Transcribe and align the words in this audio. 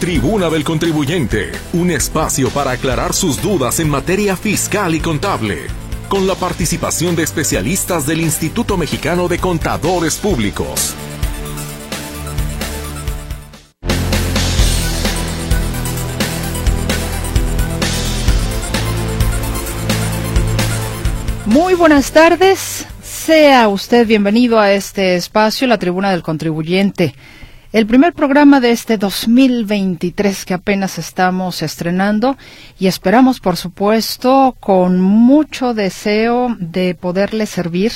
Tribuna 0.00 0.50
del 0.50 0.62
Contribuyente, 0.62 1.52
un 1.72 1.90
espacio 1.90 2.50
para 2.50 2.72
aclarar 2.72 3.14
sus 3.14 3.40
dudas 3.40 3.80
en 3.80 3.88
materia 3.88 4.36
fiscal 4.36 4.94
y 4.94 5.00
contable, 5.00 5.68
con 6.10 6.26
la 6.26 6.34
participación 6.34 7.16
de 7.16 7.22
especialistas 7.22 8.06
del 8.06 8.20
Instituto 8.20 8.76
Mexicano 8.76 9.26
de 9.26 9.38
Contadores 9.38 10.16
Públicos. 10.16 10.94
Muy 21.46 21.72
buenas 21.72 22.12
tardes. 22.12 22.86
Sea 23.02 23.68
usted 23.68 24.06
bienvenido 24.06 24.60
a 24.60 24.72
este 24.72 25.16
espacio, 25.16 25.66
la 25.66 25.78
Tribuna 25.78 26.10
del 26.10 26.22
Contribuyente. 26.22 27.14
El 27.72 27.84
primer 27.84 28.14
programa 28.14 28.60
de 28.60 28.70
este 28.70 28.96
2023 28.96 30.44
que 30.44 30.54
apenas 30.54 30.98
estamos 30.98 31.62
estrenando 31.62 32.36
y 32.78 32.86
esperamos, 32.86 33.40
por 33.40 33.56
supuesto, 33.56 34.56
con 34.60 35.00
mucho 35.00 35.74
deseo 35.74 36.56
de 36.60 36.94
poderle 36.94 37.44
servir, 37.46 37.92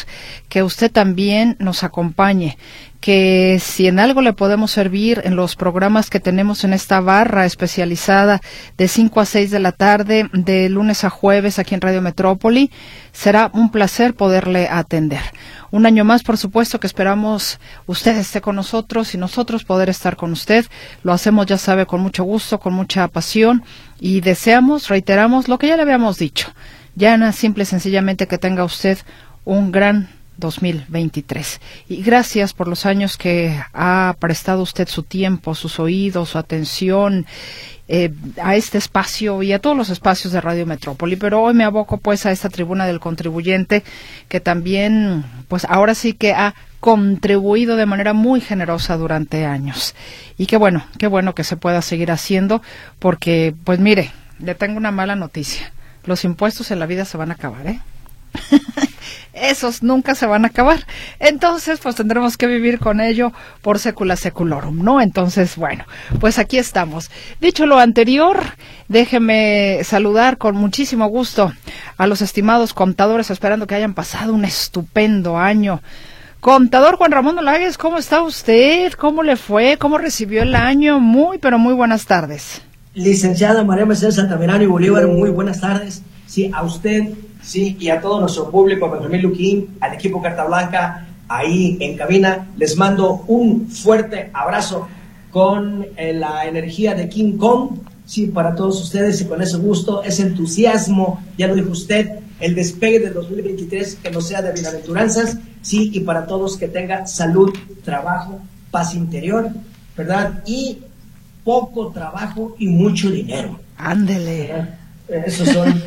que 0.48 0.64
usted 0.64 0.90
también 0.90 1.56
nos 1.60 1.84
acompañe 1.84 2.58
que 3.00 3.58
si 3.60 3.86
en 3.86 3.98
algo 3.98 4.20
le 4.20 4.34
podemos 4.34 4.70
servir 4.70 5.22
en 5.24 5.34
los 5.34 5.56
programas 5.56 6.10
que 6.10 6.20
tenemos 6.20 6.64
en 6.64 6.74
esta 6.74 7.00
barra 7.00 7.46
especializada 7.46 8.40
de 8.76 8.88
5 8.88 9.20
a 9.20 9.24
6 9.24 9.50
de 9.50 9.58
la 9.58 9.72
tarde, 9.72 10.28
de 10.32 10.68
lunes 10.68 11.02
a 11.04 11.10
jueves 11.10 11.58
aquí 11.58 11.74
en 11.74 11.80
Radio 11.80 12.02
Metrópoli, 12.02 12.70
será 13.12 13.50
un 13.54 13.70
placer 13.70 14.14
poderle 14.14 14.68
atender. 14.68 15.22
Un 15.70 15.86
año 15.86 16.04
más, 16.04 16.22
por 16.22 16.36
supuesto, 16.36 16.78
que 16.78 16.86
esperamos 16.86 17.58
usted 17.86 18.16
esté 18.16 18.40
con 18.40 18.56
nosotros 18.56 19.14
y 19.14 19.18
nosotros 19.18 19.64
poder 19.64 19.88
estar 19.88 20.16
con 20.16 20.32
usted. 20.32 20.66
Lo 21.02 21.12
hacemos, 21.12 21.46
ya 21.46 21.58
sabe, 21.58 21.86
con 21.86 22.00
mucho 22.00 22.24
gusto, 22.24 22.60
con 22.60 22.74
mucha 22.74 23.08
pasión 23.08 23.62
y 23.98 24.20
deseamos, 24.20 24.88
reiteramos 24.88 25.48
lo 25.48 25.58
que 25.58 25.68
ya 25.68 25.76
le 25.76 25.82
habíamos 25.82 26.18
dicho. 26.18 26.52
Yana, 26.96 27.32
simple 27.32 27.62
y 27.62 27.66
sencillamente 27.66 28.26
que 28.26 28.36
tenga 28.36 28.64
usted 28.64 28.98
un 29.44 29.72
gran 29.72 30.08
2023. 30.40 31.60
Y 31.88 32.02
gracias 32.02 32.52
por 32.52 32.66
los 32.66 32.86
años 32.86 33.16
que 33.16 33.56
ha 33.72 34.16
prestado 34.18 34.62
usted 34.62 34.88
su 34.88 35.04
tiempo, 35.04 35.54
sus 35.54 35.78
oídos, 35.78 36.30
su 36.30 36.38
atención 36.38 37.26
eh, 37.86 38.12
a 38.42 38.56
este 38.56 38.78
espacio 38.78 39.42
y 39.42 39.52
a 39.52 39.58
todos 39.58 39.76
los 39.76 39.90
espacios 39.90 40.32
de 40.32 40.40
Radio 40.40 40.66
Metrópoli. 40.66 41.16
Pero 41.16 41.42
hoy 41.42 41.54
me 41.54 41.64
aboco 41.64 41.98
pues 41.98 42.24
a 42.26 42.32
esta 42.32 42.48
tribuna 42.48 42.86
del 42.86 43.00
contribuyente 43.00 43.84
que 44.28 44.40
también 44.40 45.24
pues 45.48 45.64
ahora 45.68 45.94
sí 45.94 46.14
que 46.14 46.32
ha 46.32 46.54
contribuido 46.80 47.76
de 47.76 47.86
manera 47.86 48.12
muy 48.12 48.40
generosa 48.40 48.96
durante 48.96 49.44
años. 49.44 49.94
Y 50.38 50.46
qué 50.46 50.56
bueno, 50.56 50.86
qué 50.98 51.06
bueno 51.06 51.34
que 51.34 51.44
se 51.44 51.56
pueda 51.56 51.82
seguir 51.82 52.10
haciendo 52.10 52.62
porque 52.98 53.54
pues 53.64 53.78
mire, 53.78 54.12
le 54.38 54.54
tengo 54.54 54.76
una 54.76 54.90
mala 54.90 55.16
noticia. 55.16 55.72
Los 56.04 56.24
impuestos 56.24 56.70
en 56.70 56.78
la 56.78 56.86
vida 56.86 57.04
se 57.04 57.18
van 57.18 57.30
a 57.30 57.34
acabar, 57.34 57.66
¿eh? 57.66 57.80
esos 59.40 59.82
nunca 59.82 60.14
se 60.14 60.26
van 60.26 60.44
a 60.44 60.48
acabar. 60.48 60.86
Entonces, 61.18 61.80
pues 61.82 61.96
tendremos 61.96 62.36
que 62.36 62.46
vivir 62.46 62.78
con 62.78 63.00
ello 63.00 63.32
por 63.62 63.78
secula 63.78 64.16
seculorum, 64.16 64.82
¿no? 64.82 65.00
Entonces, 65.00 65.56
bueno, 65.56 65.84
pues 66.20 66.38
aquí 66.38 66.58
estamos. 66.58 67.10
Dicho 67.40 67.66
lo 67.66 67.78
anterior, 67.78 68.40
déjeme 68.88 69.80
saludar 69.84 70.38
con 70.38 70.56
muchísimo 70.56 71.06
gusto 71.08 71.52
a 71.96 72.06
los 72.06 72.22
estimados 72.22 72.74
contadores, 72.74 73.30
esperando 73.30 73.66
que 73.66 73.74
hayan 73.74 73.94
pasado 73.94 74.34
un 74.34 74.44
estupendo 74.44 75.38
año. 75.38 75.80
Contador 76.40 76.96
Juan 76.96 77.12
Ramón 77.12 77.38
Olagues, 77.38 77.76
¿cómo 77.76 77.98
está 77.98 78.22
usted? 78.22 78.92
¿Cómo 78.94 79.22
le 79.22 79.36
fue? 79.36 79.76
¿Cómo 79.78 79.98
recibió 79.98 80.42
el 80.42 80.54
año? 80.54 80.98
Muy, 80.98 81.36
pero 81.36 81.58
muy 81.58 81.74
buenas 81.74 82.06
tardes. 82.06 82.62
Licenciada 82.94 83.62
María 83.62 83.86
Mercedes 83.86 84.18
Altamirano 84.18 84.64
y 84.64 84.66
Bolívar, 84.66 85.06
muy 85.06 85.30
buenas 85.30 85.60
tardes. 85.60 86.02
Sí, 86.26 86.50
a 86.54 86.62
usted 86.62 87.10
¿sí? 87.50 87.76
y 87.80 87.88
a 87.88 88.00
todo 88.00 88.20
nuestro 88.20 88.48
público, 88.48 88.86
a 88.86 88.92
Benjamín 88.92 89.22
Luquín, 89.22 89.76
al 89.80 89.94
equipo 89.94 90.22
Carta 90.22 90.44
Blanca, 90.44 91.08
ahí 91.26 91.76
en 91.80 91.96
cabina, 91.96 92.46
les 92.56 92.76
mando 92.76 93.24
un 93.26 93.68
fuerte 93.68 94.30
abrazo 94.32 94.86
con 95.32 95.84
eh, 95.96 96.12
la 96.12 96.46
energía 96.46 96.94
de 96.94 97.08
King 97.08 97.36
Kong, 97.38 97.70
sí, 98.06 98.28
para 98.28 98.54
todos 98.54 98.80
ustedes 98.80 99.20
y 99.20 99.24
con 99.24 99.42
ese 99.42 99.56
gusto, 99.56 100.04
ese 100.04 100.22
entusiasmo, 100.22 101.24
ya 101.36 101.48
lo 101.48 101.56
dijo 101.56 101.70
usted, 101.70 102.20
el 102.38 102.54
despegue 102.54 103.00
del 103.00 103.14
2023 103.14 103.96
que 103.96 104.10
no 104.12 104.20
sea 104.20 104.42
de 104.42 104.52
bienaventuranzas, 104.52 105.36
sí, 105.60 105.90
y 105.92 106.00
para 106.00 106.26
todos 106.26 106.56
que 106.56 106.68
tenga 106.68 107.04
salud, 107.08 107.52
trabajo, 107.84 108.38
paz 108.70 108.94
interior, 108.94 109.50
¿verdad? 109.96 110.40
Y 110.46 110.78
poco 111.42 111.88
trabajo 111.88 112.54
y 112.60 112.68
mucho 112.68 113.10
dinero. 113.10 113.58
Ándele. 113.76 114.78
Esos 115.08 115.48
son 115.48 115.82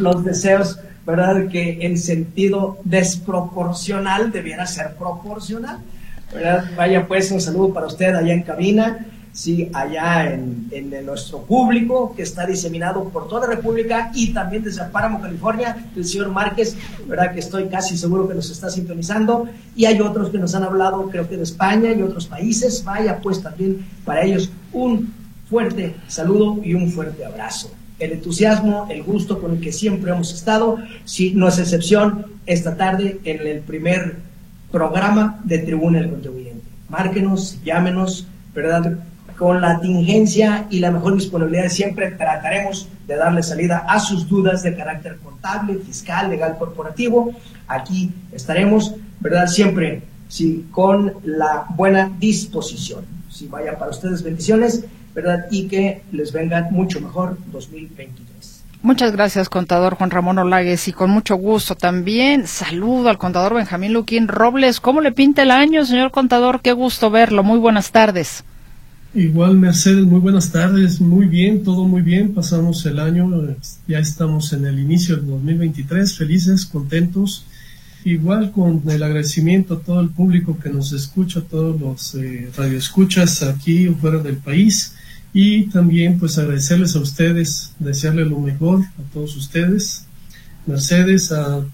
los 0.00 0.24
deseos 0.24 0.78
¿verdad? 1.08 1.48
Que 1.48 1.86
en 1.86 1.96
sentido 1.96 2.76
desproporcional 2.84 4.30
debiera 4.30 4.66
ser 4.66 4.94
proporcional, 4.94 5.78
¿verdad? 6.34 6.70
Vaya 6.76 7.08
pues 7.08 7.30
un 7.30 7.40
saludo 7.40 7.72
para 7.72 7.86
usted 7.86 8.14
allá 8.14 8.34
en 8.34 8.42
cabina, 8.42 9.06
sí, 9.32 9.70
allá 9.72 10.30
en, 10.34 10.68
en, 10.70 11.06
nuestro 11.06 11.38
público 11.44 12.12
que 12.14 12.24
está 12.24 12.44
diseminado 12.44 13.04
por 13.04 13.26
toda 13.26 13.46
la 13.46 13.54
República 13.54 14.10
y 14.14 14.34
también 14.34 14.62
desde 14.62 14.84
Páramo, 14.84 15.22
California, 15.22 15.82
el 15.96 16.04
señor 16.04 16.28
Márquez, 16.28 16.76
¿verdad? 17.06 17.32
Que 17.32 17.40
estoy 17.40 17.68
casi 17.68 17.96
seguro 17.96 18.28
que 18.28 18.34
nos 18.34 18.50
está 18.50 18.68
sintonizando 18.68 19.48
y 19.74 19.86
hay 19.86 19.98
otros 20.02 20.28
que 20.28 20.36
nos 20.36 20.54
han 20.54 20.64
hablado, 20.64 21.08
creo 21.08 21.26
que 21.26 21.38
de 21.38 21.44
España 21.44 21.90
y 21.90 22.02
otros 22.02 22.26
países, 22.26 22.84
vaya 22.84 23.18
pues 23.18 23.42
también 23.42 23.82
para 24.04 24.24
ellos 24.24 24.50
un 24.74 25.10
fuerte 25.48 25.96
saludo 26.06 26.60
y 26.62 26.74
un 26.74 26.90
fuerte 26.90 27.24
abrazo 27.24 27.77
el 27.98 28.12
entusiasmo, 28.12 28.86
el 28.90 29.02
gusto 29.02 29.40
con 29.40 29.52
el 29.52 29.60
que 29.60 29.72
siempre 29.72 30.10
hemos 30.10 30.32
estado, 30.32 30.78
si 31.04 31.32
no 31.32 31.48
es 31.48 31.58
excepción, 31.58 32.26
esta 32.46 32.76
tarde 32.76 33.20
en 33.24 33.46
el 33.46 33.60
primer 33.60 34.16
programa 34.70 35.40
de 35.44 35.58
Tribuna 35.58 35.98
del 35.98 36.10
Contribuyente. 36.10 36.64
Márquenos, 36.88 37.58
llámenos, 37.64 38.26
¿verdad? 38.54 38.98
Con 39.36 39.60
la 39.60 39.80
tingencia 39.80 40.66
y 40.70 40.80
la 40.80 40.90
mejor 40.90 41.14
disponibilidad 41.14 41.68
siempre 41.68 42.10
trataremos 42.12 42.88
de 43.06 43.16
darle 43.16 43.42
salida 43.42 43.84
a 43.88 43.98
sus 44.00 44.28
dudas 44.28 44.62
de 44.62 44.74
carácter 44.76 45.18
contable, 45.18 45.76
fiscal, 45.76 46.30
legal, 46.30 46.56
corporativo. 46.58 47.32
Aquí 47.66 48.10
estaremos, 48.32 48.94
¿verdad? 49.20 49.46
Siempre, 49.46 50.02
sí, 50.28 50.66
con 50.70 51.14
la 51.24 51.66
buena 51.76 52.10
disposición. 52.18 53.04
Si 53.30 53.46
vaya 53.46 53.78
para 53.78 53.90
ustedes 53.90 54.22
bendiciones 54.22 54.84
¿verdad? 55.18 55.46
Y 55.50 55.66
que 55.66 56.02
les 56.12 56.32
venga 56.32 56.68
mucho 56.70 57.00
mejor 57.00 57.38
2023. 57.52 58.62
Muchas 58.82 59.10
gracias, 59.10 59.48
contador 59.48 59.96
Juan 59.96 60.10
Ramón 60.10 60.38
Olagues, 60.38 60.86
y 60.86 60.92
con 60.92 61.10
mucho 61.10 61.34
gusto 61.34 61.74
también 61.74 62.46
saludo 62.46 63.08
al 63.08 63.18
contador 63.18 63.54
Benjamín 63.54 63.92
Luquín 63.92 64.28
Robles. 64.28 64.78
¿Cómo 64.78 65.00
le 65.00 65.10
pinta 65.10 65.42
el 65.42 65.50
año, 65.50 65.84
señor 65.84 66.12
contador? 66.12 66.60
Qué 66.62 66.72
gusto 66.72 67.10
verlo. 67.10 67.42
Muy 67.42 67.58
buenas 67.58 67.90
tardes. 67.90 68.44
Igual, 69.12 69.58
Mercedes, 69.58 70.04
muy 70.04 70.20
buenas 70.20 70.52
tardes. 70.52 71.00
Muy 71.00 71.26
bien, 71.26 71.64
todo 71.64 71.84
muy 71.84 72.02
bien. 72.02 72.32
Pasamos 72.32 72.86
el 72.86 73.00
año, 73.00 73.28
ya 73.88 73.98
estamos 73.98 74.52
en 74.52 74.66
el 74.66 74.78
inicio 74.78 75.16
del 75.16 75.26
2023, 75.26 76.16
felices, 76.16 76.64
contentos. 76.64 77.44
Igual 78.04 78.52
con 78.52 78.80
el 78.88 79.02
agradecimiento 79.02 79.74
a 79.74 79.80
todo 79.80 80.00
el 80.00 80.10
público 80.10 80.56
que 80.62 80.70
nos 80.70 80.92
escucha, 80.92 81.40
a 81.40 81.42
todos 81.42 81.80
los 81.80 82.14
eh, 82.14 82.48
radioescuchas 82.56 83.42
aquí 83.42 83.88
o 83.88 83.96
fuera 83.96 84.18
del 84.18 84.36
país 84.36 84.94
y 85.32 85.68
también 85.68 86.18
pues 86.18 86.38
agradecerles 86.38 86.96
a 86.96 87.00
ustedes, 87.00 87.72
desearles 87.78 88.28
lo 88.28 88.40
mejor 88.40 88.80
a 88.80 89.12
todos 89.12 89.36
ustedes, 89.36 90.04
Mercedes, 90.66 91.32
a 91.32 91.64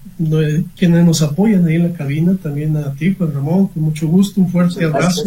quienes 0.77 1.05
nos 1.05 1.21
apoyan 1.21 1.65
ahí 1.65 1.75
en 1.75 1.89
la 1.89 1.93
cabina, 1.93 2.37
también 2.41 2.77
a 2.77 2.93
ti, 2.93 3.13
Juan 3.13 3.33
Ramón, 3.33 3.67
con 3.67 3.83
mucho 3.83 4.07
gusto, 4.07 4.39
un 4.39 4.49
fuerte 4.49 4.85
abrazo. 4.85 5.23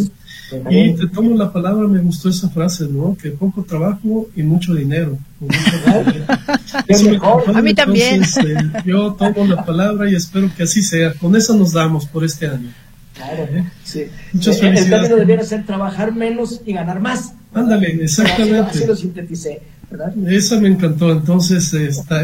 Y 0.70 0.94
te 0.94 1.06
tomo 1.08 1.36
la 1.36 1.52
palabra, 1.52 1.86
me 1.86 2.00
gustó 2.00 2.30
esa 2.30 2.48
frase, 2.48 2.86
¿no? 2.88 3.14
Que 3.20 3.30
poco 3.30 3.62
trabajo 3.64 4.30
y 4.34 4.42
mucho 4.42 4.74
dinero. 4.74 5.18
a 7.54 7.60
mí 7.60 7.74
también. 7.74 8.22
Eh, 8.22 8.82
yo 8.86 9.12
tomo 9.12 9.46
la 9.46 9.62
palabra 9.62 10.10
y 10.10 10.14
espero 10.14 10.50
que 10.56 10.62
así 10.62 10.82
sea. 10.82 11.12
Con 11.12 11.36
eso 11.36 11.54
nos 11.54 11.72
damos 11.72 12.06
por 12.06 12.24
este 12.24 12.46
año. 12.46 12.70
Claro, 13.18 13.42
¿eh? 13.50 13.64
sí. 13.84 14.04
Muchas 14.32 14.62
eh. 14.62 14.74
El 14.76 14.88
término 14.88 15.16
debiera 15.16 15.44
ser 15.44 15.66
trabajar 15.66 16.14
menos 16.14 16.62
y 16.64 16.72
ganar 16.72 17.00
más. 17.00 17.32
Ándale, 17.52 17.88
exactamente. 18.02 18.70
Así 18.70 18.86
lo 18.86 18.94
sinteticé, 18.94 19.60
¿verdad? 19.90 20.12
Esa 20.28 20.60
me 20.60 20.68
encantó. 20.68 21.10
Entonces, 21.10 21.74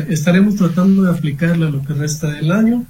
estaremos 0.08 0.56
tratando 0.56 1.02
de 1.02 1.10
aplicarla 1.10 1.66
a 1.66 1.70
lo 1.70 1.82
que 1.84 1.94
resta 1.94 2.28
del 2.30 2.52
año. 2.52 2.86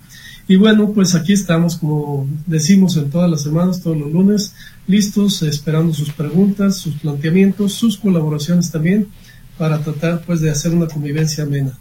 Y 0.46 0.56
bueno, 0.56 0.92
pues 0.92 1.14
aquí 1.14 1.32
estamos, 1.32 1.76
como 1.76 2.28
decimos 2.46 2.96
en 2.98 3.08
todas 3.08 3.30
las 3.30 3.42
semanas, 3.42 3.80
todos 3.80 3.96
los 3.96 4.12
lunes, 4.12 4.54
listos, 4.86 5.42
esperando 5.42 5.94
sus 5.94 6.10
preguntas, 6.10 6.76
sus 6.76 6.96
planteamientos, 6.96 7.72
sus 7.72 7.96
colaboraciones 7.96 8.70
también, 8.70 9.08
para 9.56 9.78
tratar 9.78 10.20
pues 10.26 10.42
de 10.42 10.50
hacer 10.50 10.74
una 10.74 10.86
convivencia 10.86 11.44
amena. 11.44 11.78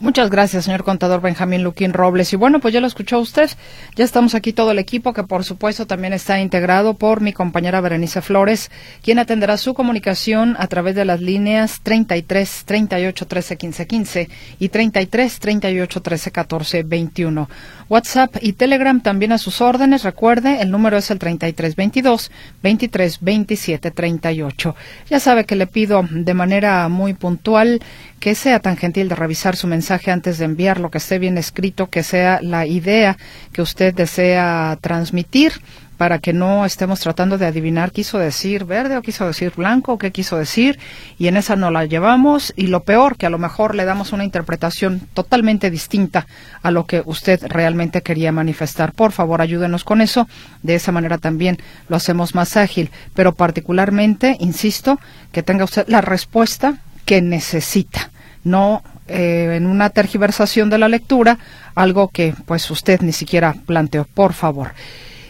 Muchas 0.00 0.30
gracias, 0.30 0.64
señor 0.64 0.84
contador 0.84 1.20
Benjamín 1.20 1.64
Luquín 1.64 1.92
Robles. 1.92 2.32
Y 2.32 2.36
bueno, 2.36 2.60
pues 2.60 2.72
ya 2.72 2.80
lo 2.80 2.86
escuchó 2.86 3.18
usted. 3.18 3.50
Ya 3.96 4.04
estamos 4.04 4.36
aquí 4.36 4.52
todo 4.52 4.70
el 4.70 4.78
equipo, 4.78 5.12
que 5.12 5.24
por 5.24 5.42
supuesto 5.42 5.88
también 5.88 6.12
está 6.12 6.40
integrado 6.40 6.94
por 6.94 7.20
mi 7.20 7.32
compañera 7.32 7.80
Berenice 7.80 8.22
Flores, 8.22 8.70
quien 9.02 9.18
atenderá 9.18 9.56
su 9.56 9.74
comunicación 9.74 10.54
a 10.60 10.68
través 10.68 10.94
de 10.94 11.04
las 11.04 11.20
líneas 11.20 11.80
33 11.82 12.62
38 12.64 13.26
13 13.26 13.56
15 13.56 13.86
15 13.88 14.28
y 14.60 14.68
33 14.68 15.40
38 15.40 16.00
13 16.00 16.30
14 16.30 16.82
21. 16.84 17.48
WhatsApp 17.88 18.36
y 18.40 18.52
Telegram 18.52 19.00
también 19.00 19.32
a 19.32 19.38
sus 19.38 19.60
órdenes. 19.60 20.02
Recuerde, 20.02 20.60
el 20.60 20.70
número 20.70 20.96
es 20.98 21.10
el 21.10 21.18
33 21.18 21.74
22 21.76 22.30
23 22.62 23.18
27 23.20 23.90
38. 23.90 24.76
Ya 25.08 25.20
sabe 25.20 25.44
que 25.44 25.56
le 25.56 25.66
pido 25.66 26.04
de 26.10 26.34
manera 26.34 26.88
muy 26.88 27.14
puntual 27.14 27.80
que 28.20 28.34
sea 28.34 28.60
tan 28.60 28.76
gentil 28.76 29.08
de 29.08 29.14
revisar 29.14 29.56
su 29.56 29.66
mensaje 29.66 30.10
antes 30.10 30.38
de 30.38 30.44
enviarlo, 30.44 30.90
que 30.90 30.98
esté 30.98 31.18
bien 31.18 31.38
escrito, 31.38 31.88
que 31.88 32.02
sea 32.02 32.40
la 32.42 32.66
idea 32.66 33.16
que 33.52 33.62
usted 33.62 33.94
desea 33.94 34.76
transmitir 34.80 35.52
para 35.98 36.20
que 36.20 36.32
no 36.32 36.64
estemos 36.64 37.00
tratando 37.00 37.36
de 37.36 37.44
adivinar 37.44 37.92
quiso 37.92 38.18
decir 38.18 38.64
verde 38.64 38.96
o 38.96 39.02
quiso 39.02 39.26
decir 39.26 39.52
blanco 39.54 39.92
o 39.92 39.98
qué 39.98 40.12
quiso 40.12 40.38
decir 40.38 40.78
y 41.18 41.26
en 41.26 41.36
esa 41.36 41.56
no 41.56 41.70
la 41.70 41.84
llevamos 41.84 42.54
y 42.56 42.68
lo 42.68 42.84
peor 42.84 43.16
que 43.16 43.26
a 43.26 43.30
lo 43.30 43.38
mejor 43.38 43.74
le 43.74 43.84
damos 43.84 44.12
una 44.12 44.24
interpretación 44.24 45.00
totalmente 45.12 45.70
distinta 45.70 46.26
a 46.62 46.70
lo 46.70 46.86
que 46.86 47.02
usted 47.04 47.42
realmente 47.48 48.02
quería 48.02 48.32
manifestar. 48.32 48.92
Por 48.92 49.12
favor, 49.12 49.42
ayúdenos 49.42 49.84
con 49.84 50.00
eso. 50.00 50.28
De 50.62 50.76
esa 50.76 50.92
manera 50.92 51.18
también 51.18 51.58
lo 51.88 51.96
hacemos 51.96 52.34
más 52.34 52.56
ágil, 52.56 52.90
pero 53.14 53.34
particularmente, 53.34 54.36
insisto, 54.40 54.98
que 55.32 55.42
tenga 55.42 55.64
usted 55.64 55.86
la 55.88 56.00
respuesta 56.00 56.78
que 57.04 57.20
necesita, 57.20 58.10
no 58.44 58.82
eh, 59.08 59.54
en 59.56 59.66
una 59.66 59.90
tergiversación 59.90 60.70
de 60.70 60.78
la 60.78 60.88
lectura, 60.88 61.38
algo 61.74 62.08
que 62.08 62.34
pues 62.46 62.70
usted 62.70 63.00
ni 63.00 63.12
siquiera 63.12 63.54
planteó, 63.66 64.04
por 64.04 64.34
favor. 64.34 64.72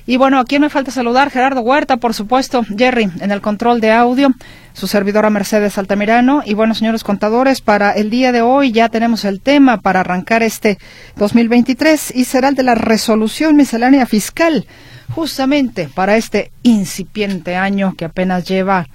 Y 0.08 0.16
bueno, 0.16 0.38
aquí 0.40 0.58
me 0.58 0.70
falta 0.70 0.90
saludar 0.90 1.30
Gerardo 1.30 1.60
Huerta, 1.60 1.98
por 1.98 2.14
supuesto, 2.14 2.64
Jerry, 2.64 3.10
en 3.20 3.30
el 3.30 3.42
control 3.42 3.78
de 3.82 3.92
audio, 3.92 4.30
su 4.72 4.86
servidora 4.86 5.28
Mercedes 5.28 5.76
Altamirano. 5.76 6.40
Y 6.46 6.54
bueno, 6.54 6.74
señores 6.74 7.04
contadores, 7.04 7.60
para 7.60 7.92
el 7.92 8.08
día 8.08 8.32
de 8.32 8.40
hoy 8.40 8.72
ya 8.72 8.88
tenemos 8.88 9.26
el 9.26 9.42
tema 9.42 9.82
para 9.82 10.00
arrancar 10.00 10.42
este 10.42 10.78
2023 11.16 12.16
y 12.16 12.24
será 12.24 12.48
el 12.48 12.54
de 12.54 12.62
la 12.62 12.74
resolución 12.74 13.54
miscelánea 13.54 14.06
fiscal, 14.06 14.66
justamente 15.14 15.90
para 15.94 16.16
este 16.16 16.52
incipiente 16.62 17.56
año 17.56 17.92
que 17.94 18.06
apenas 18.06 18.46
lleva 18.46 18.86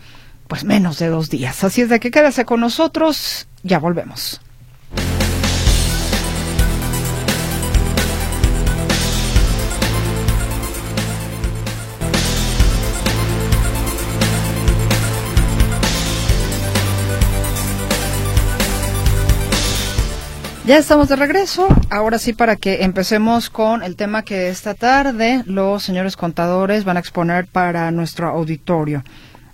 pues 0.48 0.64
menos 0.64 0.98
de 0.98 1.10
dos 1.10 1.30
días. 1.30 1.64
Así 1.64 1.82
es 1.82 1.90
de 1.90 2.00
que 2.00 2.10
quédese 2.10 2.44
con 2.44 2.60
nosotros, 2.60 3.48
ya 3.62 3.78
volvemos. 3.78 4.42
Ya 20.66 20.78
estamos 20.78 21.10
de 21.10 21.18
regreso. 21.18 21.68
Ahora 21.90 22.18
sí, 22.18 22.32
para 22.32 22.56
que 22.56 22.84
empecemos 22.84 23.50
con 23.50 23.84
el 23.84 23.98
tema 23.98 24.24
que 24.24 24.48
esta 24.48 24.74
tarde 24.74 25.44
los 25.46 25.84
señores 25.84 26.16
contadores 26.16 26.86
van 26.86 26.96
a 26.96 27.02
exponer 27.02 27.48
para 27.48 27.92
nuestro 27.92 28.30
auditorio. 28.30 29.04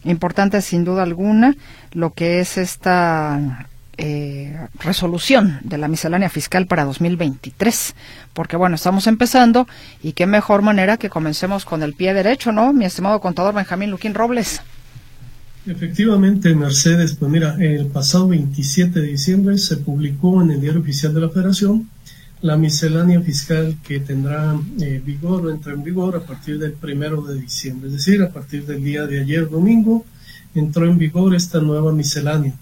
Importante, 0.04 0.62
sin 0.62 0.86
duda 0.86 1.02
alguna, 1.02 1.56
lo 1.94 2.14
que 2.14 2.40
es 2.40 2.60
esta 2.60 3.68
eh, 3.98 4.56
resolución 4.82 5.60
de 5.64 5.80
la 5.80 5.88
miscelánea 5.88 6.30
fiscal 6.30 6.68
para 6.68 6.86
2023, 6.86 7.96
porque 8.34 8.56
bueno, 8.56 8.76
estamos 8.76 9.08
empezando 9.08 9.68
y 10.04 10.14
qué 10.14 10.28
mejor 10.28 10.62
manera 10.62 10.98
que 10.98 11.10
comencemos 11.10 11.66
con 11.66 11.82
el 11.82 11.96
pie 11.96 12.14
derecho, 12.14 12.52
¿no? 12.52 12.72
Mi 12.72 12.86
estimado 12.86 13.20
contador 13.20 13.56
Benjamín 13.56 13.90
Luquín 13.90 14.14
Robles. 14.14 14.62
Efectivamente, 15.66 16.56
Mercedes, 16.56 17.14
pues 17.14 17.32
mira, 17.32 17.56
el 17.60 17.88
pasado 17.88 18.30
27 18.30 19.02
de 19.02 19.08
diciembre 19.08 19.58
se 19.58 19.78
publicó 19.78 20.42
en 20.42 20.52
el 20.52 20.62
Diario 20.62 20.82
Oficial 20.82 21.14
de 21.14 21.22
la 21.22 21.30
Federación 21.30 21.90
la 22.42 22.56
miscelánea 22.56 23.20
fiscal 23.22 23.78
que 23.84 24.00
tendrá 24.00 24.58
eh, 24.80 25.02
vigor 25.06 25.46
o 25.46 25.50
entra 25.52 25.74
en 25.74 25.84
vigor 25.84 26.16
a 26.16 26.22
partir 26.22 26.58
del 26.58 26.72
primero 26.72 27.22
de 27.22 27.40
diciembre, 27.40 27.90
es 27.90 27.96
decir, 27.96 28.22
a 28.22 28.32
partir 28.32 28.66
del 28.66 28.82
día 28.82 29.06
de 29.06 29.20
ayer 29.20 29.50
domingo 29.50 30.06
entró 30.56 30.86
en 30.86 30.98
vigor 30.98 31.36
esta 31.36 31.60
nueva 31.60 31.92
miscelánea. 31.92 32.54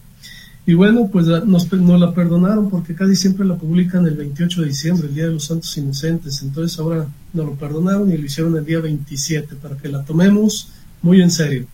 Y 0.65 0.73
bueno, 0.73 1.09
pues 1.09 1.27
nos, 1.27 1.71
nos, 1.71 1.99
la 1.99 2.13
perdonaron 2.13 2.69
porque 2.69 2.93
casi 2.93 3.15
siempre 3.15 3.45
la 3.45 3.55
publican 3.55 4.05
el 4.05 4.15
28 4.15 4.61
de 4.61 4.67
diciembre, 4.67 5.07
el 5.07 5.15
Día 5.15 5.27
de 5.27 5.33
los 5.33 5.45
Santos 5.45 5.77
Inocentes. 5.77 6.41
Entonces 6.41 6.77
ahora 6.77 7.07
nos 7.31 7.45
lo 7.45 7.55
perdonaron 7.55 8.11
y 8.11 8.17
lo 8.17 8.25
hicieron 8.25 8.57
el 8.57 8.65
día 8.65 8.81
27 8.81 9.55
para 9.55 9.77
que 9.77 9.87
la 9.87 10.03
tomemos 10.03 10.73
muy 11.01 11.21
en 11.21 11.31
serio. 11.31 11.67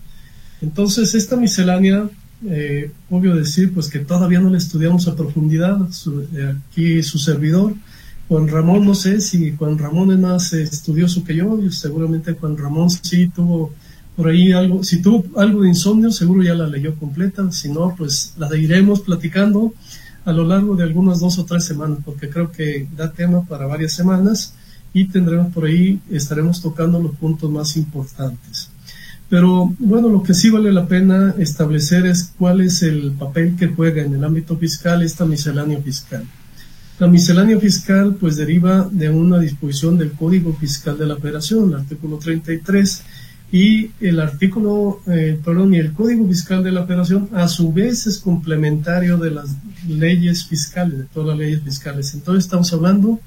Entonces, 0.63 1.13
esta 1.13 1.36
miscelánea, 1.36 2.10
eh, 2.45 2.89
obvio 3.10 3.36
decir, 3.36 3.74
pues 3.74 3.89
que 3.89 4.00
todavía 4.00 4.39
no 4.39 4.50
la 4.50 4.57
estudiamos 4.57 5.07
a 5.07 5.15
profundidad. 5.15 5.77
Eh, 6.33 6.56
aquí 6.71 7.04
su 7.04 7.19
servidor, 7.19 7.74
Juan 8.30 8.48
Ramón, 8.48 8.86
no 8.86 8.95
sé 8.95 9.19
si 9.19 9.51
Juan 9.51 9.77
Ramón 9.77 10.13
es 10.13 10.19
más 10.19 10.54
estudioso 10.54 11.24
que 11.25 11.36
yo, 11.36 11.60
seguramente 11.69 12.33
Juan 12.33 12.57
Ramón 12.57 12.89
sí 12.89 13.27
tuvo 13.27 13.74
por 14.15 14.30
ahí 14.30 14.54
algo, 14.54 14.83
si 14.83 15.01
tuvo 15.01 15.25
algo 15.38 15.62
de 15.63 15.69
insomnio, 15.69 16.12
seguro 16.12 16.42
ya 16.42 16.54
la 16.54 16.68
leyó 16.68 16.95
completa, 16.95 17.51
si 17.51 17.69
no, 17.69 17.94
pues 17.98 18.33
la 18.38 18.56
iremos 18.56 19.01
platicando 19.01 19.74
a 20.24 20.31
lo 20.31 20.45
largo 20.45 20.77
de 20.77 20.83
algunas 20.83 21.19
dos 21.19 21.38
o 21.39 21.45
tres 21.45 21.65
semanas, 21.65 22.00
porque 22.06 22.30
creo 22.30 22.51
que 22.51 22.88
da 22.95 23.12
tema 23.12 23.45
para 23.45 23.65
varias 23.65 23.92
semanas 23.92 24.54
y 24.94 25.06
tendremos 25.10 25.51
por 25.51 25.65
ahí, 25.65 26.00
estaremos 26.10 26.62
tocando 26.62 27.00
los 27.01 27.15
puntos 27.15 27.51
más 27.51 27.75
importantes. 27.75 28.69
Pero 29.33 29.74
bueno, 29.80 30.09
lo 30.09 30.21
que 30.21 30.35
sí 30.35 30.51
vale 30.51 30.71
la 30.71 30.85
pena 30.85 31.33
establecer 31.39 32.06
es 32.06 32.31
cuál 32.38 32.62
es 32.62 32.83
el 32.83 33.13
papel 33.13 33.56
que 33.56 33.68
juega 33.68 34.03
en 34.03 34.13
el 34.13 34.24
ámbito 34.24 34.56
fiscal 34.57 35.01
esta 35.01 35.25
miscelánea 35.25 35.81
fiscal. 35.81 36.24
La 37.00 37.07
miscelánea 37.07 37.59
fiscal 37.59 38.15
pues 38.19 38.35
deriva 38.35 38.88
de 38.91 39.09
una 39.09 39.39
disposición 39.39 39.97
del 39.97 40.12
Código 40.12 40.53
Fiscal 40.53 41.00
de 41.00 41.07
la 41.07 41.15
Federación, 41.15 41.69
el 41.69 41.80
artículo 41.80 42.19
33, 42.19 43.01
y 43.51 43.89
el 44.01 44.19
artículo, 44.19 45.01
eh, 45.07 45.39
perdón, 45.44 45.74
y 45.74 45.77
el 45.77 45.94
Código 45.94 46.27
Fiscal 46.27 46.63
de 46.63 46.71
la 46.71 46.86
Federación 46.86 47.29
a 47.33 47.47
su 47.47 47.74
vez 47.74 48.06
es 48.06 48.19
complementario 48.19 49.18
de 49.18 49.31
las 49.31 49.56
leyes 49.88 50.45
fiscales, 50.45 51.00
de 51.00 51.06
todas 51.06 51.29
las 51.29 51.39
leyes 51.39 51.63
fiscales. 51.63 52.13
Entonces 52.13 52.45
estamos 52.45 52.71
hablando 52.71 53.19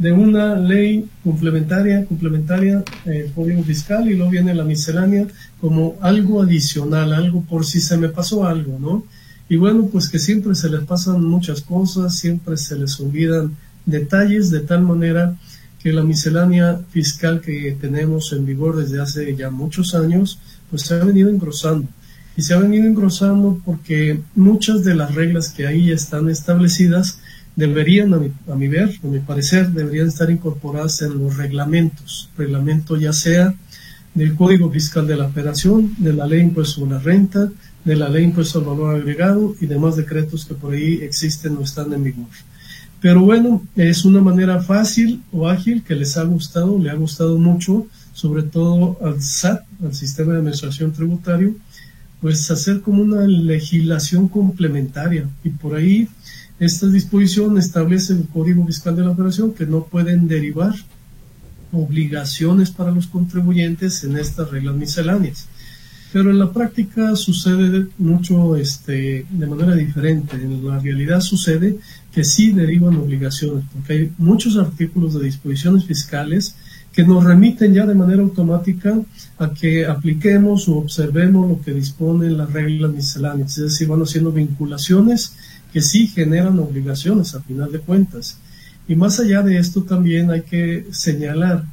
de 0.00 0.12
una 0.12 0.56
ley 0.56 1.06
complementaria, 1.22 2.06
complementaria, 2.06 2.82
eh, 3.04 3.30
código 3.34 3.62
fiscal, 3.62 4.10
y 4.10 4.14
luego 4.14 4.30
viene 4.30 4.54
la 4.54 4.64
miscelánea 4.64 5.26
como 5.60 5.96
algo 6.00 6.40
adicional, 6.40 7.12
algo 7.12 7.42
por 7.42 7.66
si 7.66 7.82
se 7.82 7.98
me 7.98 8.08
pasó 8.08 8.46
algo, 8.46 8.78
¿no? 8.80 9.04
Y 9.50 9.56
bueno, 9.56 9.88
pues 9.92 10.08
que 10.08 10.18
siempre 10.18 10.54
se 10.54 10.70
les 10.70 10.84
pasan 10.84 11.22
muchas 11.22 11.60
cosas, 11.60 12.16
siempre 12.16 12.56
se 12.56 12.76
les 12.76 12.98
olvidan 12.98 13.54
detalles 13.84 14.50
de 14.50 14.60
tal 14.60 14.82
manera 14.82 15.36
que 15.82 15.92
la 15.92 16.02
miscelánea 16.02 16.80
fiscal 16.90 17.42
que 17.42 17.76
tenemos 17.78 18.32
en 18.32 18.46
vigor 18.46 18.76
desde 18.76 19.02
hace 19.02 19.36
ya 19.36 19.50
muchos 19.50 19.94
años, 19.94 20.38
pues 20.70 20.82
se 20.82 20.94
ha 20.94 21.04
venido 21.04 21.28
engrosando. 21.28 21.86
Y 22.38 22.42
se 22.42 22.54
ha 22.54 22.58
venido 22.58 22.86
engrosando 22.86 23.60
porque 23.66 24.20
muchas 24.34 24.82
de 24.82 24.94
las 24.94 25.14
reglas 25.14 25.50
que 25.50 25.66
ahí 25.66 25.90
están 25.90 26.30
establecidas 26.30 27.18
deberían, 27.60 28.14
a 28.14 28.56
mi, 28.56 28.68
ver, 28.68 28.98
a 29.02 29.06
mi 29.06 29.18
parecer, 29.20 29.68
deberían 29.70 30.08
estar 30.08 30.30
incorporadas 30.30 31.02
en 31.02 31.18
los 31.18 31.36
reglamentos, 31.36 32.30
reglamento 32.36 32.96
ya 32.96 33.12
sea 33.12 33.54
del 34.14 34.34
Código 34.34 34.70
Fiscal 34.70 35.06
de 35.06 35.16
la 35.16 35.28
Federación, 35.28 35.94
de 35.98 36.12
la 36.12 36.26
Ley 36.26 36.40
Impuesto 36.40 36.80
sobre 36.80 36.92
la 36.92 36.98
Renta, 36.98 37.48
de 37.84 37.96
la 37.96 38.08
Ley 38.08 38.24
Impuesto 38.24 38.58
al 38.58 38.64
Valor 38.64 38.96
Agregado 38.96 39.54
y 39.60 39.66
demás 39.66 39.96
decretos 39.96 40.44
que 40.46 40.54
por 40.54 40.72
ahí 40.72 40.94
existen 41.02 41.56
o 41.56 41.62
están 41.62 41.92
en 41.92 42.02
vigor. 42.02 42.26
Pero 43.00 43.20
bueno, 43.20 43.62
es 43.76 44.04
una 44.04 44.20
manera 44.20 44.62
fácil 44.62 45.22
o 45.32 45.48
ágil 45.48 45.82
que 45.82 45.94
les 45.94 46.16
ha 46.16 46.24
gustado, 46.24 46.78
le 46.78 46.90
ha 46.90 46.94
gustado 46.94 47.38
mucho, 47.38 47.86
sobre 48.12 48.42
todo 48.42 48.98
al 49.02 49.22
SAT, 49.22 49.62
al 49.84 49.94
Sistema 49.94 50.32
de 50.32 50.38
Administración 50.38 50.92
Tributario, 50.92 51.54
pues 52.20 52.50
hacer 52.50 52.80
como 52.80 53.02
una 53.02 53.22
legislación 53.26 54.28
complementaria 54.28 55.28
y 55.44 55.50
por 55.50 55.76
ahí 55.76 56.08
esta 56.60 56.86
disposición 56.86 57.56
establece 57.56 58.12
el 58.12 58.28
Código 58.28 58.66
Fiscal 58.66 58.94
de 58.94 59.02
la 59.02 59.10
Operación 59.10 59.54
que 59.54 59.64
no 59.64 59.84
pueden 59.84 60.28
derivar 60.28 60.74
obligaciones 61.72 62.70
para 62.70 62.90
los 62.90 63.06
contribuyentes 63.06 64.04
en 64.04 64.18
estas 64.18 64.50
reglas 64.50 64.74
misceláneas. 64.74 65.48
Pero 66.12 66.30
en 66.30 66.38
la 66.38 66.52
práctica 66.52 67.16
sucede 67.16 67.86
mucho 67.96 68.56
este, 68.56 69.24
de 69.30 69.46
manera 69.46 69.74
diferente. 69.74 70.36
En 70.36 70.66
la 70.66 70.78
realidad 70.78 71.20
sucede 71.20 71.78
que 72.12 72.24
sí 72.24 72.52
derivan 72.52 72.96
obligaciones, 72.96 73.64
porque 73.72 73.92
hay 73.92 74.12
muchos 74.18 74.58
artículos 74.58 75.14
de 75.14 75.24
disposiciones 75.24 75.84
fiscales 75.84 76.56
que 76.92 77.04
nos 77.04 77.24
remiten 77.24 77.72
ya 77.72 77.86
de 77.86 77.94
manera 77.94 78.20
automática 78.20 79.00
a 79.38 79.54
que 79.54 79.86
apliquemos 79.86 80.68
o 80.68 80.78
observemos 80.78 81.48
lo 81.48 81.62
que 81.62 81.72
disponen 81.72 82.36
las 82.36 82.52
reglas 82.52 82.90
misceláneas, 82.90 83.56
es 83.56 83.64
decir, 83.64 83.88
van 83.88 84.02
haciendo 84.02 84.32
vinculaciones 84.32 85.36
que 85.72 85.80
sí 85.80 86.06
generan 86.06 86.58
obligaciones 86.58 87.34
a 87.34 87.40
final 87.40 87.70
de 87.72 87.80
cuentas. 87.80 88.38
Y 88.88 88.96
más 88.96 89.20
allá 89.20 89.42
de 89.42 89.58
esto 89.58 89.82
también 89.82 90.30
hay 90.30 90.42
que 90.42 90.86
señalar 90.90 91.64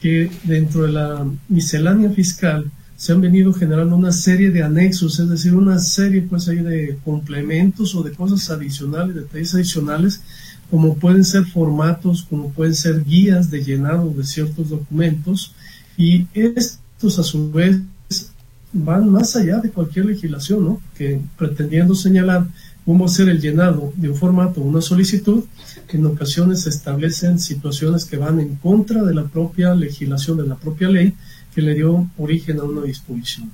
que 0.00 0.30
dentro 0.44 0.82
de 0.82 0.92
la 0.92 1.26
miscelánea 1.48 2.10
fiscal 2.10 2.70
se 2.96 3.12
han 3.12 3.20
venido 3.20 3.52
generando 3.52 3.96
una 3.96 4.12
serie 4.12 4.50
de 4.50 4.62
anexos, 4.62 5.18
es 5.18 5.28
decir, 5.28 5.54
una 5.54 5.78
serie 5.80 6.22
pues 6.22 6.48
ahí 6.48 6.58
de 6.58 6.98
complementos 7.04 7.94
o 7.94 8.02
de 8.02 8.12
cosas 8.12 8.48
adicionales, 8.50 9.16
detalles 9.16 9.54
adicionales, 9.54 10.22
como 10.70 10.94
pueden 10.94 11.24
ser 11.24 11.44
formatos, 11.44 12.22
como 12.22 12.50
pueden 12.50 12.74
ser 12.74 13.04
guías 13.04 13.50
de 13.50 13.64
llenado 13.64 14.08
de 14.10 14.24
ciertos 14.24 14.70
documentos, 14.70 15.52
y 15.96 16.26
estos 16.32 17.18
a 17.18 17.22
su 17.22 17.50
vez 17.50 17.80
van 18.72 19.10
más 19.10 19.36
allá 19.36 19.58
de 19.58 19.70
cualquier 19.70 20.06
legislación, 20.06 20.64
¿no? 20.64 20.80
Que 20.96 21.20
pretendiendo 21.36 21.94
señalar 21.94 22.46
cómo 22.84 23.04
hacer 23.04 23.28
el 23.28 23.40
llenado 23.40 23.92
de 23.96 24.08
un 24.08 24.16
formato, 24.16 24.60
una 24.60 24.80
solicitud, 24.80 25.44
que 25.86 25.96
en 25.96 26.06
ocasiones 26.06 26.66
establecen 26.66 27.38
situaciones 27.38 28.04
que 28.04 28.16
van 28.16 28.40
en 28.40 28.56
contra 28.56 29.02
de 29.02 29.14
la 29.14 29.24
propia 29.24 29.74
legislación, 29.74 30.38
de 30.38 30.46
la 30.46 30.56
propia 30.56 30.88
ley 30.88 31.14
que 31.54 31.62
le 31.62 31.74
dio 31.74 32.08
origen 32.18 32.58
a 32.58 32.64
una 32.64 32.82
disposición. 32.82 33.50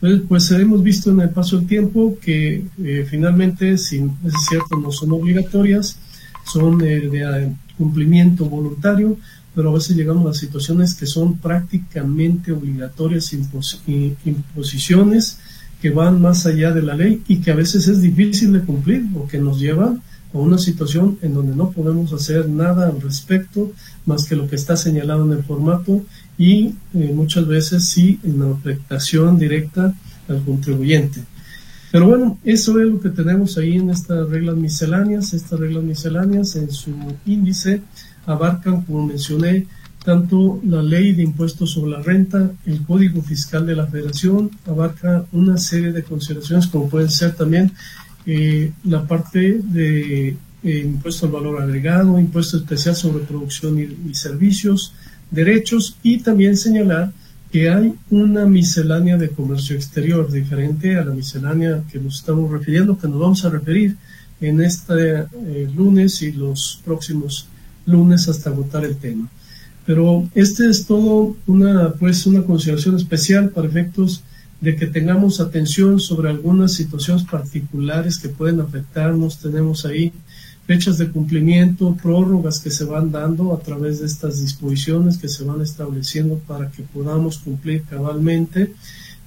Entonces, 0.00 0.26
pues 0.28 0.50
hemos 0.50 0.82
visto 0.82 1.10
en 1.12 1.20
el 1.20 1.30
paso 1.30 1.58
del 1.58 1.68
tiempo 1.68 2.18
que 2.20 2.64
eh, 2.82 3.06
finalmente, 3.08 3.78
si 3.78 3.98
es 3.98 4.34
cierto, 4.48 4.76
no 4.76 4.90
son 4.90 5.12
obligatorias, 5.12 5.96
son 6.44 6.80
eh, 6.82 7.08
de 7.08 7.20
eh, 7.20 7.54
cumplimiento 7.78 8.46
voluntario, 8.46 9.16
pero 9.54 9.70
a 9.70 9.74
veces 9.74 9.96
llegamos 9.96 10.28
a 10.28 10.38
situaciones 10.38 10.94
que 10.94 11.06
son 11.06 11.38
prácticamente 11.38 12.50
obligatorias, 12.50 13.32
imposiciones 14.24 15.38
que 15.82 15.90
van 15.90 16.22
más 16.22 16.46
allá 16.46 16.70
de 16.70 16.80
la 16.80 16.94
ley 16.94 17.24
y 17.26 17.38
que 17.38 17.50
a 17.50 17.56
veces 17.56 17.88
es 17.88 18.00
difícil 18.00 18.52
de 18.52 18.60
cumplir 18.60 19.04
o 19.16 19.26
que 19.26 19.38
nos 19.38 19.58
lleva 19.58 19.96
a 20.32 20.38
una 20.38 20.56
situación 20.56 21.18
en 21.22 21.34
donde 21.34 21.56
no 21.56 21.72
podemos 21.72 22.12
hacer 22.12 22.48
nada 22.48 22.86
al 22.86 23.00
respecto 23.00 23.72
más 24.06 24.24
que 24.24 24.36
lo 24.36 24.48
que 24.48 24.54
está 24.54 24.76
señalado 24.76 25.24
en 25.26 25.32
el 25.32 25.42
formato 25.42 26.04
y 26.38 26.74
eh, 26.94 27.12
muchas 27.12 27.48
veces 27.48 27.88
sí 27.88 28.20
en 28.22 28.38
la 28.38 28.54
afectación 28.54 29.40
directa 29.40 29.92
al 30.28 30.42
contribuyente. 30.44 31.24
Pero 31.90 32.06
bueno, 32.06 32.38
eso 32.44 32.80
es 32.80 32.86
lo 32.86 33.00
que 33.00 33.10
tenemos 33.10 33.58
ahí 33.58 33.76
en 33.76 33.90
estas 33.90 34.28
reglas 34.30 34.56
misceláneas. 34.56 35.34
Estas 35.34 35.58
reglas 35.58 35.82
misceláneas 35.82 36.54
en 36.54 36.70
su 36.70 36.92
índice 37.26 37.82
abarcan, 38.24 38.82
como 38.82 39.08
mencioné, 39.08 39.66
tanto 40.04 40.60
la 40.64 40.82
ley 40.82 41.12
de 41.12 41.22
impuestos 41.22 41.72
sobre 41.72 41.92
la 41.92 42.02
renta, 42.02 42.50
el 42.66 42.82
código 42.82 43.22
fiscal 43.22 43.66
de 43.66 43.76
la 43.76 43.86
federación, 43.86 44.50
abarca 44.66 45.24
una 45.32 45.56
serie 45.58 45.92
de 45.92 46.02
consideraciones 46.02 46.66
como 46.66 46.88
pueden 46.88 47.10
ser 47.10 47.34
también 47.34 47.72
eh, 48.26 48.72
la 48.84 49.06
parte 49.06 49.60
de 49.62 50.36
eh, 50.64 50.78
impuesto 50.84 51.26
al 51.26 51.32
valor 51.32 51.62
agregado, 51.62 52.18
impuesto 52.18 52.56
especial 52.56 52.94
sobre 52.94 53.24
producción 53.24 53.78
y, 53.78 54.14
servicios, 54.14 54.94
derechos 55.30 55.96
y 56.02 56.18
también 56.18 56.56
señalar 56.56 57.12
que 57.50 57.68
hay 57.68 57.94
una 58.10 58.46
miscelánea 58.46 59.18
de 59.18 59.28
comercio 59.28 59.76
exterior 59.76 60.30
diferente 60.30 60.96
a 60.96 61.04
la 61.04 61.12
miscelánea 61.12 61.82
que 61.90 61.98
nos 61.98 62.16
estamos 62.16 62.50
refiriendo, 62.50 62.96
que 62.96 63.08
nos 63.08 63.20
vamos 63.20 63.44
a 63.44 63.50
referir 63.50 63.96
en 64.40 64.62
este 64.62 65.20
eh, 65.20 65.70
lunes 65.74 66.22
y 66.22 66.32
los 66.32 66.80
próximos 66.84 67.46
lunes 67.86 68.28
hasta 68.28 68.50
agotar 68.50 68.84
el 68.84 68.96
tema. 68.96 69.28
Pero 69.84 70.28
este 70.34 70.68
es 70.68 70.86
todo 70.86 71.36
una, 71.46 71.94
pues, 71.94 72.26
una 72.26 72.42
consideración 72.42 72.96
especial 72.96 73.50
para 73.50 73.68
efectos 73.68 74.22
de 74.60 74.76
que 74.76 74.86
tengamos 74.86 75.40
atención 75.40 75.98
sobre 75.98 76.30
algunas 76.30 76.72
situaciones 76.72 77.24
particulares 77.24 78.18
que 78.18 78.28
pueden 78.28 78.60
afectarnos. 78.60 79.38
Tenemos 79.38 79.84
ahí 79.84 80.12
fechas 80.68 80.98
de 80.98 81.10
cumplimiento, 81.10 81.96
prórrogas 82.00 82.60
que 82.60 82.70
se 82.70 82.84
van 82.84 83.10
dando 83.10 83.52
a 83.52 83.60
través 83.60 83.98
de 83.98 84.06
estas 84.06 84.40
disposiciones 84.40 85.18
que 85.18 85.28
se 85.28 85.42
van 85.42 85.60
estableciendo 85.60 86.38
para 86.46 86.70
que 86.70 86.84
podamos 86.84 87.38
cumplir 87.38 87.82
cabalmente. 87.82 88.72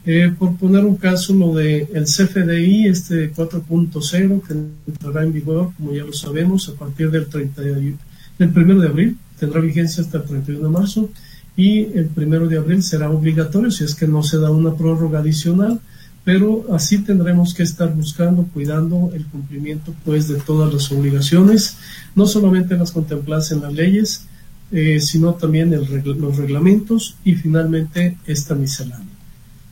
Eh, 0.05 0.33
por 0.39 0.55
poner 0.55 0.85
un 0.85 0.95
caso, 0.95 1.33
lo 1.33 1.53
de 1.53 1.89
el 1.93 2.05
CFDI, 2.05 2.87
este 2.87 3.33
4.0, 3.33 4.41
que 4.41 4.53
entrará 4.89 5.23
en 5.23 5.33
vigor, 5.33 5.71
como 5.75 5.93
ya 5.93 6.05
lo 6.05 6.13
sabemos, 6.13 6.69
a 6.69 6.75
partir 6.75 7.11
del 7.11 7.27
30 7.27 7.61
del 7.61 7.97
1 8.39 8.79
de 8.79 8.87
abril 8.87 9.17
tendrá 9.39 9.61
vigencia 9.61 10.03
hasta 10.03 10.17
el 10.17 10.23
31 10.23 10.67
de 10.67 10.73
marzo 10.73 11.09
y 11.57 11.83
el 11.97 12.09
1 12.15 12.47
de 12.47 12.57
abril 12.57 12.83
será 12.83 13.09
obligatorio 13.09 13.71
si 13.71 13.83
es 13.83 13.95
que 13.95 14.07
no 14.07 14.23
se 14.23 14.37
da 14.37 14.51
una 14.51 14.75
prórroga 14.75 15.19
adicional, 15.19 15.79
pero 16.23 16.65
así 16.73 16.99
tendremos 16.99 17.53
que 17.53 17.63
estar 17.63 17.93
buscando, 17.93 18.47
cuidando 18.53 19.11
el 19.13 19.25
cumplimiento 19.25 19.93
pues 20.03 20.27
de 20.27 20.35
todas 20.35 20.73
las 20.73 20.91
obligaciones, 20.91 21.77
no 22.15 22.25
solamente 22.25 22.77
las 22.77 22.91
contempladas 22.91 23.51
en 23.51 23.61
las 23.61 23.73
leyes, 23.73 24.25
eh, 24.71 24.99
sino 24.99 25.35
también 25.35 25.71
los 25.71 26.37
reglamentos 26.37 27.15
y 27.23 27.35
finalmente 27.35 28.17
esta 28.25 28.55
miscelánea. 28.55 29.15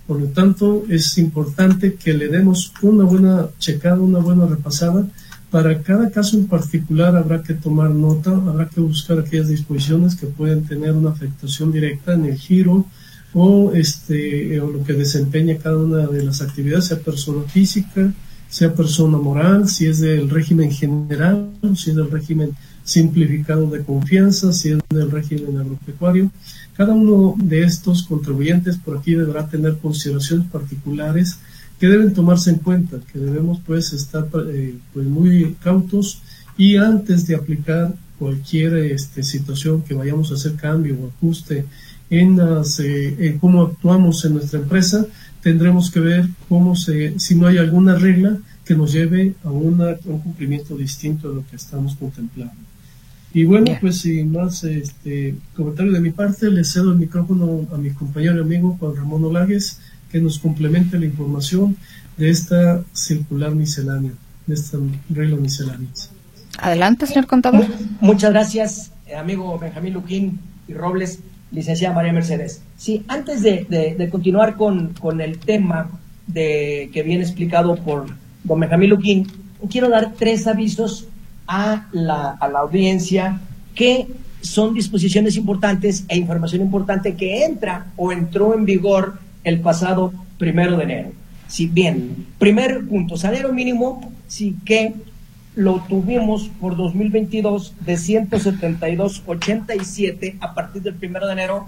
Por 0.05 0.19
lo 0.19 0.27
tanto, 0.27 0.83
es 0.89 1.17
importante 1.17 1.95
que 1.95 2.13
le 2.13 2.27
demos 2.27 2.73
una 2.81 3.03
buena 3.05 3.47
checada, 3.57 3.99
una 3.99 4.19
buena 4.19 4.45
repasada 4.45 5.07
para 5.53 5.83
cada 5.83 6.09
caso 6.09 6.35
en 6.35 6.47
particular 6.47 7.15
habrá 7.15 7.43
que 7.43 7.53
tomar 7.53 7.91
nota, 7.91 8.31
habrá 8.31 8.67
que 8.67 8.81
buscar 8.81 9.19
aquellas 9.19 9.49
disposiciones 9.49 10.15
que 10.15 10.25
pueden 10.25 10.65
tener 10.65 10.93
una 10.93 11.11
afectación 11.11 11.71
directa 11.71 12.15
en 12.15 12.25
el 12.25 12.39
giro 12.39 12.87
o, 13.35 13.71
este, 13.71 14.59
o 14.59 14.71
lo 14.71 14.83
que 14.83 14.93
desempeña 14.93 15.59
cada 15.59 15.77
una 15.77 16.07
de 16.07 16.23
las 16.23 16.41
actividades, 16.41 16.85
sea 16.85 16.97
persona 16.97 17.43
física, 17.43 18.11
sea 18.49 18.73
persona 18.73 19.19
moral, 19.19 19.69
si 19.69 19.85
es 19.85 19.99
del 19.99 20.27
régimen 20.27 20.71
general, 20.71 21.51
si 21.75 21.91
es 21.91 21.97
del 21.97 22.09
régimen 22.09 22.53
simplificado 22.83 23.67
de 23.69 23.83
confianza, 23.83 24.53
si 24.53 24.69
es 24.69 24.79
del 24.89 25.11
régimen 25.11 25.59
agropecuario. 25.59 26.31
Cada 26.75 26.93
uno 26.93 27.35
de 27.37 27.61
estos 27.61 28.01
contribuyentes 28.01 28.77
por 28.77 28.97
aquí 28.97 29.13
deberá 29.13 29.47
tener 29.47 29.77
consideraciones 29.77 30.47
particulares 30.47 31.37
que 31.83 31.89
deben 31.89 32.13
tomarse 32.13 32.49
en 32.49 32.59
cuenta, 32.59 32.97
que 33.11 33.19
debemos 33.19 33.59
pues 33.67 33.91
estar 33.91 34.25
eh, 34.47 34.73
pues 34.93 35.05
muy 35.05 35.53
cautos 35.61 36.21
y 36.57 36.77
antes 36.77 37.27
de 37.27 37.35
aplicar 37.35 37.93
cualquier 38.17 38.73
este, 38.77 39.21
situación 39.21 39.81
que 39.81 39.93
vayamos 39.93 40.31
a 40.31 40.35
hacer 40.35 40.53
cambio 40.55 40.95
o 40.95 41.09
ajuste 41.09 41.65
en, 42.09 42.37
las, 42.37 42.79
eh, 42.79 43.37
cómo 43.41 43.63
actuamos 43.63 44.23
en 44.23 44.35
nuestra 44.35 44.59
empresa, 44.59 45.05
tendremos 45.41 45.91
que 45.91 45.99
ver 45.99 46.29
cómo 46.47 46.77
se, 46.77 47.19
si 47.19 47.35
no 47.35 47.47
hay 47.47 47.57
alguna 47.57 47.95
regla 47.95 48.37
que 48.63 48.75
nos 48.75 48.93
lleve 48.93 49.33
a, 49.43 49.51
una, 49.51 49.97
un 50.05 50.19
cumplimiento 50.19 50.77
distinto 50.77 51.27
de 51.27 51.35
lo 51.35 51.45
que 51.45 51.57
estamos 51.57 51.97
contemplando. 51.97 52.55
Y 53.33 53.43
bueno, 53.43 53.77
pues 53.81 53.97
sin 53.97 54.31
más 54.31 54.63
este, 54.63 55.35
comentario 55.53 55.91
de 55.91 55.99
mi 55.99 56.11
parte, 56.11 56.49
le 56.49 56.63
cedo 56.63 56.93
el 56.93 56.99
micrófono 56.99 57.67
a 57.73 57.77
mi 57.77 57.89
compañero 57.89 58.37
y 58.37 58.41
amigo 58.41 58.77
Juan 58.79 58.95
Ramón 58.95 59.25
Olagues 59.25 59.81
que 60.13 60.21
nos 60.21 60.37
complemente 60.37 60.99
la 60.99 61.07
información 61.07 61.75
de 62.17 62.29
esta 62.29 62.83
circular 62.93 63.55
miscelánea, 63.55 64.11
de 64.45 64.53
esta 64.53 64.77
regla 65.09 65.37
miscelánea. 65.37 65.89
Adelante, 66.59 67.07
señor 67.07 67.25
contador. 67.25 67.65
Muchas 67.99 68.31
gracias, 68.31 68.91
eh, 69.07 69.15
amigo 69.15 69.57
Benjamín 69.57 69.93
Luquín 69.95 70.39
y 70.67 70.75
Robles, 70.75 71.17
licenciada 71.51 71.95
María 71.95 72.13
Mercedes. 72.13 72.61
Sí, 72.77 73.03
antes 73.07 73.41
de, 73.41 74.07
continuar 74.11 74.55
con, 74.55 74.93
con, 74.93 75.19
el 75.19 75.39
tema 75.39 75.89
de, 76.27 76.91
que 76.93 77.01
viene 77.01 77.23
explicado 77.23 77.75
por 77.77 78.05
don 78.43 78.59
Benjamín 78.59 78.91
Luquín, 78.91 79.27
quiero 79.67 79.89
dar 79.89 80.13
tres 80.15 80.45
avisos 80.45 81.07
a 81.47 81.87
la, 81.91 82.37
a 82.39 82.47
la 82.49 82.59
audiencia 82.59 83.41
que 83.73 84.05
son 84.41 84.75
disposiciones 84.75 85.37
importantes 85.37 86.05
e 86.07 86.17
información 86.17 86.61
importante 86.61 87.15
que 87.15 87.45
entra 87.45 87.87
o 87.95 88.11
entró 88.11 88.53
en 88.53 88.65
vigor 88.65 89.23
el 89.43 89.59
pasado 89.59 90.13
primero 90.37 90.77
de 90.77 90.83
enero. 90.83 91.11
Si 91.47 91.65
bien, 91.67 92.27
primer 92.39 92.87
punto, 92.87 93.17
salario 93.17 93.51
mínimo, 93.53 94.11
sí 94.27 94.55
que 94.65 94.93
lo 95.55 95.83
tuvimos 95.87 96.49
por 96.59 96.75
2022 96.75 97.75
de 97.85 97.93
172.87 97.93 100.37
a 100.39 100.55
partir 100.55 100.81
del 100.81 100.95
primero 100.95 101.27
de 101.27 101.33
enero 101.33 101.67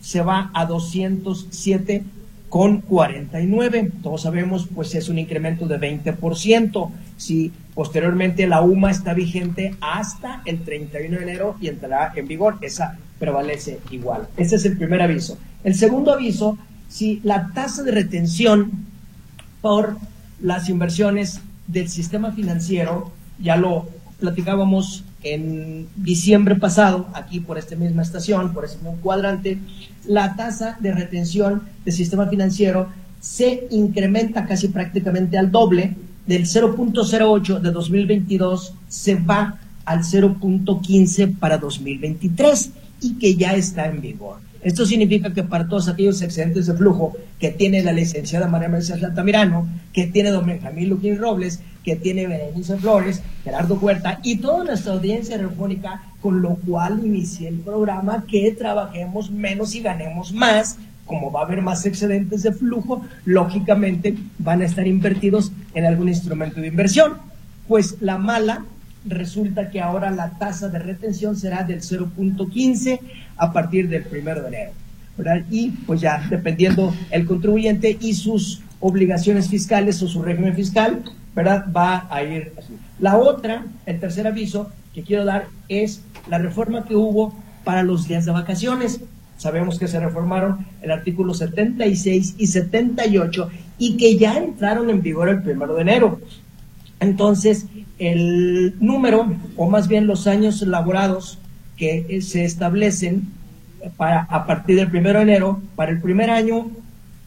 se 0.00 0.22
va 0.22 0.50
a 0.54 0.64
207 0.66 2.04
con 2.48 2.80
49. 2.80 3.90
Todos 4.02 4.22
sabemos, 4.22 4.68
pues 4.72 4.94
es 4.94 5.08
un 5.08 5.18
incremento 5.18 5.66
de 5.66 5.78
20%. 5.78 6.90
Si 7.16 7.52
posteriormente 7.74 8.46
la 8.46 8.62
UMA 8.62 8.90
está 8.90 9.14
vigente 9.14 9.74
hasta 9.80 10.42
el 10.44 10.60
31 10.60 11.16
de 11.16 11.22
enero 11.22 11.56
y 11.60 11.68
entrará 11.68 12.12
en 12.14 12.28
vigor, 12.28 12.58
esa 12.62 12.98
prevalece 13.18 13.80
igual. 13.90 14.28
Ese 14.36 14.56
es 14.56 14.64
el 14.64 14.78
primer 14.78 15.02
aviso. 15.02 15.38
El 15.64 15.74
segundo 15.74 16.12
aviso 16.12 16.56
si 16.88 17.20
la 17.22 17.50
tasa 17.54 17.82
de 17.82 17.92
retención 17.92 18.70
por 19.60 19.96
las 20.40 20.68
inversiones 20.68 21.40
del 21.66 21.88
sistema 21.88 22.32
financiero, 22.32 23.10
ya 23.38 23.56
lo 23.56 23.88
platicábamos 24.20 25.04
en 25.22 25.88
diciembre 25.96 26.54
pasado, 26.54 27.08
aquí 27.14 27.40
por 27.40 27.58
esta 27.58 27.76
misma 27.76 28.02
estación, 28.02 28.54
por 28.54 28.64
ese 28.64 28.76
mismo 28.76 28.96
cuadrante, 29.02 29.58
la 30.06 30.36
tasa 30.36 30.76
de 30.80 30.92
retención 30.92 31.62
del 31.84 31.94
sistema 31.94 32.28
financiero 32.28 32.88
se 33.20 33.66
incrementa 33.70 34.46
casi 34.46 34.68
prácticamente 34.68 35.36
al 35.36 35.50
doble 35.50 35.96
del 36.26 36.44
0.08 36.44 37.60
de 37.60 37.70
2022 37.70 38.74
se 38.88 39.14
va 39.16 39.58
al 39.84 40.00
0.15 40.00 41.38
para 41.38 41.58
2023 41.58 42.70
y 43.00 43.14
que 43.14 43.36
ya 43.36 43.54
está 43.54 43.86
en 43.86 44.00
vigor. 44.00 44.45
Esto 44.66 44.84
significa 44.84 45.32
que 45.32 45.44
para 45.44 45.68
todos 45.68 45.88
aquellos 45.88 46.20
excedentes 46.22 46.66
de 46.66 46.74
flujo 46.74 47.12
que 47.38 47.52
tiene 47.52 47.84
la 47.84 47.92
licenciada 47.92 48.48
María 48.48 48.68
Mercedes 48.68 49.04
Altamirano, 49.04 49.68
que 49.92 50.08
tiene 50.08 50.32
don 50.32 50.44
Benjamín 50.44 50.88
Luquín 50.88 51.18
Robles, 51.18 51.60
que 51.84 51.94
tiene 51.94 52.26
Berenice 52.26 52.76
Flores, 52.76 53.22
Gerardo 53.44 53.76
Huerta 53.76 54.18
y 54.24 54.38
toda 54.38 54.64
nuestra 54.64 54.94
audiencia 54.94 55.36
radiofónica, 55.36 56.02
con 56.20 56.42
lo 56.42 56.56
cual 56.56 57.00
inicié 57.04 57.46
el 57.46 57.60
programa 57.60 58.24
que 58.26 58.50
trabajemos 58.58 59.30
menos 59.30 59.72
y 59.76 59.82
ganemos 59.82 60.32
más. 60.32 60.78
Como 61.04 61.30
va 61.30 61.42
a 61.42 61.44
haber 61.44 61.62
más 61.62 61.86
excedentes 61.86 62.42
de 62.42 62.50
flujo, 62.50 63.02
lógicamente 63.24 64.16
van 64.40 64.62
a 64.62 64.64
estar 64.64 64.84
invertidos 64.84 65.52
en 65.74 65.84
algún 65.86 66.08
instrumento 66.08 66.60
de 66.60 66.66
inversión. 66.66 67.12
Pues 67.68 67.98
la 68.00 68.18
mala 68.18 68.64
resulta 69.04 69.70
que 69.70 69.80
ahora 69.80 70.10
la 70.10 70.30
tasa 70.30 70.68
de 70.68 70.80
retención 70.80 71.36
será 71.36 71.62
del 71.62 71.82
0.15 71.82 72.98
a 73.36 73.52
partir 73.52 73.88
del 73.88 74.04
primero 74.04 74.42
de 74.42 74.48
enero. 74.48 74.72
Y 75.50 75.70
pues 75.70 76.00
ya, 76.00 76.26
dependiendo 76.28 76.94
el 77.10 77.26
contribuyente 77.26 77.96
y 78.00 78.14
sus 78.14 78.62
obligaciones 78.80 79.48
fiscales 79.48 80.02
o 80.02 80.08
su 80.08 80.22
régimen 80.22 80.54
fiscal, 80.54 81.02
¿verdad? 81.34 81.66
Va 81.74 82.06
a 82.10 82.22
ir 82.22 82.52
así. 82.58 82.74
La 82.98 83.16
otra, 83.16 83.64
el 83.86 83.98
tercer 83.98 84.26
aviso 84.26 84.70
que 84.94 85.02
quiero 85.02 85.24
dar 85.24 85.46
es 85.68 86.02
la 86.28 86.38
reforma 86.38 86.84
que 86.84 86.96
hubo 86.96 87.34
para 87.64 87.82
los 87.82 88.06
días 88.08 88.24
de 88.24 88.32
vacaciones. 88.32 89.00
Sabemos 89.38 89.78
que 89.78 89.88
se 89.88 90.00
reformaron 90.00 90.66
el 90.82 90.90
artículo 90.90 91.34
76 91.34 92.36
y 92.38 92.46
78 92.46 93.50
y 93.78 93.96
que 93.96 94.16
ya 94.16 94.36
entraron 94.36 94.88
en 94.90 95.02
vigor 95.02 95.28
el 95.28 95.42
primero 95.42 95.74
de 95.74 95.82
enero. 95.82 96.20
Entonces, 97.00 97.66
el 97.98 98.74
número, 98.80 99.30
o 99.56 99.68
más 99.68 99.88
bien 99.88 100.06
los 100.06 100.26
años 100.26 100.62
laborados 100.62 101.38
que 101.76 102.20
se 102.22 102.44
establecen 102.44 103.28
para, 103.96 104.22
a 104.22 104.46
partir 104.46 104.76
del 104.76 104.90
primero 104.90 105.18
de 105.18 105.24
enero, 105.24 105.60
para 105.74 105.92
el 105.92 106.00
primer 106.00 106.30
año, 106.30 106.70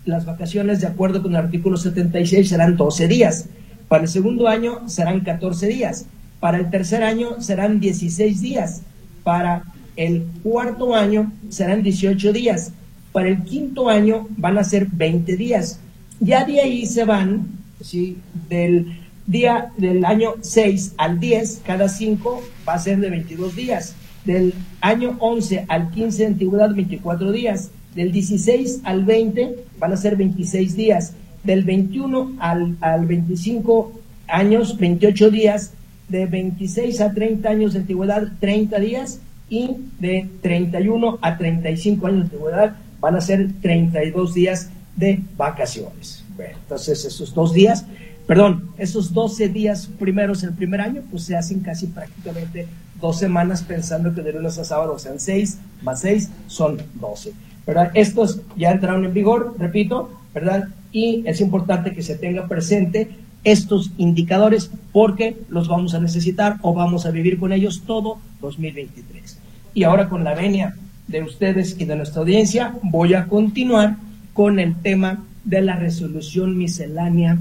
las 0.06 0.26
vacaciones, 0.26 0.82
de 0.82 0.88
acuerdo 0.88 1.22
con 1.22 1.32
el 1.32 1.38
artículo 1.38 1.78
76, 1.78 2.50
serán 2.50 2.76
12 2.76 3.08
días. 3.08 3.46
Para 3.88 4.04
el 4.04 4.10
segundo 4.10 4.48
año 4.48 4.88
serán 4.90 5.22
14 5.22 5.68
días. 5.68 6.06
Para 6.40 6.58
el 6.58 6.70
tercer 6.70 7.04
año 7.04 7.42
serán 7.42 7.80
16 7.80 8.42
días. 8.42 8.82
Para 9.24 9.64
el 9.96 10.26
cuarto 10.44 10.96
año 10.96 11.32
serán 11.50 11.84
18 11.84 12.34
días. 12.34 12.72
Para 13.12 13.30
el 13.30 13.44
quinto 13.44 13.90
año 13.90 14.28
van 14.38 14.58
a 14.58 14.64
ser 14.64 14.88
20 14.88 15.36
días. 15.36 15.80
Ya 16.20 16.46
de 16.46 16.62
ahí 16.62 16.86
se 16.86 17.04
van, 17.04 17.48
¿sí? 17.82 18.18
del 18.48 19.00
día 19.26 19.72
del 19.78 20.06
año 20.06 20.36
6 20.42 20.94
al 20.98 21.20
10, 21.20 21.62
cada 21.66 21.88
5 21.88 22.42
va 22.68 22.74
a 22.74 22.80
ser 22.80 23.00
de 23.00 23.10
22 23.10 23.56
días. 23.56 23.96
Del 24.26 24.54
año 24.82 25.16
11 25.20 25.66
al 25.68 25.92
15 25.92 26.18
de 26.18 26.28
antigüedad, 26.28 26.74
24 26.74 27.32
días. 27.32 27.72
Del 27.96 28.12
16 28.12 28.82
al 28.84 29.06
20 29.06 29.66
van 29.80 29.94
a 29.94 29.98
ser 29.98 30.16
26 30.16 30.76
días. 30.76 31.14
Del 31.44 31.64
21 31.64 32.36
al, 32.40 32.78
al 32.82 33.06
25 33.06 33.92
años, 34.28 34.78
28 34.78 35.32
días. 35.32 35.74
De 36.08 36.26
26 36.26 37.02
a 37.02 37.14
30 37.14 37.50
años 37.50 37.74
de 37.74 37.80
antigüedad, 37.80 38.28
30 38.40 38.80
días. 38.80 39.20
Y 39.50 39.78
de 40.00 40.30
31 40.42 41.20
a 41.22 41.38
35 41.38 42.08
años 42.08 42.20
de 42.20 42.24
antigüedad 42.26 42.76
van 43.00 43.16
a 43.16 43.22
ser 43.22 43.50
32 43.62 44.34
días 44.34 44.70
de 44.96 45.22
vacaciones. 45.38 46.24
Bueno, 46.36 46.58
entonces 46.62 47.06
esos 47.06 47.34
dos 47.34 47.54
días 47.54 47.86
perdón, 48.30 48.70
esos 48.78 49.12
12 49.12 49.50
días 49.50 49.90
primeros 49.98 50.44
el 50.44 50.54
primer 50.54 50.82
año, 50.82 51.02
pues 51.10 51.24
se 51.24 51.36
hacen 51.36 51.62
casi 51.62 51.88
prácticamente 51.88 52.68
dos 53.00 53.20
semanas 53.20 53.64
pensando 53.64 54.14
que 54.14 54.22
de 54.22 54.34
lunes 54.34 54.58
a 54.58 54.64
sábado 54.64 54.98
sean 55.00 55.20
6 55.20 55.58
más 55.82 56.02
6 56.02 56.30
son 56.48 56.78
12. 56.96 57.34
¿verdad? 57.66 57.92
Estos 57.94 58.42
ya 58.58 58.72
entraron 58.72 59.06
en 59.06 59.14
vigor, 59.14 59.56
repito, 59.60 60.10
¿verdad? 60.34 60.70
Y 60.92 61.24
es 61.28 61.40
importante 61.40 61.94
que 61.94 62.02
se 62.02 62.16
tenga 62.16 62.48
presente 62.48 63.10
estos 63.44 63.92
indicadores 63.98 64.72
porque 64.92 65.38
los 65.50 65.68
vamos 65.68 65.94
a 65.94 66.00
necesitar 66.00 66.58
o 66.62 66.74
vamos 66.74 67.06
a 67.06 67.12
vivir 67.12 67.40
con 67.40 67.54
ellos 67.54 67.84
todo 67.86 68.18
2023. 68.42 69.38
Y 69.74 69.84
ahora 69.84 70.10
con 70.10 70.24
la 70.24 70.34
venia 70.34 70.76
de 71.08 71.24
ustedes 71.24 71.76
y 71.80 71.86
de 71.86 71.96
nuestra 71.96 72.22
audiencia, 72.22 72.76
voy 72.82 73.14
a 73.14 73.28
continuar 73.28 73.98
con 74.34 74.60
el 74.60 74.76
tema 74.76 75.24
de 75.44 75.62
la 75.62 75.76
resolución 75.76 76.58
miscelánea 76.58 77.38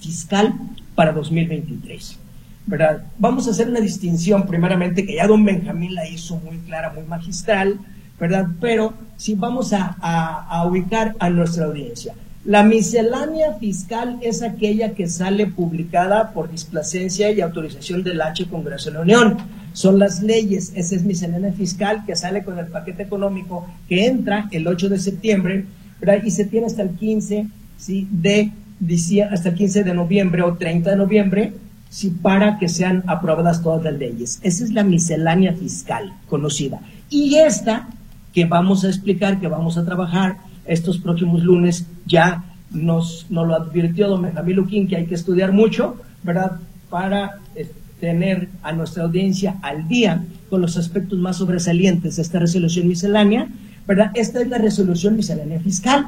fiscal 0.00 0.54
para 0.94 1.12
2023. 1.12 2.18
¿Verdad? 2.66 3.04
Vamos 3.18 3.48
a 3.48 3.50
hacer 3.50 3.68
una 3.68 3.80
distinción, 3.80 4.46
primeramente, 4.46 5.04
que 5.04 5.16
ya 5.16 5.26
don 5.26 5.44
Benjamín 5.44 5.94
la 5.94 6.08
hizo 6.08 6.36
muy 6.36 6.58
clara, 6.58 6.92
muy 6.92 7.04
magistral, 7.04 7.78
¿verdad? 8.18 8.46
Pero 8.60 8.94
si 9.16 9.34
vamos 9.34 9.72
a, 9.72 10.64
ubicar 10.66 11.16
a 11.18 11.30
nuestra 11.30 11.66
audiencia. 11.66 12.14
La 12.44 12.62
miscelánea 12.62 13.54
fiscal 13.54 14.18
es 14.22 14.42
aquella 14.42 14.94
que 14.94 15.08
sale 15.08 15.46
publicada 15.46 16.32
por 16.32 16.50
displacencia 16.50 17.30
y 17.30 17.40
autorización 17.40 18.02
del 18.02 18.20
H 18.20 18.46
Congreso 18.48 18.90
de 18.90 18.94
la 18.94 19.02
Unión. 19.02 19.36
Son 19.72 19.98
las 19.98 20.22
leyes, 20.22 20.72
esa 20.74 20.96
es 20.96 21.04
miscelánea 21.04 21.52
fiscal 21.52 22.04
que 22.06 22.16
sale 22.16 22.42
con 22.42 22.58
el 22.58 22.66
paquete 22.66 23.02
económico 23.02 23.66
que 23.88 24.06
entra 24.06 24.48
el 24.52 24.66
8 24.66 24.88
de 24.88 24.98
septiembre 24.98 25.66
¿verdad? 26.00 26.24
y 26.24 26.30
se 26.30 26.46
tiene 26.46 26.66
hasta 26.66 26.82
el 26.82 26.90
15 26.90 27.46
¿sí? 27.76 28.08
de 28.10 28.52
hasta 29.30 29.50
el 29.50 29.54
15 29.54 29.84
de 29.84 29.94
noviembre 29.94 30.42
o 30.42 30.54
30 30.54 30.90
de 30.90 30.96
noviembre, 30.96 31.52
si 31.90 32.10
para 32.10 32.58
que 32.58 32.68
sean 32.68 33.02
aprobadas 33.06 33.62
todas 33.62 33.82
las 33.82 33.94
leyes. 33.94 34.38
Esa 34.42 34.64
es 34.64 34.72
la 34.72 34.84
miscelánea 34.84 35.52
fiscal 35.52 36.14
conocida. 36.28 36.80
Y 37.10 37.34
esta 37.34 37.88
que 38.32 38.44
vamos 38.44 38.84
a 38.84 38.88
explicar, 38.88 39.40
que 39.40 39.48
vamos 39.48 39.76
a 39.76 39.84
trabajar 39.84 40.36
estos 40.64 40.98
próximos 40.98 41.42
lunes, 41.42 41.84
ya 42.06 42.44
nos, 42.70 43.26
nos 43.28 43.46
lo 43.46 43.56
advirtió 43.56 44.08
don 44.08 44.22
Benjamín 44.22 44.56
Luquín 44.56 44.86
que 44.86 44.96
hay 44.96 45.06
que 45.06 45.16
estudiar 45.16 45.52
mucho, 45.52 45.96
¿verdad? 46.22 46.60
Para 46.88 47.40
eh, 47.56 47.68
tener 47.98 48.48
a 48.62 48.72
nuestra 48.72 49.02
audiencia 49.02 49.56
al 49.60 49.88
día 49.88 50.24
con 50.48 50.60
los 50.60 50.76
aspectos 50.76 51.18
más 51.18 51.38
sobresalientes 51.38 52.16
de 52.16 52.22
esta 52.22 52.38
resolución 52.38 52.86
miscelánea, 52.86 53.48
¿verdad? 53.88 54.12
Esta 54.14 54.40
es 54.40 54.48
la 54.48 54.58
resolución 54.58 55.16
miscelánea 55.16 55.58
fiscal 55.58 56.06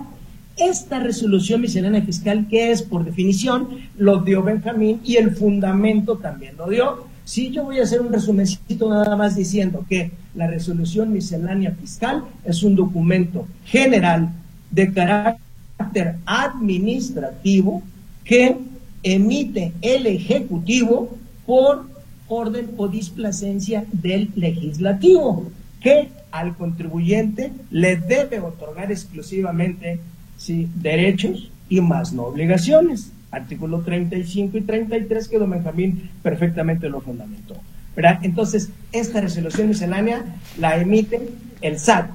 esta 0.56 1.00
resolución 1.00 1.60
miscelánea 1.60 2.02
fiscal, 2.02 2.46
que 2.48 2.70
es 2.70 2.82
por 2.82 3.04
definición, 3.04 3.68
lo 3.96 4.18
dio 4.18 4.42
Benjamín 4.42 5.00
y 5.04 5.16
el 5.16 5.34
fundamento 5.34 6.16
también 6.16 6.56
lo 6.56 6.68
dio. 6.68 7.06
Sí, 7.24 7.50
yo 7.50 7.64
voy 7.64 7.78
a 7.78 7.84
hacer 7.84 8.00
un 8.00 8.12
resumencito 8.12 8.90
nada 8.90 9.16
más 9.16 9.36
diciendo 9.36 9.84
que 9.88 10.10
la 10.34 10.46
resolución 10.46 11.12
miscelánea 11.12 11.72
fiscal 11.72 12.24
es 12.44 12.62
un 12.62 12.74
documento 12.74 13.46
general 13.64 14.30
de 14.70 14.92
carácter 14.92 16.16
administrativo 16.26 17.82
que 18.24 18.56
emite 19.02 19.72
el 19.82 20.06
Ejecutivo 20.06 21.16
por 21.46 21.86
orden 22.28 22.70
o 22.76 22.88
displacencia 22.88 23.84
del 23.92 24.30
legislativo, 24.36 25.50
que 25.80 26.08
al 26.30 26.56
contribuyente 26.56 27.52
le 27.70 27.96
debe 27.96 28.40
otorgar 28.40 28.90
exclusivamente 28.90 30.00
¿sí? 30.42 30.68
derechos 30.74 31.50
y 31.68 31.80
más 31.80 32.12
no 32.12 32.24
obligaciones. 32.24 33.12
Artículo 33.30 33.80
35 33.80 34.58
y 34.58 34.60
33 34.62 35.28
que 35.28 35.38
don 35.38 35.50
Benjamín 35.50 36.10
perfectamente 36.22 36.88
lo 36.88 37.00
fundamentó. 37.00 37.56
¿verdad? 37.94 38.18
Entonces, 38.22 38.70
esta 38.90 39.20
resolución 39.20 39.68
miscelánea 39.68 40.24
la 40.58 40.76
emite 40.78 41.28
el 41.60 41.78
SAT. 41.78 42.10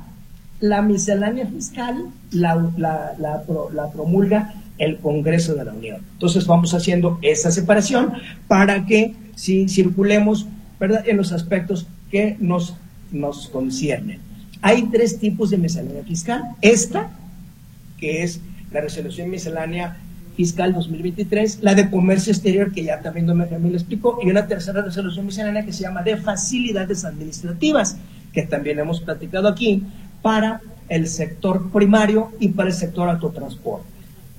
La 0.59 0.81
miscelánea 0.81 1.45
fiscal 1.47 2.07
la, 2.31 2.71
la, 2.77 3.91
promulga 3.93 4.55
el 4.77 4.97
Congreso 4.97 5.55
de 5.55 5.65
la 5.65 5.73
Unión. 5.73 6.01
Entonces 6.13 6.45
vamos 6.45 6.73
haciendo 6.73 7.19
esa 7.21 7.51
separación 7.51 8.13
para 8.47 8.85
que 8.85 9.15
si 9.35 9.69
circulemos 9.69 10.47
¿verdad? 10.79 11.03
en 11.07 11.17
los 11.17 11.31
aspectos 11.31 11.87
que 12.11 12.35
nos, 12.39 12.75
nos 13.11 13.47
conciernen. 13.49 14.19
Hay 14.61 14.83
tres 14.91 15.19
tipos 15.19 15.51
de 15.51 15.57
miscelánea 15.57 16.03
fiscal. 16.03 16.43
Esta, 16.61 17.11
que 17.97 18.23
es 18.23 18.41
la 18.71 18.81
resolución 18.81 19.29
miscelánea 19.29 19.97
fiscal 20.35 20.73
2023, 20.73 21.59
la 21.61 21.73
de 21.73 21.89
comercio 21.89 22.31
exterior, 22.31 22.71
que 22.71 22.83
ya 22.83 23.01
también 23.01 23.25
don 23.25 23.39
Benjamín 23.39 23.71
lo 23.71 23.77
explicó, 23.77 24.19
y 24.23 24.29
una 24.29 24.45
tercera 24.45 24.83
resolución 24.83 25.25
miscelánea 25.25 25.65
que 25.65 25.73
se 25.73 25.81
llama 25.81 26.03
de 26.03 26.17
facilidades 26.17 27.05
administrativas, 27.05 27.97
que 28.31 28.43
también 28.43 28.77
hemos 28.77 29.01
platicado 29.01 29.47
aquí, 29.47 29.83
para 30.21 30.61
el 30.89 31.07
sector 31.07 31.71
primario 31.71 32.31
y 32.39 32.49
para 32.49 32.69
el 32.69 32.75
sector 32.75 33.09
autotransporte. 33.09 33.87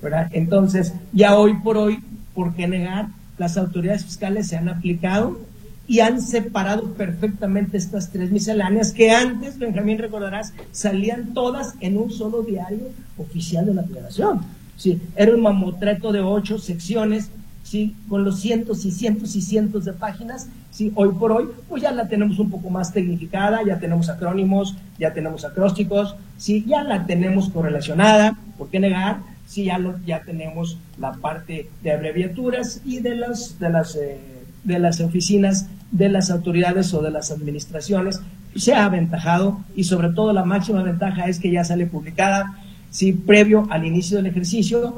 ¿verdad? 0.01 0.29
Entonces, 0.31 0.93
ya 1.11 1.37
hoy 1.37 1.55
por 1.55 1.77
hoy, 1.77 1.99
¿por 2.33 2.53
qué 2.53 2.67
negar? 2.67 3.07
Las 3.37 3.57
autoridades 3.57 4.05
fiscales 4.05 4.47
se 4.47 4.57
han 4.57 4.69
aplicado 4.69 5.39
y 5.87 6.01
han 6.01 6.21
separado 6.21 6.93
perfectamente 6.93 7.77
estas 7.77 8.11
tres 8.11 8.31
misceláneas 8.31 8.93
que 8.93 9.11
antes, 9.11 9.57
Benjamín, 9.57 9.97
recordarás, 9.97 10.53
salían 10.71 11.33
todas 11.33 11.73
en 11.79 11.97
un 11.97 12.11
solo 12.11 12.43
diario 12.43 12.89
oficial 13.19 13.65
de 13.65 13.73
la 13.73 13.83
federación. 13.83 14.41
Sí, 14.77 15.01
era 15.15 15.35
un 15.35 15.41
mamotreto 15.41 16.11
de 16.11 16.21
ocho 16.21 16.57
secciones 16.57 17.29
sí, 17.69 17.95
con 18.09 18.23
los 18.23 18.39
cientos 18.39 18.83
y 18.85 18.91
cientos 18.91 19.35
y 19.35 19.41
cientos 19.41 19.85
de 19.85 19.93
páginas, 19.93 20.47
sí, 20.71 20.91
hoy 20.95 21.09
por 21.09 21.31
hoy, 21.31 21.45
pues 21.67 21.83
ya 21.83 21.91
la 21.91 22.07
tenemos 22.07 22.39
un 22.39 22.49
poco 22.49 22.69
más 22.71 22.91
tecnificada, 22.91 23.59
ya 23.63 23.79
tenemos 23.79 24.09
acrónimos, 24.09 24.75
ya 24.97 25.13
tenemos 25.13 25.45
acrósticos, 25.45 26.15
sí, 26.37 26.65
ya 26.67 26.83
la 26.83 27.05
tenemos 27.05 27.49
correlacionada, 27.49 28.37
¿por 28.57 28.69
qué 28.69 28.79
negar? 28.79 29.17
Sí, 29.45 29.65
ya, 29.65 29.77
lo, 29.77 29.99
ya 30.05 30.21
tenemos 30.23 30.77
la 30.97 31.13
parte 31.13 31.69
de 31.83 31.91
abreviaturas 31.91 32.81
y 32.85 32.99
de, 32.99 33.15
las 33.15 33.59
de, 33.59 33.69
las, 33.69 33.95
eh, 33.95 34.19
de 34.63 34.79
las 34.79 34.99
oficinas 34.99 35.67
de 35.91 36.09
las 36.09 36.29
autoridades 36.31 36.93
o 36.93 37.01
de 37.01 37.11
las 37.11 37.31
administraciones, 37.31 38.21
se 38.55 38.73
ha 38.73 38.85
aventajado 38.85 39.59
y 39.75 39.83
sobre 39.83 40.09
todo 40.09 40.33
la 40.33 40.43
máxima 40.43 40.81
ventaja 40.81 41.25
es 41.25 41.39
que 41.39 41.51
ya 41.51 41.63
sale 41.63 41.85
publicada, 41.85 42.57
sí, 42.89 43.13
previo 43.13 43.67
al 43.69 43.85
inicio 43.85 44.17
del 44.17 44.27
ejercicio, 44.27 44.97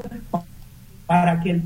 para 1.06 1.40
que 1.40 1.50
el 1.50 1.62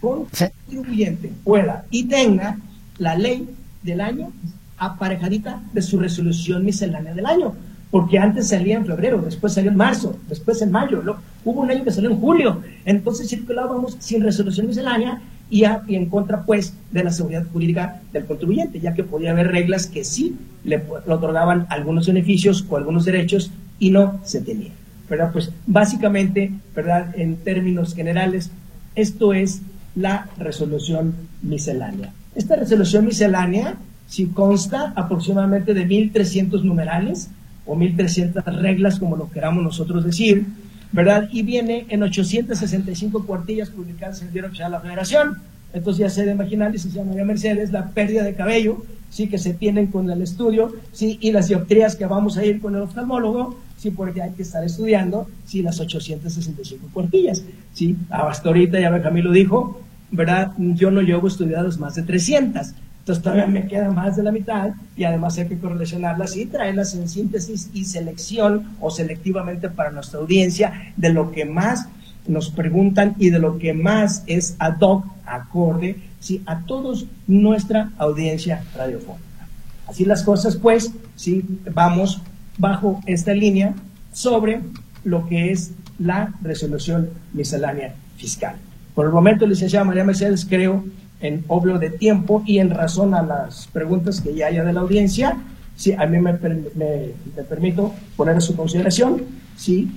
contribuyente 0.00 1.32
pueda 1.42 1.84
y 1.90 2.04
tenga 2.04 2.58
la 2.98 3.16
ley 3.16 3.48
del 3.82 4.00
año 4.00 4.32
aparejadita 4.78 5.62
de 5.72 5.82
su 5.82 5.98
resolución 5.98 6.64
miscelánea 6.64 7.14
del 7.14 7.26
año. 7.26 7.54
Porque 7.90 8.18
antes 8.18 8.48
salía 8.48 8.76
en 8.76 8.86
febrero, 8.86 9.22
después 9.22 9.54
salió 9.54 9.70
en 9.70 9.76
marzo, 9.76 10.18
después 10.28 10.60
en 10.62 10.72
mayo, 10.72 11.00
hubo 11.44 11.60
un 11.60 11.70
año 11.70 11.84
que 11.84 11.92
salió 11.92 12.10
en 12.10 12.18
julio. 12.18 12.60
Entonces 12.84 13.28
circulábamos 13.28 13.96
sin 14.00 14.20
resolución 14.22 14.66
miscelánea 14.66 15.20
y, 15.48 15.64
en 15.64 16.06
contra, 16.06 16.42
pues, 16.42 16.74
de 16.90 17.04
la 17.04 17.12
seguridad 17.12 17.46
jurídica 17.52 18.00
del 18.12 18.24
contribuyente, 18.24 18.80
ya 18.80 18.94
que 18.94 19.04
podía 19.04 19.30
haber 19.30 19.48
reglas 19.48 19.86
que 19.86 20.02
sí 20.04 20.34
le, 20.64 20.78
le 20.78 21.12
otorgaban 21.12 21.66
algunos 21.68 22.08
beneficios 22.08 22.64
o 22.68 22.76
algunos 22.76 23.04
derechos 23.04 23.52
y 23.78 23.90
no 23.90 24.20
se 24.24 24.40
tenían. 24.40 24.72
¿verdad? 25.08 25.30
Pues 25.32 25.50
básicamente, 25.66 26.52
¿verdad? 26.74 27.14
En 27.18 27.36
términos 27.36 27.94
generales, 27.94 28.50
esto 28.94 29.32
es 29.32 29.60
la 29.94 30.28
resolución 30.38 31.14
miscelánea. 31.42 32.12
Esta 32.34 32.56
resolución 32.56 33.04
miscelánea 33.06 33.76
si 34.06 34.26
consta 34.26 34.92
aproximadamente 34.96 35.74
de 35.74 35.86
1.300 35.86 36.62
numerales 36.62 37.30
o 37.66 37.74
1.300 37.76 38.44
reglas, 38.60 38.98
como 38.98 39.16
lo 39.16 39.30
queramos 39.30 39.62
nosotros 39.62 40.04
decir, 40.04 40.46
¿verdad? 40.92 41.28
Y 41.32 41.42
viene 41.42 41.86
en 41.88 42.02
865 42.02 43.26
cuartillas 43.26 43.70
publicadas 43.70 44.20
en 44.20 44.28
el 44.28 44.32
Diario 44.32 44.48
Oficial 44.48 44.70
de 44.70 44.76
la 44.76 44.82
Federación. 44.82 45.38
Entonces 45.72 46.00
ya 46.00 46.10
se 46.10 46.24
de 46.24 46.32
imaginar, 46.32 46.70
licenciada 46.70 47.08
María 47.08 47.24
Mercedes, 47.24 47.72
la 47.72 47.88
pérdida 47.88 48.22
de 48.22 48.34
cabello, 48.34 48.84
sí, 49.10 49.28
que 49.28 49.38
se 49.38 49.54
tienen 49.54 49.88
con 49.88 50.08
el 50.10 50.22
estudio, 50.22 50.72
sí, 50.92 51.18
y 51.20 51.32
las 51.32 51.48
dioptrías 51.48 51.96
que 51.96 52.06
vamos 52.06 52.36
a 52.36 52.44
ir 52.44 52.60
con 52.60 52.76
el 52.76 52.82
oftalmólogo, 52.82 53.58
sí, 53.84 53.90
porque 53.90 54.22
hay 54.22 54.30
que 54.32 54.42
estar 54.42 54.64
estudiando, 54.64 55.28
sí, 55.44 55.60
las 55.60 55.78
865 55.78 56.88
cuartillas, 56.90 57.42
sí. 57.74 57.98
Hasta 58.08 58.48
ahorita, 58.48 58.80
ya 58.80 59.02
Camilo 59.02 59.30
dijo, 59.30 59.82
¿verdad? 60.10 60.52
Yo 60.56 60.90
no 60.90 61.02
llevo 61.02 61.28
estudiados 61.28 61.78
más 61.78 61.94
de 61.94 62.02
300. 62.02 62.68
Entonces 63.00 63.22
todavía 63.22 63.46
me 63.46 63.66
queda 63.66 63.90
más 63.90 64.16
de 64.16 64.22
la 64.22 64.32
mitad 64.32 64.70
y 64.96 65.04
además 65.04 65.36
hay 65.36 65.48
que 65.48 65.58
correlacionarlas 65.58 66.34
y 66.34 66.46
traerlas 66.46 66.94
en 66.94 67.10
síntesis 67.10 67.68
y 67.74 67.84
selección 67.84 68.70
o 68.80 68.90
selectivamente 68.90 69.68
para 69.68 69.90
nuestra 69.90 70.20
audiencia 70.20 70.94
de 70.96 71.10
lo 71.10 71.30
que 71.30 71.44
más 71.44 71.86
nos 72.26 72.48
preguntan 72.48 73.16
y 73.18 73.28
de 73.28 73.38
lo 73.38 73.58
que 73.58 73.74
más 73.74 74.24
es 74.26 74.56
ad 74.60 74.80
hoc, 74.80 75.04
acorde, 75.26 75.98
¿sí? 76.20 76.40
a 76.46 76.60
todos 76.60 77.04
nuestra 77.26 77.90
audiencia 77.98 78.64
radiofónica. 78.74 79.46
Así 79.86 80.06
las 80.06 80.22
cosas, 80.22 80.56
pues, 80.56 80.90
sí, 81.16 81.44
vamos 81.70 82.22
bajo 82.58 83.00
esta 83.06 83.34
línea 83.34 83.74
sobre 84.12 84.60
lo 85.04 85.26
que 85.26 85.50
es 85.52 85.72
la 85.98 86.32
resolución 86.42 87.10
miscelánea 87.32 87.94
fiscal. 88.16 88.56
Por 88.94 89.06
el 89.06 89.12
momento, 89.12 89.46
licenciada 89.46 89.84
María 89.84 90.04
Mercedes, 90.04 90.46
creo 90.48 90.84
en 91.20 91.44
obvio 91.48 91.78
de 91.78 91.90
tiempo 91.90 92.42
y 92.46 92.58
en 92.58 92.70
razón 92.70 93.14
a 93.14 93.22
las 93.22 93.66
preguntas 93.68 94.20
que 94.20 94.34
ya 94.34 94.46
haya 94.46 94.64
de 94.64 94.72
la 94.72 94.80
audiencia, 94.80 95.36
si 95.76 95.92
a 95.92 96.06
mí 96.06 96.18
me, 96.20 96.32
me, 96.32 97.42
permito 97.48 97.94
poner 98.16 98.36
en 98.36 98.40
su 98.40 98.54
consideración 98.54 99.22
si, 99.56 99.90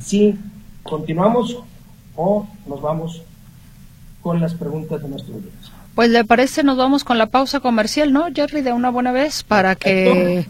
si 0.00 0.36
continuamos 0.82 1.58
o 2.16 2.48
nos 2.66 2.80
vamos 2.80 3.22
con 4.22 4.40
las 4.40 4.54
preguntas 4.54 5.02
de 5.02 5.08
nuestro 5.08 5.34
audiencia. 5.34 5.72
Pues 5.94 6.10
le 6.10 6.24
parece, 6.24 6.62
nos 6.62 6.76
vamos 6.76 7.04
con 7.04 7.18
la 7.18 7.26
pausa 7.26 7.60
comercial, 7.60 8.12
¿no, 8.12 8.26
Jerry? 8.32 8.62
De 8.62 8.72
una 8.72 8.90
buena 8.90 9.12
vez 9.12 9.42
para 9.42 9.74
que 9.74 10.46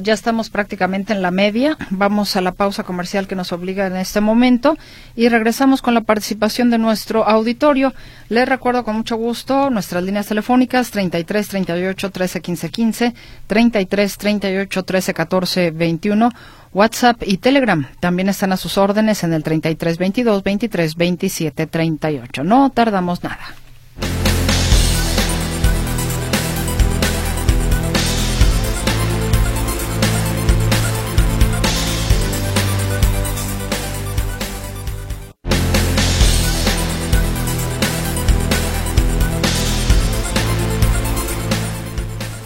ya 0.00 0.14
estamos 0.14 0.50
prácticamente 0.50 1.12
en 1.12 1.22
la 1.22 1.30
media. 1.30 1.76
Vamos 1.90 2.36
a 2.36 2.40
la 2.40 2.52
pausa 2.52 2.84
comercial 2.84 3.26
que 3.26 3.34
nos 3.34 3.52
obliga 3.52 3.86
en 3.86 3.96
este 3.96 4.20
momento 4.20 4.76
y 5.16 5.28
regresamos 5.28 5.82
con 5.82 5.94
la 5.94 6.02
participación 6.02 6.70
de 6.70 6.78
nuestro 6.78 7.28
auditorio. 7.28 7.92
Les 8.28 8.48
recuerdo 8.48 8.84
con 8.84 8.96
mucho 8.96 9.16
gusto 9.16 9.70
nuestras 9.70 10.02
líneas 10.02 10.26
telefónicas 10.26 10.90
33 10.90 11.48
38 11.48 12.10
13 12.10 12.40
15 12.40 12.68
15, 12.70 13.14
33 13.46 14.16
38 14.16 14.82
13 14.82 15.14
14 15.14 15.70
21, 15.70 16.30
WhatsApp 16.72 17.22
y 17.26 17.36
Telegram. 17.38 17.86
También 18.00 18.28
están 18.28 18.52
a 18.52 18.56
sus 18.56 18.78
órdenes 18.78 19.24
en 19.24 19.32
el 19.32 19.42
33 19.42 19.98
22 19.98 20.42
23 20.42 20.96
27 20.96 21.66
38. 21.66 22.44
No 22.44 22.70
tardamos 22.70 23.22
nada. 23.22 23.61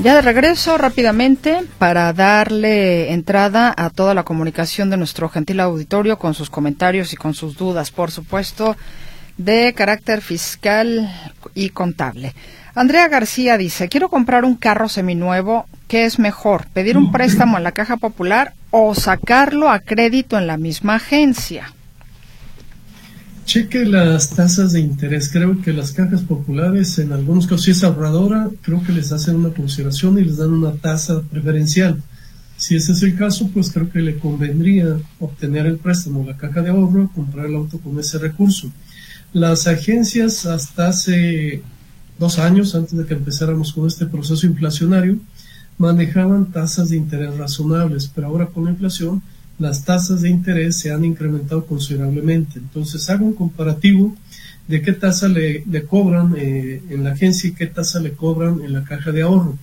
Ya 0.06 0.14
de 0.14 0.22
regreso 0.22 0.78
rápidamente 0.78 1.64
para 1.80 2.12
darle 2.12 3.12
entrada 3.12 3.74
a 3.76 3.90
toda 3.90 4.14
la 4.14 4.22
comunicación 4.22 4.88
de 4.88 4.96
nuestro 4.96 5.28
gentil 5.28 5.58
auditorio 5.58 6.16
con 6.16 6.32
sus 6.32 6.48
comentarios 6.48 7.12
y 7.12 7.16
con 7.16 7.34
sus 7.34 7.56
dudas, 7.56 7.90
por 7.90 8.12
supuesto, 8.12 8.76
de 9.36 9.74
carácter 9.74 10.20
fiscal 10.20 11.12
y 11.56 11.70
contable. 11.70 12.34
Andrea 12.76 13.08
García 13.08 13.58
dice, 13.58 13.88
quiero 13.88 14.08
comprar 14.08 14.44
un 14.44 14.54
carro 14.54 14.88
seminuevo, 14.88 15.66
¿qué 15.88 16.04
es 16.04 16.20
mejor? 16.20 16.68
¿Pedir 16.72 16.96
un 16.96 17.10
préstamo 17.10 17.56
en 17.56 17.64
la 17.64 17.72
caja 17.72 17.96
popular 17.96 18.52
o 18.70 18.94
sacarlo 18.94 19.70
a 19.70 19.80
crédito 19.80 20.38
en 20.38 20.46
la 20.46 20.56
misma 20.56 20.94
agencia? 20.94 21.72
Cheque 23.46 23.84
las 23.84 24.30
tasas 24.30 24.72
de 24.72 24.80
interés. 24.80 25.30
Creo 25.32 25.62
que 25.62 25.72
las 25.72 25.92
cajas 25.92 26.22
populares, 26.22 26.98
en 26.98 27.12
algunos 27.12 27.46
casos, 27.46 27.62
si 27.62 27.70
es 27.70 27.84
ahorradora, 27.84 28.50
creo 28.60 28.82
que 28.82 28.90
les 28.90 29.12
hacen 29.12 29.36
una 29.36 29.50
consideración 29.50 30.18
y 30.18 30.24
les 30.24 30.38
dan 30.38 30.50
una 30.50 30.72
tasa 30.72 31.22
preferencial. 31.22 32.02
Si 32.56 32.74
ese 32.74 32.90
es 32.90 33.04
el 33.04 33.16
caso, 33.16 33.48
pues 33.54 33.70
creo 33.70 33.88
que 33.88 34.00
le 34.00 34.18
convendría 34.18 34.98
obtener 35.20 35.66
el 35.66 35.76
préstamo, 35.76 36.26
la 36.26 36.36
caja 36.36 36.60
de 36.60 36.70
ahorro, 36.70 37.08
comprar 37.14 37.46
el 37.46 37.54
auto 37.54 37.78
con 37.78 37.96
ese 38.00 38.18
recurso. 38.18 38.72
Las 39.32 39.68
agencias 39.68 40.44
hasta 40.44 40.88
hace 40.88 41.62
dos 42.18 42.40
años, 42.40 42.74
antes 42.74 42.98
de 42.98 43.06
que 43.06 43.14
empezáramos 43.14 43.72
con 43.72 43.86
este 43.86 44.06
proceso 44.06 44.44
inflacionario, 44.44 45.18
manejaban 45.78 46.50
tasas 46.50 46.88
de 46.88 46.96
interés 46.96 47.36
razonables, 47.36 48.10
pero 48.12 48.26
ahora 48.26 48.46
con 48.46 48.64
la 48.64 48.72
inflación 48.72 49.22
las 49.58 49.84
tasas 49.84 50.22
de 50.22 50.28
interés 50.28 50.76
se 50.76 50.90
han 50.90 51.04
incrementado 51.04 51.66
considerablemente. 51.66 52.58
Entonces, 52.58 53.08
hago 53.08 53.26
un 53.26 53.34
comparativo 53.34 54.14
de 54.68 54.82
qué 54.82 54.92
tasa 54.92 55.28
le, 55.28 55.64
cobran 55.88 56.34
eh, 56.36 56.82
en 56.90 57.04
la 57.04 57.12
agencia 57.12 57.48
y 57.48 57.54
qué 57.54 57.66
tasa 57.66 58.00
le 58.00 58.12
cobran 58.12 58.60
en 58.62 58.72
la 58.72 58.84
caja 58.84 59.12
de 59.12 59.22
ahorro. 59.22 59.56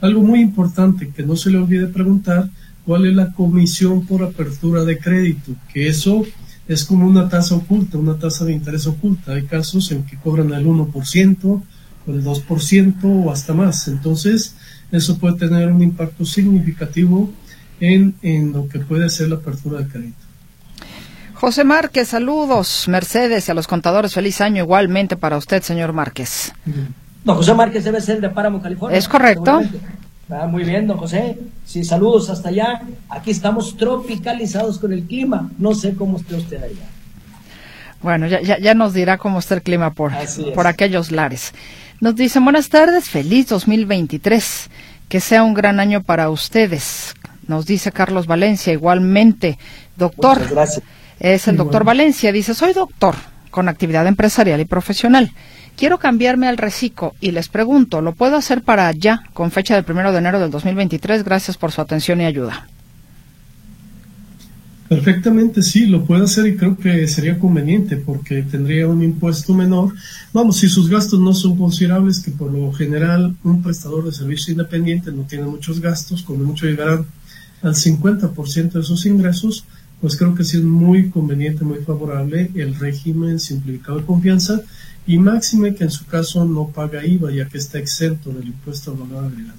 Algo 0.00 0.22
muy 0.22 0.40
importante 0.40 1.10
que 1.14 1.22
no 1.22 1.36
se 1.36 1.50
le 1.50 1.58
olvide 1.58 1.86
preguntar, 1.86 2.50
cuál 2.84 3.06
es 3.06 3.14
la 3.14 3.32
comisión 3.32 4.06
por 4.06 4.22
apertura 4.22 4.84
de 4.84 4.98
crédito, 4.98 5.52
que 5.72 5.88
eso 5.88 6.24
es 6.66 6.84
como 6.84 7.06
una 7.06 7.28
tasa 7.28 7.54
oculta, 7.54 7.98
una 7.98 8.18
tasa 8.18 8.44
de 8.44 8.52
interés 8.52 8.86
oculta. 8.86 9.32
Hay 9.32 9.44
casos 9.44 9.90
en 9.92 10.04
que 10.04 10.16
cobran 10.16 10.52
el 10.52 10.66
1% 10.66 11.44
o 11.44 11.62
el 12.06 12.24
2% 12.24 12.94
o 13.04 13.30
hasta 13.30 13.54
más. 13.54 13.88
Entonces, 13.88 14.54
eso 14.92 15.18
puede 15.18 15.36
tener 15.36 15.70
un 15.70 15.82
impacto 15.82 16.24
significativo 16.24 17.30
en, 17.80 18.52
lo 18.52 18.68
que 18.68 18.78
puede 18.78 19.08
ser 19.10 19.28
la 19.28 19.36
apertura 19.36 19.80
de 19.80 19.88
crédito. 19.88 20.18
José 21.34 21.64
Márquez, 21.64 22.08
saludos. 22.08 22.86
Mercedes 22.86 23.48
y 23.48 23.50
a 23.50 23.54
los 23.54 23.66
contadores, 23.66 24.12
feliz 24.12 24.40
año 24.40 24.62
igualmente 24.62 25.16
para 25.16 25.38
usted, 25.38 25.62
señor 25.62 25.92
Márquez. 25.92 26.52
Don 27.24 27.36
José 27.36 27.54
Márquez 27.54 27.84
debe 27.84 28.00
ser 28.00 28.20
de 28.20 28.28
Páramo, 28.28 28.60
California. 28.60 28.98
Es 28.98 29.08
correcto. 29.08 29.62
Ah, 30.30 30.46
muy 30.46 30.64
bien, 30.64 30.86
don 30.86 30.98
José. 30.98 31.38
Sí, 31.64 31.82
saludos 31.82 32.30
hasta 32.30 32.50
allá. 32.50 32.82
Aquí 33.08 33.30
estamos 33.30 33.76
tropicalizados 33.76 34.78
con 34.78 34.92
el 34.92 35.04
clima. 35.04 35.50
No 35.58 35.74
sé 35.74 35.94
cómo 35.94 36.18
esté 36.18 36.36
usted 36.36 36.62
allá. 36.62 36.86
Bueno, 38.02 38.26
ya, 38.26 38.40
ya, 38.40 38.58
ya 38.58 38.74
nos 38.74 38.94
dirá 38.94 39.18
cómo 39.18 39.38
está 39.38 39.54
el 39.54 39.62
clima 39.62 39.92
por, 39.92 40.12
por 40.54 40.66
aquellos 40.66 41.10
lares. 41.10 41.52
Nos 42.00 42.16
dicen 42.16 42.44
buenas 42.44 42.68
tardes, 42.68 43.10
feliz 43.10 43.48
2023. 43.48 44.70
Que 45.08 45.20
sea 45.20 45.42
un 45.42 45.54
gran 45.54 45.80
año 45.80 46.02
para 46.02 46.30
ustedes. 46.30 47.14
Nos 47.50 47.66
dice 47.66 47.90
Carlos 47.90 48.28
Valencia, 48.28 48.72
igualmente, 48.72 49.58
doctor. 49.96 50.38
gracias. 50.48 50.84
Es 51.18 51.48
el 51.48 51.56
doctor 51.56 51.82
Valencia, 51.82 52.30
dice, 52.30 52.54
soy 52.54 52.72
doctor. 52.72 53.16
con 53.50 53.68
actividad 53.68 54.06
empresarial 54.06 54.60
y 54.60 54.64
profesional. 54.66 55.32
Quiero 55.76 55.98
cambiarme 55.98 56.46
al 56.46 56.58
reciclo 56.58 57.14
y 57.20 57.32
les 57.32 57.48
pregunto, 57.48 58.02
¿lo 58.02 58.12
puedo 58.12 58.36
hacer 58.36 58.62
para 58.62 58.92
ya, 58.92 59.24
con 59.32 59.50
fecha 59.50 59.74
del 59.74 59.82
primero 59.82 60.12
de 60.12 60.18
enero 60.18 60.38
del 60.38 60.52
2023? 60.52 61.24
Gracias 61.24 61.56
por 61.56 61.72
su 61.72 61.80
atención 61.80 62.20
y 62.20 62.26
ayuda. 62.26 62.68
Perfectamente 64.88 65.64
sí, 65.64 65.86
lo 65.86 66.04
puede 66.04 66.22
hacer 66.24 66.46
y 66.46 66.56
creo 66.56 66.76
que 66.76 67.08
sería 67.08 67.40
conveniente 67.40 67.96
porque 67.96 68.42
tendría 68.42 68.86
un 68.86 69.02
impuesto 69.02 69.54
menor. 69.54 69.92
Vamos, 70.32 70.58
si 70.58 70.68
sus 70.68 70.88
gastos 70.88 71.18
no 71.18 71.34
son 71.34 71.56
considerables, 71.58 72.20
que 72.20 72.30
por 72.30 72.52
lo 72.52 72.72
general 72.72 73.34
un 73.42 73.60
prestador 73.60 74.04
de 74.04 74.12
servicio 74.12 74.52
independiente 74.52 75.10
no 75.10 75.22
tiene 75.24 75.46
muchos 75.46 75.80
gastos, 75.80 76.22
como 76.22 76.44
mucho 76.44 76.66
llegarán 76.66 77.06
al 77.62 77.74
50% 77.74 78.72
de 78.72 78.82
sus 78.82 79.06
ingresos, 79.06 79.64
pues 80.00 80.16
creo 80.16 80.34
que 80.34 80.44
sí 80.44 80.56
es 80.56 80.62
muy 80.62 81.10
conveniente, 81.10 81.64
muy 81.64 81.78
favorable 81.78 82.50
el 82.54 82.74
régimen 82.74 83.38
simplificado 83.38 83.98
de 83.98 84.06
confianza 84.06 84.60
y 85.06 85.18
máxime 85.18 85.74
que 85.74 85.84
en 85.84 85.90
su 85.90 86.06
caso 86.06 86.44
no 86.44 86.68
paga 86.68 87.04
IVA 87.04 87.32
ya 87.32 87.46
que 87.46 87.58
está 87.58 87.78
exento 87.78 88.30
del 88.30 88.48
impuesto 88.48 88.92
al 88.92 88.98
valor 88.98 89.24
agregado. 89.26 89.58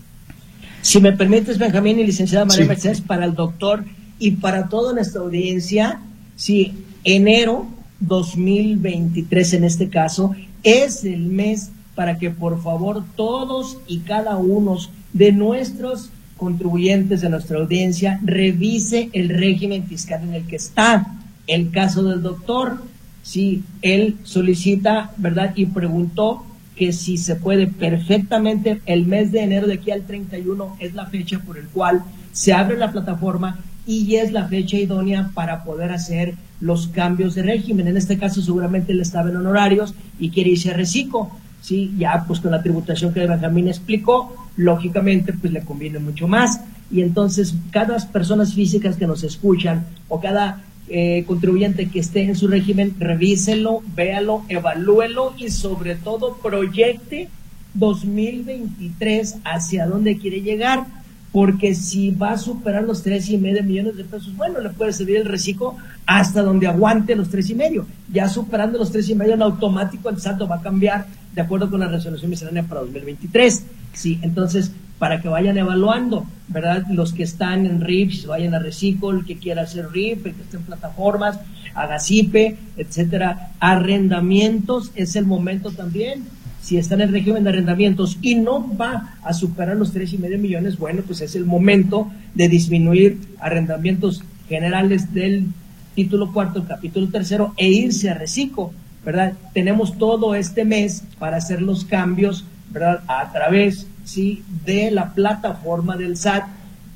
Si 0.82 1.00
me 1.00 1.12
permites, 1.12 1.60
Benjamín 1.60 2.00
y 2.00 2.06
licenciada 2.06 2.46
María 2.46 2.66
Mercedes, 2.66 3.02
para 3.02 3.26
el 3.26 3.36
doctor 3.36 3.84
y 4.18 4.32
para 4.32 4.68
toda 4.68 4.94
nuestra 4.94 5.22
audiencia, 5.22 6.00
si 6.36 6.74
enero 7.04 7.68
2023 8.00 9.54
en 9.54 9.64
este 9.64 9.90
caso 9.90 10.36
es 10.64 11.04
el 11.04 11.22
mes 11.22 11.70
para 11.96 12.18
que 12.18 12.32
por 12.32 12.62
favor 12.62 13.04
todos 13.16 13.78
y 13.88 14.00
cada 14.00 14.38
uno 14.38 14.78
de 15.14 15.32
nuestros 15.32 16.10
contribuyentes 16.42 17.22
de 17.22 17.30
nuestra 17.30 17.60
audiencia 17.60 18.20
revise 18.24 19.12
el 19.14 19.30
régimen 19.30 19.86
fiscal 19.86 20.24
en 20.24 20.34
el 20.34 20.48
que 20.48 20.56
está. 20.56 21.06
El 21.46 21.70
caso 21.70 22.02
del 22.02 22.24
doctor, 22.24 22.82
si 23.22 23.64
él 23.84 24.16
solicita, 24.24 25.12
¿verdad? 25.18 25.54
Y 25.56 25.68
preguntó 25.68 26.44
que 26.76 26.94
si 26.94 27.18
se 27.18 27.36
puede 27.36 27.68
perfectamente, 27.68 28.82
el 28.88 29.06
mes 29.06 29.32
de 29.32 29.44
enero 29.44 29.68
de 29.68 29.76
aquí 29.76 29.92
al 29.92 30.02
31 30.02 30.78
es 30.80 30.96
la 30.96 31.06
fecha 31.06 31.38
por 31.46 31.60
el 31.60 31.68
cual 31.68 32.02
se 32.32 32.54
abre 32.54 32.76
la 32.76 32.92
plataforma 32.92 33.60
y 33.86 34.16
es 34.16 34.32
la 34.32 34.48
fecha 34.48 34.78
idónea 34.78 35.30
para 35.36 35.64
poder 35.64 35.92
hacer 35.92 36.34
los 36.60 36.88
cambios 36.88 37.36
de 37.36 37.44
régimen. 37.44 37.88
En 37.88 37.98
este 37.98 38.18
caso 38.18 38.42
seguramente 38.42 38.94
él 38.94 39.02
estaba 39.02 39.30
en 39.30 39.36
honorarios 39.36 39.94
y 40.20 40.32
quiere 40.32 40.50
irse 40.50 40.72
a 40.72 40.74
reciclo. 40.74 41.30
Sí, 41.62 41.94
ya 41.98 42.26
pues 42.28 42.40
con 42.40 42.52
la 42.52 42.62
tributación 42.62 43.14
que 43.14 43.26
Benjamín 43.26 43.68
explicó, 43.68 44.36
lógicamente 44.58 45.32
pues 45.34 45.54
le 45.54 45.62
conviene 45.62 46.00
mucho 46.00 46.28
más. 46.28 46.62
Y 46.92 47.02
entonces 47.02 47.54
cada 47.72 47.98
personas 48.08 48.54
físicas 48.54 48.98
que 48.98 49.08
nos 49.08 49.24
escuchan 49.24 49.86
o 50.10 50.20
cada 50.20 50.64
eh, 50.90 51.24
contribuyente 51.26 51.88
que 51.90 52.00
esté 52.00 52.24
en 52.24 52.36
su 52.36 52.48
régimen, 52.48 52.96
revíselo, 53.00 53.82
véalo, 53.96 54.44
evalúelo 54.50 55.34
y 55.38 55.50
sobre 55.50 55.96
todo 55.96 56.38
proyecte 56.42 57.30
2023 57.76 59.38
hacia 59.46 59.86
dónde 59.86 60.18
quiere 60.18 60.42
llegar 60.42 60.86
porque 61.32 61.76
si 61.76 62.12
va 62.12 62.32
a 62.32 62.38
superar 62.38 62.84
los 62.84 63.04
tres 63.04 63.30
y 63.30 63.38
medio 63.38 63.64
millones 63.64 63.96
de 63.96 64.04
pesos, 64.04 64.36
bueno, 64.36 64.60
le 64.60 64.70
puede 64.70 64.92
servir 64.92 65.18
el 65.18 65.26
reciclo 65.26 65.78
hasta 66.06 66.42
donde 66.42 66.68
aguante 66.68 67.16
los 67.16 67.30
tres 67.30 67.50
y 67.50 67.56
medio. 67.56 67.86
Ya 68.12 68.28
superando 68.28 68.78
los 68.78 68.92
tres 68.92 69.08
y 69.10 69.16
medio 69.16 69.36
en 69.36 69.42
automático 69.42 70.10
el 70.10 70.20
saldo 70.20 70.48
va 70.48 70.58
a 70.58 70.62
cambiar 70.62 71.06
de 71.34 71.42
acuerdo 71.42 71.70
con 71.70 71.80
la 71.80 71.88
resolución 71.88 72.30
miscelánea 72.30 72.64
para 72.64 72.82
2023. 72.82 73.64
Sí, 73.94 74.20
entonces, 74.22 74.72
para 75.00 75.22
que 75.22 75.30
vayan 75.30 75.58
evaluando, 75.58 76.26
¿verdad? 76.48 76.84
Los 76.90 77.14
que 77.14 77.24
están 77.24 77.66
en 77.66 77.82
RIP, 77.82 78.26
vayan 78.28 78.54
a 78.54 78.60
reciclo, 78.60 79.12
el 79.12 79.26
que 79.26 79.38
quiera 79.38 79.64
hacer 79.64 79.90
RIP, 79.92 80.28
el 80.28 80.34
que 80.36 80.42
esté 80.44 80.58
en 80.58 80.64
plataformas, 80.64 81.40
haga 81.74 82.00
CIPE, 82.00 82.58
etcétera. 82.78 83.52
Arrendamientos 83.60 84.92
es 84.96 85.16
el 85.16 85.26
momento 85.26 85.72
también 85.72 86.24
si 86.62 86.78
está 86.78 86.94
en 86.96 87.02
el 87.02 87.12
régimen 87.12 87.44
de 87.44 87.50
arrendamientos 87.50 88.18
y 88.22 88.36
no 88.36 88.76
va 88.78 89.16
a 89.24 89.34
superar 89.34 89.76
los 89.76 89.92
tres 89.92 90.14
y 90.14 90.18
medio 90.18 90.38
millones, 90.38 90.78
bueno, 90.78 91.02
pues 91.06 91.22
es 91.22 91.36
el 91.36 91.46
momento 91.46 92.12
de 92.36 92.48
disminuir 92.48 93.20
arrendamientos 93.40 94.24
generales 94.48 95.12
del 95.14 95.48
título 95.96 96.32
cuarto, 96.32 96.64
capítulo 96.68 97.08
tercero 97.08 97.54
e 97.58 97.68
irse 97.70 98.10
a 98.10 98.14
reciclo, 98.14 98.72
¿verdad? 99.04 99.34
Tenemos 99.54 99.98
todo 99.98 100.36
este 100.36 100.66
mes 100.66 101.04
para 101.20 101.38
hacer 101.38 101.62
los 101.62 101.86
cambios, 101.86 102.46
¿verdad? 102.70 103.04
A 103.08 103.32
través, 103.32 103.88
sí, 104.04 104.44
de 104.66 104.92
la 104.92 105.14
plataforma 105.14 105.98
del 105.98 106.18
SAT 106.18 106.46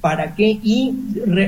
para 0.02 0.36
que 0.36 0.60
y 0.62 0.94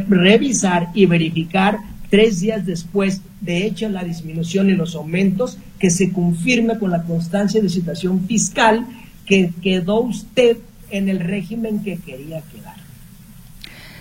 revisar 0.08 0.90
y 0.96 1.06
verificar 1.06 1.78
tres 2.10 2.40
días 2.40 2.66
después 2.66 3.22
de 3.42 3.66
hecho 3.66 3.90
la 3.90 4.04
disminución 4.04 4.70
y 4.70 4.74
los 4.74 4.96
aumentos, 4.96 5.58
que 5.78 5.90
se 5.90 6.12
confirme 6.12 6.80
con 6.80 6.92
la 6.92 7.04
constancia 7.04 7.62
de 7.62 7.70
situación 7.70 8.26
fiscal 8.26 8.88
que 9.26 9.52
quedó 9.62 10.00
usted 10.00 10.58
en 10.90 11.10
el 11.10 11.20
régimen 11.20 11.84
que 11.84 11.98
quería 11.98 12.42
quedar. 12.42 12.76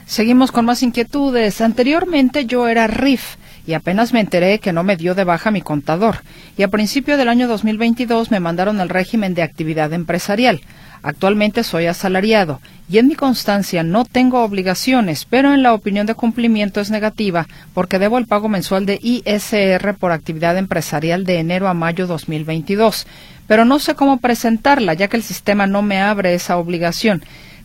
Seguimos 0.07 0.53
con 0.53 0.65
más 0.65 0.83
inquietudes. 0.83 1.61
Anteriormente 1.61 2.47
yo 2.47 2.69
era 2.69 2.87
RIF 2.87 3.37
y 3.67 3.75
apenas 3.75 4.13
me 4.13 4.21
enteré 4.21 4.59
que 4.59 4.73
no 4.73 4.85
me 4.85 4.97
dio 4.97 5.15
de 5.15 5.25
baja 5.25 5.51
mi 5.51 5.61
contador. 5.61 6.19
Y 6.57 6.63
a 6.63 6.69
principio 6.69 7.17
del 7.17 7.29
año 7.29 7.49
2022 7.49 8.31
me 8.31 8.41
mandaron 8.41 8.81
al 8.81 8.89
régimen 8.89 9.35
de 9.35 9.43
actividad 9.43 9.93
empresarial. 9.93 10.61
Actualmente 11.03 11.63
soy 11.63 11.87
asalariado 11.87 12.61
y 12.89 12.99
en 12.99 13.09
mi 13.09 13.15
constancia 13.15 13.83
no 13.83 14.05
tengo 14.05 14.43
obligaciones, 14.43 15.25
pero 15.25 15.53
en 15.55 15.63
la 15.63 15.73
opinión 15.73 16.07
de 16.07 16.15
cumplimiento 16.15 16.81
es 16.81 16.91
negativa 16.91 17.47
porque 17.75 17.99
debo 17.99 18.19
el 18.19 18.27
pago 18.27 18.49
mensual 18.49 18.87
de 18.87 18.99
ISR 19.03 19.95
por 19.95 20.13
actividad 20.13 20.57
empresarial 20.57 21.25
de 21.25 21.39
enero 21.39 21.69
a 21.69 21.75
mayo 21.75 22.07
2022. 22.07 23.07
Pero 23.47 23.65
no 23.65 23.79
sé 23.79 23.95
cómo 23.95 24.19
presentarla 24.19 24.95
ya 24.95 25.09
que 25.09 25.17
el 25.17 25.23
sistema 25.23 25.67
no 25.67 25.83
me 25.83 26.01
abre 26.01 26.35
esa 26.35 26.57
obligación. 26.57 27.23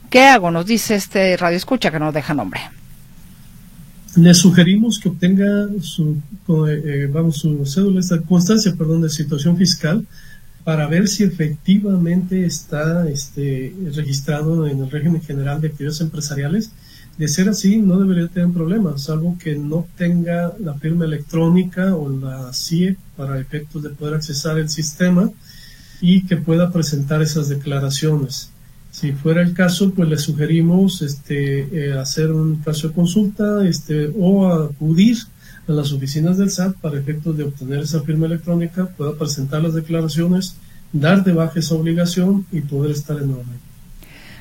¿Qué 0.09 0.23
hago? 0.23 0.51
Nos 0.51 0.65
dice 0.65 0.95
este 0.95 1.37
radio 1.37 1.57
escucha 1.57 1.89
que 1.89 1.99
no 1.99 2.11
deja 2.11 2.33
nombre. 2.33 2.61
Le 4.15 4.34
sugerimos 4.34 5.00
que 5.00 5.08
obtenga 5.08 5.67
su, 5.82 6.17
eh, 6.67 6.82
eh, 6.86 7.10
vamos, 7.12 7.38
su 7.38 7.65
cédula, 7.65 8.02
esta 8.02 8.21
constancia, 8.21 8.76
perdón, 8.76 9.02
de 9.02 9.10
situación 9.10 9.56
fiscal 9.56 10.06
para 10.63 10.88
ver 10.88 11.08
si 11.08 11.24
efectivamente 11.24 12.45
está 12.45 13.10
este, 13.10 13.74
registrado 13.95 14.67
en 14.67 14.80
el 14.80 14.91
régimen 14.91 15.21
general 15.21 15.62
de 15.62 15.69
actividades 15.69 16.02
empresariales. 16.02 16.71
De 17.17 17.28
ser 17.28 17.50
así, 17.50 17.78
no 17.78 18.00
debería 18.00 18.28
tener 18.28 18.50
problemas, 18.52 19.04
salvo 19.04 19.38
que 19.38 19.56
no 19.56 19.88
tenga 19.97 20.54
la 20.60 20.74
firma 20.76 21.06
electrónica 21.06 21.95
o 21.95 22.10
la 22.10 22.54
CIE 22.54 22.97
para 23.15 23.39
efectos 23.39 23.84
de 23.84 23.89
poder 23.89 24.15
accesar 24.15 24.58
el 24.58 24.69
sistema 24.69 25.30
y 26.00 26.26
que 26.26 26.38
pueda 26.38 26.71
presentar 26.71 27.21
esas 27.21 27.50
declaraciones. 27.50 28.52
Si 28.91 29.13
fuera 29.13 29.41
el 29.41 29.54
caso, 29.54 29.93
pues 29.93 30.10
le 30.10 30.17
sugerimos 30.17 31.01
este, 31.01 31.62
eh, 31.71 31.97
hacer 31.97 32.32
un 32.32 32.58
caso 32.58 32.89
de 32.89 32.93
consulta 32.93 33.65
este, 33.65 34.12
o 34.19 34.51
acudir 34.51 35.17
a 35.67 35.71
las 35.71 35.93
oficinas 35.93 36.38
del 36.38 36.51
SAT 36.51 36.75
para 36.75 36.99
efectos 36.99 37.38
de 37.38 37.45
obtener 37.45 37.80
esa 37.80 38.01
firma 38.01 38.25
electrónica, 38.25 38.88
pueda 38.97 39.13
presentar 39.13 39.62
las 39.62 39.73
declaraciones, 39.73 40.56
dar 40.91 41.23
de 41.23 41.32
baja 41.32 41.60
esa 41.60 41.75
obligación 41.75 42.45
y 42.51 42.62
poder 42.62 42.91
estar 42.91 43.17
en 43.17 43.32
orden. 43.32 43.71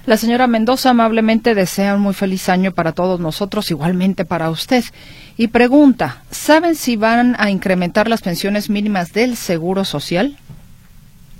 La 0.07 0.17
señora 0.17 0.47
Mendoza 0.47 0.91
amablemente 0.91 1.55
desea 1.55 1.95
un 1.95 2.01
muy 2.01 2.15
feliz 2.15 2.49
año 2.49 2.73
para 2.73 2.93
todos 2.93 3.21
nosotros, 3.21 3.71
igualmente 3.71 4.25
para 4.25 4.51
usted, 4.51 4.83
y 5.37 5.49
pregunta, 5.49 6.23
¿saben 6.31 6.75
si 6.75 6.97
van 6.97 7.37
a 7.39 7.51
incrementar 7.51 8.09
las 8.09 8.23
pensiones 8.23 8.71
mínimas 8.71 9.13
del 9.13 9.37
Seguro 9.37 9.85
Social? 9.85 10.37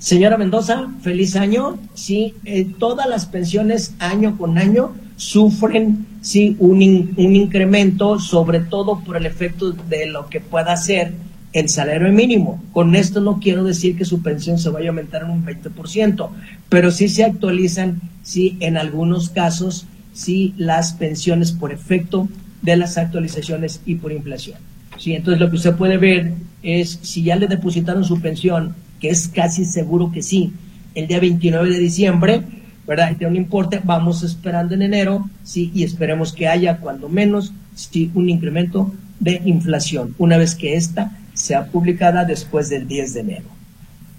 Señora 0.01 0.39
Mendoza, 0.39 0.89
feliz 1.03 1.37
año. 1.37 1.79
Sí, 1.93 2.35
eh, 2.47 2.67
todas 2.79 3.07
las 3.07 3.27
pensiones 3.27 3.95
año 3.99 4.39
con 4.39 4.57
año 4.57 4.95
sufren 5.17 6.07
sí 6.23 6.57
un, 6.59 6.81
un 7.17 7.37
incremento, 7.37 8.19
sobre 8.19 8.61
todo 8.61 9.01
por 9.01 9.19
el 9.19 9.27
efecto 9.27 9.73
de 9.73 10.07
lo 10.07 10.31
que 10.31 10.41
pueda 10.41 10.75
ser 10.79 11.13
el 11.53 11.69
salario 11.69 12.11
mínimo. 12.13 12.65
Con 12.73 12.97
esto 12.97 13.21
no 13.21 13.41
quiero 13.41 13.63
decir 13.63 13.95
que 13.95 14.07
su 14.07 14.23
pensión 14.23 14.59
se 14.59 14.71
vaya 14.71 14.87
a 14.87 14.93
aumentar 14.93 15.23
en 15.25 15.33
un 15.33 15.45
20%, 15.45 16.31
pero 16.71 16.91
sí 16.93 17.11
se 17.11 17.25
actualizan, 17.25 18.01
sí, 18.23 18.57
en 18.61 18.79
algunos 18.79 19.29
casos, 19.29 19.87
sí, 20.15 20.55
las 20.57 20.95
pensiones 20.95 21.53
por 21.53 21.73
efecto 21.73 22.27
de 22.63 22.79
las 22.79 22.97
actualizaciones 22.97 23.83
y 23.85 23.97
por 23.97 24.13
inflación. 24.13 24.57
Sí, 24.97 25.13
entonces 25.13 25.41
lo 25.41 25.51
que 25.51 25.57
usted 25.57 25.75
puede 25.77 25.99
ver 25.99 26.33
es 26.63 26.99
si 27.03 27.23
ya 27.23 27.37
le 27.37 27.49
depositaron 27.49 28.05
su 28.05 28.19
pensión, 28.19 28.75
que 29.01 29.09
es 29.09 29.29
casi 29.29 29.65
seguro 29.65 30.13
que 30.13 30.23
sí, 30.23 30.53
el 30.95 31.07
día 31.07 31.21
29 31.21 31.71
de 31.71 31.79
diciembre, 31.79 32.43
¿verdad? 32.87 33.17
Y 33.19 33.25
no 33.25 33.35
importa, 33.35 33.81
vamos 33.85 34.23
esperando 34.23 34.75
en 34.75 34.83
enero, 34.83 35.29
sí, 35.45 35.71
y 35.75 35.85
esperemos 35.85 36.33
que 36.33 36.49
haya 36.49 36.79
cuando 36.79 37.09
menos 37.09 37.53
sí, 37.75 38.11
un 38.15 38.29
incremento 38.29 38.93
de 39.19 39.41
inflación, 39.45 40.15
una 40.19 40.37
vez 40.37 40.55
que 40.55 40.75
esta 40.75 41.17
sea 41.35 41.67
publicada 41.67 42.25
después 42.25 42.69
del 42.69 42.87
10 42.87 43.15
de 43.15 43.21
enero. 43.21 43.61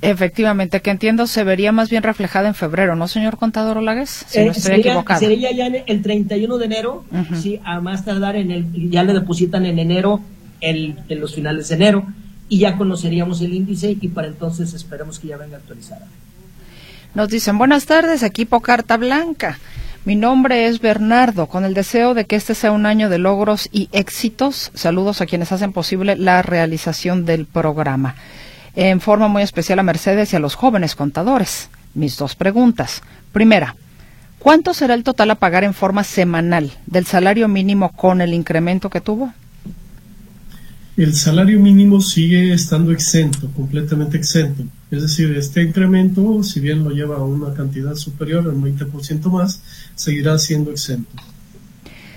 Efectivamente, 0.02 0.82
que 0.82 0.89
entiendo 0.89 1.28
se 1.28 1.44
vería 1.44 1.72
más 1.72 1.91
bien 1.91 2.02
reflejada 2.02 2.48
en 2.48 2.56
febrero, 2.56 2.96
¿no, 2.96 3.08
señor 3.08 3.38
contador 3.38 3.78
Olagues? 3.78 4.26
Si 4.28 4.39
no 4.39 4.46
eh, 4.46 4.50
estoy 4.50 4.82
sería, 4.82 5.04
Sería 5.20 5.52
ya 5.52 5.67
el 5.67 6.02
31 6.02 6.58
de 6.58 6.65
enero, 6.65 7.06
sí, 7.39 7.60
a 7.63 7.82
más 7.82 8.04
tardar 8.04 8.36
en 8.36 8.50
el, 8.50 8.89
ya 8.89 9.04
le 9.04 9.13
depositan 9.13 9.65
en 9.65 9.78
enero, 9.78 10.22
el, 10.60 10.96
en 11.08 11.20
los 11.20 11.36
finales 11.36 11.70
de 11.70 11.76
enero, 11.76 12.08
y 12.51 12.57
ya 12.57 12.75
conoceríamos 12.75 13.39
el 13.39 13.53
índice 13.53 13.97
y 14.01 14.09
para 14.09 14.27
entonces 14.27 14.73
esperamos 14.73 15.19
que 15.19 15.29
ya 15.29 15.37
venga 15.37 15.55
actualizada. 15.55 16.05
Nos 17.15 17.29
dicen, 17.29 17.57
buenas 17.57 17.85
tardes, 17.85 18.23
equipo 18.23 18.59
Carta 18.59 18.97
Blanca. 18.97 19.57
Mi 20.03 20.17
nombre 20.17 20.67
es 20.67 20.81
Bernardo, 20.81 21.47
con 21.47 21.63
el 21.63 21.73
deseo 21.73 22.13
de 22.13 22.25
que 22.25 22.35
este 22.35 22.53
sea 22.53 22.73
un 22.73 22.85
año 22.85 23.07
de 23.07 23.19
logros 23.19 23.69
y 23.71 23.87
éxitos. 23.93 24.69
Saludos 24.73 25.21
a 25.21 25.27
quienes 25.27 25.53
hacen 25.53 25.71
posible 25.71 26.17
la 26.17 26.41
realización 26.41 27.23
del 27.23 27.45
programa. 27.45 28.15
En 28.75 28.99
forma 28.99 29.29
muy 29.29 29.43
especial 29.43 29.79
a 29.79 29.83
Mercedes 29.83 30.33
y 30.33 30.35
a 30.35 30.39
los 30.39 30.55
jóvenes 30.55 30.95
contadores. 30.95 31.69
Mis 31.93 32.17
dos 32.17 32.35
preguntas. 32.35 33.01
Primera, 33.31 33.77
¿cuánto 34.39 34.73
será 34.73 34.95
el 34.95 35.05
total 35.05 35.31
a 35.31 35.35
pagar 35.35 35.63
en 35.63 35.73
forma 35.73 36.03
semanal 36.03 36.73
del 36.85 37.05
salario 37.05 37.47
mínimo 37.47 37.93
con 37.93 38.19
el 38.19 38.33
incremento 38.33 38.89
que 38.89 38.99
tuvo? 38.99 39.33
El 40.97 41.15
salario 41.15 41.60
mínimo 41.60 42.01
sigue 42.01 42.54
estando 42.54 42.91
exento, 42.91 43.49
completamente 43.56 44.17
exento. 44.17 44.63
Es 44.91 45.01
decir, 45.01 45.32
este 45.38 45.63
incremento, 45.63 46.43
si 46.43 46.60
bien 46.60 46.84
lo 46.84 46.91
lleva 46.91 47.15
a 47.15 47.23
una 47.23 47.54
cantidad 47.54 47.95
superior 47.95 48.43
al 48.43 48.56
20% 48.56 49.32
más, 49.32 49.62
seguirá 49.95 50.38
siendo 50.38 50.71
exento. 50.71 51.10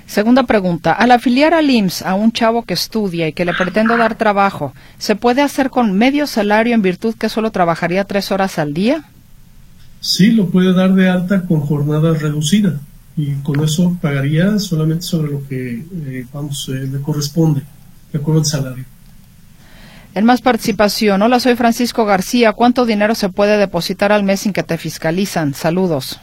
Segunda 0.06 0.42
pregunta. 0.42 0.92
Al 0.92 1.12
afiliar 1.12 1.54
al 1.54 1.70
IMSS 1.70 2.02
a 2.02 2.14
un 2.14 2.32
chavo 2.32 2.64
que 2.64 2.74
estudia 2.74 3.28
y 3.28 3.32
que 3.32 3.44
le 3.44 3.54
pretendo 3.54 3.96
dar 3.96 4.18
trabajo, 4.18 4.74
¿se 4.98 5.16
puede 5.16 5.40
hacer 5.40 5.70
con 5.70 5.96
medio 5.96 6.26
salario 6.26 6.74
en 6.74 6.82
virtud 6.82 7.14
que 7.14 7.28
solo 7.28 7.50
trabajaría 7.50 8.04
tres 8.04 8.30
horas 8.30 8.58
al 8.58 8.74
día? 8.74 9.04
Sí, 10.00 10.32
lo 10.32 10.50
puede 10.50 10.74
dar 10.74 10.94
de 10.94 11.08
alta 11.08 11.46
con 11.46 11.60
jornada 11.60 12.12
reducida 12.12 12.78
y 13.16 13.32
con 13.37 13.64
eso 13.64 13.96
pagaría 14.02 14.58
solamente 14.58 15.04
sobre 15.04 15.32
lo 15.32 15.46
que 15.48 15.84
eh, 16.06 16.26
vamos 16.32 16.68
eh, 16.68 16.87
le 16.92 17.00
corresponde, 17.00 17.62
de 18.14 18.20
acuerdo 18.20 18.40
al 18.40 18.46
salario. 18.46 18.85
En 20.14 20.24
más 20.24 20.40
participación. 20.40 21.20
Hola, 21.20 21.40
soy 21.40 21.57
Francisco 21.57 22.05
García. 22.05 22.53
¿Cuánto 22.53 22.87
dinero 22.87 23.16
se 23.16 23.29
puede 23.29 23.59
depositar 23.59 24.12
al 24.12 24.22
mes 24.22 24.40
sin 24.40 24.53
que 24.53 24.62
te 24.62 24.79
fiscalizan? 24.79 25.53
Saludos. 25.53 26.20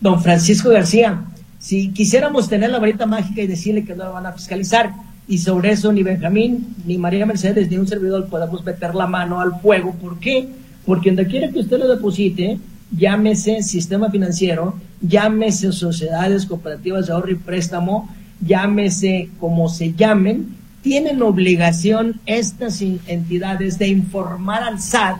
Don 0.00 0.20
Francisco 0.20 0.70
García, 0.70 1.22
si 1.60 1.90
quisiéramos 1.90 2.48
tener 2.48 2.70
la 2.70 2.80
varita 2.80 3.06
mágica 3.06 3.40
y 3.40 3.46
decirle 3.46 3.84
que 3.84 3.94
no 3.94 4.04
lo 4.04 4.12
van 4.14 4.26
a 4.26 4.32
fiscalizar, 4.32 4.90
y 5.28 5.38
sobre 5.38 5.70
eso 5.70 5.92
ni 5.92 6.02
Benjamín, 6.02 6.74
ni 6.84 6.98
María 6.98 7.24
Mercedes, 7.24 7.70
ni 7.70 7.78
un 7.78 7.86
servidor 7.86 8.26
podemos 8.26 8.64
meter 8.64 8.96
la 8.96 9.06
mano 9.06 9.40
al 9.40 9.60
fuego. 9.60 9.94
¿Por 9.94 10.18
qué? 10.18 10.48
Porque 10.84 11.10
donde 11.10 11.28
quiera 11.28 11.50
que 11.50 11.60
usted 11.60 11.78
lo 11.78 11.88
deposite, 11.88 12.58
llámese 12.90 13.62
sistema 13.62 14.10
financiero, 14.10 14.74
llámese 15.00 15.70
sociedades 15.72 16.46
cooperativas 16.46 17.06
de 17.06 17.12
ahorro 17.12 17.30
y 17.30 17.36
préstamo, 17.36 18.12
llámese 18.40 19.30
como 19.38 19.68
se 19.68 19.94
llamen, 19.94 20.65
tienen 20.86 21.20
obligación 21.20 22.20
estas 22.26 22.80
entidades 22.80 23.76
de 23.76 23.88
informar 23.88 24.62
al 24.62 24.78
SAT 24.78 25.16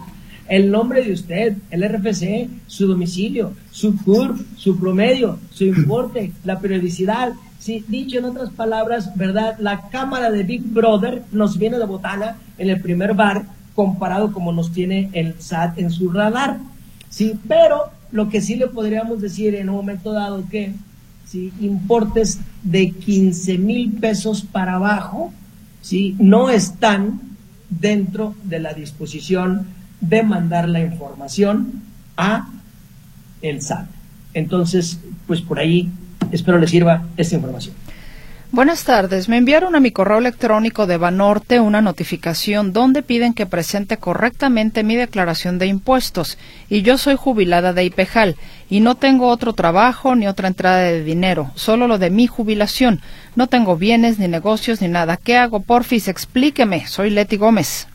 el 0.47 0.71
nombre 0.71 1.03
de 1.03 1.13
usted, 1.13 1.57
el 1.73 1.83
RFC, 1.83 2.49
su 2.69 2.87
domicilio, 2.87 3.53
su 3.73 3.97
CURP, 3.97 4.43
su 4.57 4.79
promedio, 4.79 5.41
su 5.51 5.65
importe, 5.65 6.31
la 6.45 6.61
periodicidad. 6.61 7.33
Sí, 7.59 7.85
dicho 7.89 8.21
en 8.21 8.27
otras 8.27 8.51
palabras, 8.51 9.17
¿verdad? 9.17 9.57
La 9.59 9.89
cámara 9.89 10.31
de 10.31 10.45
Big 10.45 10.63
Brother 10.63 11.25
nos 11.33 11.59
viene 11.59 11.81
de 11.81 11.85
botana 11.85 12.37
en 12.59 12.71
el 12.71 12.81
primer 12.81 13.15
bar 13.15 13.47
comparado 13.75 14.33
como 14.33 14.53
nos 14.53 14.71
tiene 14.71 15.11
el 15.15 15.35
SAT 15.41 15.81
en 15.81 15.91
su 15.91 16.13
radar. 16.13 16.61
Pero 17.49 17.87
lo 18.13 18.29
que 18.29 18.41
sí 18.41 18.55
le 18.55 18.69
podríamos 18.69 19.21
decir 19.21 19.57
en 19.57 19.69
un 19.69 19.75
momento 19.75 20.13
dado 20.13 20.45
que 20.49 20.75
si 21.25 21.53
importes 21.59 22.39
de 22.63 22.93
15 22.93 23.59
mil 23.59 23.91
pesos 23.95 24.43
para 24.43 24.75
abajo, 24.75 25.33
¿sí? 25.87 26.17
no 26.19 26.51
están 26.51 27.21
dentro 27.71 28.35
de 28.43 28.59
la 28.59 28.75
disposición 28.75 29.69
de 30.01 30.25
mandar 30.25 30.69
la 30.69 30.81
información 30.81 31.83
a 32.17 32.49
el 33.41 33.63
SAT. 33.63 33.87
Entonces, 34.35 34.99
pues 35.29 35.41
por 35.43 35.61
ahí 35.61 35.89
espero 36.33 36.59
les 36.59 36.71
sirva 36.71 37.07
esta 37.17 37.37
información. 37.37 37.75
Buenas 38.57 38.85
tardes. 38.85 39.29
Me 39.29 39.37
enviaron 39.37 39.77
a 39.77 39.81
mi 39.81 39.91
correo 39.91 40.17
electrónico 40.17 40.87
de 40.87 40.97
Banorte 40.97 41.61
una 41.61 41.83
notificación 41.83 42.73
donde 42.73 43.03
piden 43.03 43.35
que 43.35 43.45
presente 43.45 43.99
correctamente 43.99 44.83
mi 44.83 44.97
declaración 44.97 45.59
de 45.59 45.67
impuestos 45.67 46.39
y 46.71 46.81
yo 46.81 46.97
soy 46.97 47.17
jubilada 47.17 47.75
de 47.75 47.85
IPEJAL 47.85 48.35
y 48.71 48.81
no 48.81 48.95
tengo 48.95 49.29
otro 49.29 49.53
trabajo 49.53 50.17
ni 50.17 50.27
otra 50.27 50.49
entrada 50.49 50.79
de 50.79 51.05
dinero, 51.05 51.53
solo 51.55 51.87
lo 51.87 51.99
de 51.99 52.09
mi 52.09 52.29
jubilación. 52.29 53.03
No 53.35 53.47
tengo 53.47 53.77
bienes 53.77 54.19
ni 54.19 54.27
negocios 54.27 54.81
ni 54.81 54.89
nada. 54.89 55.19
¿Qué 55.19 55.37
hago? 55.37 55.61
Porfis, 55.61 56.09
explíqueme. 56.09 56.87
Soy 56.87 57.11
Leti 57.11 57.37
Gómez. 57.37 57.89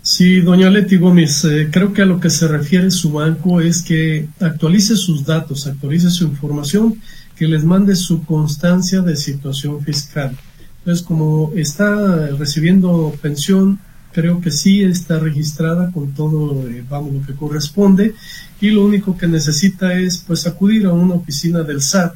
Sí, 0.00 0.40
doña 0.40 0.70
Leti 0.70 0.96
Gómez, 0.96 1.44
eh, 1.44 1.68
creo 1.70 1.92
que 1.92 2.00
a 2.00 2.06
lo 2.06 2.18
que 2.18 2.30
se 2.30 2.48
refiere 2.48 2.90
su 2.90 3.12
banco 3.12 3.60
es 3.60 3.82
que 3.82 4.26
actualice 4.40 4.96
sus 4.96 5.26
datos, 5.26 5.66
actualice 5.66 6.08
su 6.08 6.24
información 6.24 6.98
que 7.36 7.46
les 7.46 7.64
mande 7.64 7.96
su 7.96 8.24
constancia 8.24 9.00
de 9.00 9.16
situación 9.16 9.82
fiscal. 9.82 10.36
Entonces, 10.78 11.04
como 11.04 11.52
está 11.54 12.28
recibiendo 12.38 13.14
pensión, 13.22 13.78
creo 14.12 14.40
que 14.40 14.50
sí 14.50 14.82
está 14.82 15.18
registrada 15.18 15.90
con 15.90 16.12
todo, 16.12 16.68
eh, 16.68 16.84
vamos, 16.88 17.14
lo 17.14 17.26
que 17.26 17.34
corresponde 17.34 18.14
y 18.60 18.70
lo 18.70 18.84
único 18.84 19.16
que 19.16 19.26
necesita 19.26 19.94
es 19.94 20.18
pues 20.18 20.46
acudir 20.46 20.86
a 20.86 20.92
una 20.92 21.14
oficina 21.14 21.62
del 21.62 21.80
SAT 21.80 22.14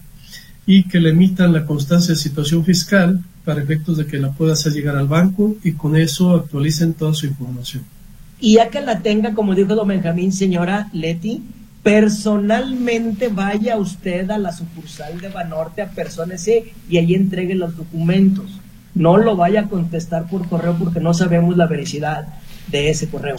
y 0.66 0.85
que 0.85 1.00
le 1.00 1.11
emitan 1.11 1.52
la 1.52 1.64
constancia 1.64 2.14
de 2.14 2.20
situación 2.20 2.64
fiscal 2.64 3.22
para 3.44 3.62
efectos 3.62 3.96
de 3.96 4.07
que 4.07 4.18
la 4.18 4.33
pueda 4.33 4.52
hacer 4.52 4.72
llegar 4.72 4.96
al 4.96 5.07
banco 5.07 5.57
y 5.62 5.72
con 5.72 5.96
eso 5.96 6.35
actualicen 6.35 6.94
toda 6.94 7.14
su 7.14 7.26
información. 7.26 7.85
Y 8.40 8.55
ya 8.55 8.68
que 8.68 8.81
la 8.83 9.00
tenga, 9.00 9.33
como 9.33 9.55
dijo 9.55 9.74
don 9.74 9.88
Benjamín, 9.88 10.33
señora 10.33 10.90
Leti, 10.92 11.42
personalmente 11.87 13.29
vaya 13.29 13.77
usted 13.77 14.29
a 14.33 14.38
la 14.38 14.51
sucursal 14.51 15.20
de 15.20 15.29
Banorte, 15.29 15.83
a 15.83 15.90
Persónese 15.90 16.72
y 16.88 16.99
ahí 16.99 17.14
entregue 17.14 17.55
los 17.55 17.77
documentos. 17.77 18.59
No 18.96 19.18
lo 19.18 19.37
vaya 19.37 19.61
a 19.61 19.68
contestar 19.68 20.27
por 20.29 20.49
correo 20.49 20.75
porque 20.77 20.99
no 20.99 21.14
sabemos 21.14 21.57
la 21.57 21.68
veracidad 21.68 22.27
de 22.66 22.90
ese 22.90 23.09
correo. 23.09 23.37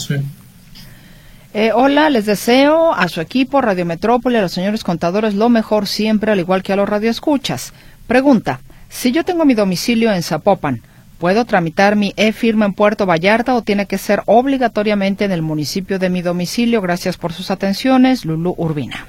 Eh, 1.54 1.72
hola, 1.74 2.10
les 2.10 2.26
deseo 2.26 2.94
a 2.94 3.10
su 3.10 3.20
equipo, 3.20 3.60
Radio 3.60 3.86
Metrópoli, 3.86 4.38
a 4.38 4.42
los 4.42 4.54
señores 4.54 4.86
contadores, 4.86 5.34
lo 5.34 5.50
mejor 5.50 5.86
siempre, 5.86 6.32
al 6.32 6.40
igual 6.40 6.64
que 6.64 6.72
a 6.72 6.78
los 6.78 6.88
radioescuchas. 6.88 7.74
Pregunta, 8.08 8.62
si 8.88 9.12
yo 9.12 9.26
tengo 9.26 9.44
mi 9.44 9.56
domicilio 9.56 10.14
en 10.14 10.24
Zapopan, 10.24 10.82
¿Puedo 11.18 11.46
tramitar 11.46 11.96
mi 11.96 12.14
e-firma 12.16 12.66
en 12.66 12.74
Puerto 12.74 13.08
Vallarta 13.08 13.56
o 13.56 13.64
tiene 13.64 13.88
que 13.88 13.98
ser 13.98 14.22
obligatoriamente 14.28 15.26
en 15.26 15.32
el 15.32 15.42
municipio 15.42 15.98
de 15.98 16.10
mi 16.12 16.22
domicilio? 16.22 16.80
Gracias 16.80 17.18
por 17.18 17.34
sus 17.34 17.50
atenciones, 17.50 18.24
Lulú 18.24 18.54
Urbina. 18.56 19.08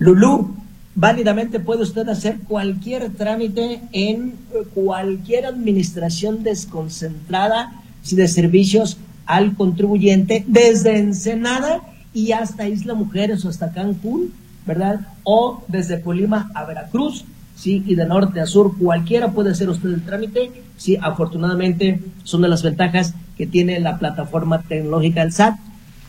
Lulú, 0.00 0.56
válidamente 0.96 1.60
puede 1.60 1.82
usted 1.82 2.08
hacer 2.08 2.38
cualquier 2.48 3.10
trámite 3.10 3.80
en 3.92 4.34
cualquier 4.74 5.46
administración 5.46 6.42
desconcentrada 6.42 7.72
de 8.10 8.26
servicios 8.26 8.98
al 9.26 9.54
contribuyente, 9.54 10.44
desde 10.48 10.98
Ensenada 10.98 11.80
y 12.12 12.32
hasta 12.32 12.66
Isla 12.66 12.94
Mujeres 12.94 13.44
o 13.44 13.48
hasta 13.48 13.72
Cancún, 13.72 14.32
¿verdad? 14.66 15.06
O 15.22 15.62
desde 15.68 16.00
Colima 16.00 16.50
a 16.54 16.64
Veracruz 16.64 17.24
¿sí? 17.62 17.84
Y 17.86 17.94
de 17.94 18.06
norte 18.06 18.40
a 18.40 18.46
sur, 18.46 18.76
cualquiera 18.76 19.30
puede 19.30 19.50
hacer 19.50 19.68
usted 19.68 19.90
el 19.90 20.02
trámite, 20.02 20.50
¿sí? 20.76 20.98
Afortunadamente 21.00 22.00
son 22.24 22.42
de 22.42 22.48
las 22.48 22.64
ventajas 22.64 23.14
que 23.38 23.46
tiene 23.46 23.78
la 23.78 23.98
plataforma 23.98 24.62
tecnológica 24.62 25.20
del 25.20 25.32
SAT, 25.32 25.54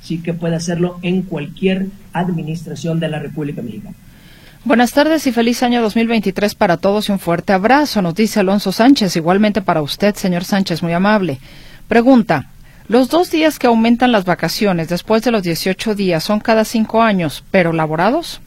sí 0.01 0.17
que 0.23 0.33
puede 0.33 0.55
hacerlo 0.55 0.97
en 1.03 1.21
cualquier 1.21 1.89
administración 2.11 2.99
de 2.99 3.07
la 3.07 3.19
República 3.19 3.61
Mexicana. 3.61 3.95
Buenas 4.65 4.93
tardes 4.93 5.27
y 5.27 5.31
feliz 5.31 5.61
año 5.61 5.83
2023 5.83 6.55
para 6.55 6.77
todos 6.77 7.09
y 7.09 7.11
un 7.11 7.19
fuerte 7.19 7.53
abrazo, 7.53 8.01
nos 8.01 8.15
dice 8.15 8.39
Alonso 8.39 8.71
Sánchez, 8.71 9.15
igualmente 9.15 9.61
para 9.61 9.83
usted, 9.83 10.15
señor 10.15 10.45
Sánchez, 10.45 10.81
muy 10.81 10.93
amable. 10.93 11.37
Pregunta, 11.87 12.49
los 12.87 13.09
dos 13.09 13.29
días 13.29 13.59
que 13.59 13.67
aumentan 13.67 14.11
las 14.11 14.25
vacaciones 14.25 14.89
después 14.89 15.21
de 15.21 15.31
los 15.31 15.43
18 15.43 15.93
días 15.93 16.23
son 16.23 16.39
cada 16.39 16.65
cinco 16.65 17.03
años, 17.03 17.43
pero 17.51 17.73
laborados? 17.73 18.41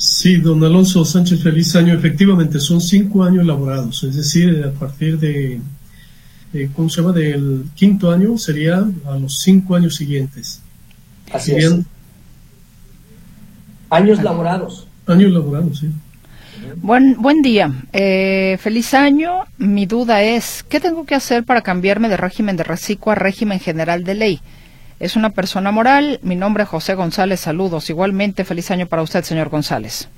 Sí, 0.00 0.38
don 0.38 0.64
Alonso 0.64 1.04
Sánchez, 1.04 1.42
feliz 1.42 1.76
año. 1.76 1.92
Efectivamente, 1.92 2.58
son 2.58 2.80
cinco 2.80 3.22
años 3.22 3.44
laborados, 3.44 4.02
es 4.02 4.16
decir, 4.16 4.64
a 4.64 4.70
partir 4.70 5.18
de, 5.18 5.60
¿cómo 6.74 6.88
se 6.88 7.02
llama?, 7.02 7.12
del 7.12 7.66
quinto 7.74 8.10
año 8.10 8.38
sería 8.38 8.82
a 9.04 9.18
los 9.18 9.40
cinco 9.40 9.76
años 9.76 9.96
siguientes. 9.96 10.62
Así 11.30 11.52
es. 11.52 11.80
Años 13.90 14.22
laborados. 14.22 14.86
Años 15.06 15.32
laborados, 15.32 15.80
sí. 15.80 15.90
Buen, 16.76 17.20
buen 17.20 17.42
día. 17.42 17.70
Eh, 17.92 18.56
feliz 18.58 18.94
año. 18.94 19.44
Mi 19.58 19.84
duda 19.84 20.22
es, 20.22 20.64
¿qué 20.66 20.80
tengo 20.80 21.04
que 21.04 21.14
hacer 21.14 21.44
para 21.44 21.60
cambiarme 21.60 22.08
de 22.08 22.16
régimen 22.16 22.56
de 22.56 22.64
reciclo 22.64 23.12
a 23.12 23.16
régimen 23.16 23.60
general 23.60 24.02
de 24.04 24.14
ley? 24.14 24.40
Es 25.00 25.16
una 25.16 25.30
persona 25.30 25.70
moral. 25.72 26.20
Mi 26.22 26.36
nombre 26.36 26.64
es 26.64 26.68
José 26.68 26.94
González. 26.94 27.40
Saludos. 27.40 27.88
Igualmente, 27.88 28.44
feliz 28.44 28.70
año 28.70 28.86
para 28.86 29.00
usted, 29.00 29.24
señor 29.24 29.48
González. 29.48 30.10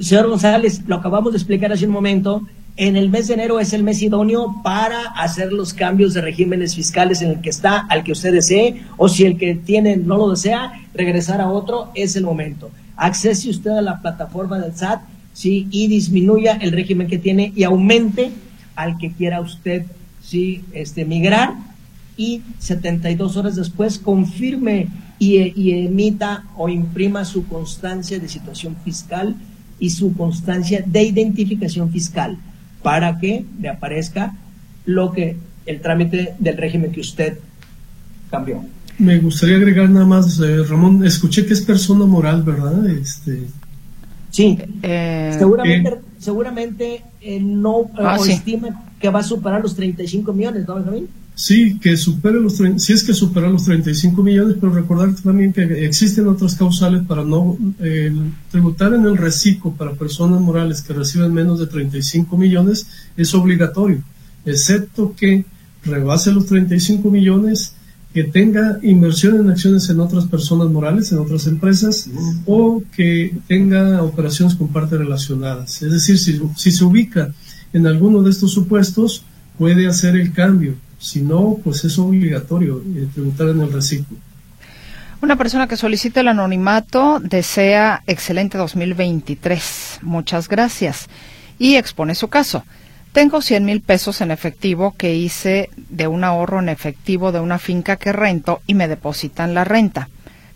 Señor 0.00 0.28
González, 0.28 0.82
lo 0.88 0.96
acabamos 0.96 1.32
de 1.32 1.38
explicar 1.38 1.72
hace 1.72 1.86
un 1.86 1.92
momento. 1.92 2.42
en 2.78 2.96
el 2.96 3.08
mes 3.08 3.28
de 3.28 3.34
enero 3.34 3.58
es 3.58 3.72
el 3.72 3.82
mes 3.82 4.02
idóneo 4.02 4.56
para 4.62 5.00
hacer 5.16 5.50
los 5.50 5.72
cambios 5.72 6.12
de 6.12 6.20
regímenes 6.20 6.74
fiscales 6.74 7.22
en 7.22 7.30
el 7.30 7.40
que 7.40 7.48
está, 7.48 7.86
al 7.88 8.04
que 8.04 8.12
usted 8.12 8.32
desee, 8.32 8.82
o 8.98 9.08
si 9.08 9.24
el 9.24 9.38
que 9.38 9.54
tiene 9.54 9.96
no 9.96 10.18
lo 10.18 10.28
desea, 10.28 10.72
regresar 10.92 11.40
a 11.40 11.48
otro, 11.48 11.90
es 11.94 12.16
el 12.16 12.24
momento. 12.24 12.70
Accese 12.96 13.48
usted 13.48 13.70
a 13.70 13.80
la 13.80 14.02
plataforma 14.02 14.58
del 14.58 14.76
SAT 14.76 15.00
¿sí? 15.32 15.68
y 15.70 15.86
disminuya 15.86 16.58
el 16.60 16.72
régimen 16.72 17.06
que 17.06 17.16
tiene 17.16 17.52
y 17.56 17.64
aumente 17.64 18.30
al 18.74 18.98
que 18.98 19.10
quiera 19.10 19.40
usted 19.40 19.86
¿sí? 20.20 20.62
este, 20.74 21.06
migrar 21.06 21.54
y 22.16 22.42
72 22.58 23.36
horas 23.36 23.56
después 23.56 23.98
confirme 23.98 24.88
y, 25.18 25.36
y 25.60 25.86
emita 25.86 26.44
o 26.56 26.68
imprima 26.68 27.24
su 27.24 27.46
constancia 27.46 28.18
de 28.18 28.28
situación 28.28 28.76
fiscal 28.84 29.36
y 29.78 29.90
su 29.90 30.14
constancia 30.14 30.82
de 30.84 31.02
identificación 31.02 31.90
fiscal 31.90 32.38
para 32.82 33.18
que 33.18 33.44
le 33.60 33.68
aparezca 33.68 34.34
lo 34.84 35.12
que 35.12 35.36
el 35.66 35.80
trámite 35.80 36.34
del 36.38 36.56
régimen 36.56 36.92
que 36.92 37.00
usted 37.00 37.38
cambió. 38.30 38.64
Me 38.98 39.18
gustaría 39.18 39.56
agregar 39.56 39.90
nada 39.90 40.06
más, 40.06 40.40
eh, 40.40 40.62
Ramón, 40.64 41.04
escuché 41.04 41.44
que 41.44 41.52
es 41.52 41.60
persona 41.60 42.06
moral, 42.06 42.42
¿verdad? 42.42 42.88
Este... 42.88 43.42
Sí, 44.30 44.58
eh, 44.82 45.34
seguramente, 45.38 45.94
seguramente 46.18 47.02
eh, 47.20 47.40
no 47.40 47.90
ah, 47.98 48.18
estima 48.26 48.84
que 49.00 49.08
va 49.10 49.20
a 49.20 49.22
superar 49.22 49.62
los 49.62 49.74
35 49.74 50.32
millones, 50.32 50.66
¿no, 50.66 50.76
Benjamín? 50.76 51.08
Sí, 51.38 51.78
que 51.78 51.98
supere 51.98 52.40
los 52.40 52.56
sí 52.56 52.92
es 52.94 53.04
que 53.04 53.12
supera 53.12 53.50
los 53.50 53.66
35 53.66 54.22
millones, 54.22 54.56
pero 54.58 54.72
recordar 54.72 55.14
también 55.16 55.52
que 55.52 55.84
existen 55.84 56.26
otras 56.28 56.54
causales 56.54 57.02
para 57.06 57.24
no 57.24 57.58
eh, 57.78 58.10
tributar 58.50 58.94
en 58.94 59.04
el 59.04 59.18
reciclo 59.18 59.72
para 59.72 59.92
personas 59.92 60.40
morales 60.40 60.80
que 60.80 60.94
reciben 60.94 61.34
menos 61.34 61.58
de 61.58 61.66
35 61.66 62.38
millones 62.38 62.86
es 63.18 63.34
obligatorio, 63.34 64.02
excepto 64.46 65.14
que 65.14 65.44
rebase 65.84 66.32
los 66.32 66.46
35 66.46 67.10
millones, 67.10 67.74
que 68.14 68.24
tenga 68.24 68.78
inversión 68.82 69.38
en 69.38 69.50
acciones 69.50 69.90
en 69.90 70.00
otras 70.00 70.24
personas 70.24 70.70
morales, 70.70 71.12
en 71.12 71.18
otras 71.18 71.46
empresas, 71.48 72.08
o 72.46 72.82
que 72.96 73.36
tenga 73.46 74.02
operaciones 74.02 74.54
con 74.54 74.68
partes 74.68 74.98
relacionadas. 74.98 75.82
Es 75.82 75.92
decir, 75.92 76.18
si, 76.18 76.40
si 76.56 76.72
se 76.72 76.82
ubica 76.82 77.34
en 77.74 77.86
alguno 77.86 78.22
de 78.22 78.30
estos 78.30 78.52
supuestos, 78.52 79.22
puede 79.58 79.86
hacer 79.86 80.16
el 80.16 80.32
cambio 80.32 80.76
si 81.06 81.22
no, 81.22 81.58
pues 81.62 81.84
es 81.84 81.98
obligatorio 81.98 82.82
eh, 82.96 83.06
tributar 83.14 83.48
en 83.50 83.60
el 83.60 83.72
reciclo. 83.72 84.16
Una 85.22 85.36
persona 85.36 85.68
que 85.68 85.76
solicita 85.76 86.20
el 86.20 86.28
anonimato 86.28 87.20
desea 87.20 88.02
excelente 88.06 88.58
2023. 88.58 90.00
Muchas 90.02 90.48
gracias. 90.48 91.08
Y 91.58 91.76
expone 91.76 92.14
su 92.14 92.28
caso. 92.28 92.64
Tengo 93.12 93.40
100 93.40 93.64
mil 93.64 93.80
pesos 93.80 94.20
en 94.20 94.30
efectivo 94.30 94.94
que 94.98 95.14
hice 95.14 95.70
de 95.76 96.06
un 96.08 96.24
ahorro 96.24 96.58
en 96.58 96.68
efectivo 96.68 97.32
de 97.32 97.40
una 97.40 97.58
finca 97.58 97.96
que 97.96 98.12
rento 98.12 98.60
y 98.66 98.74
me 98.74 98.88
depositan 98.88 99.54
la 99.54 99.64
renta. 99.64 100.08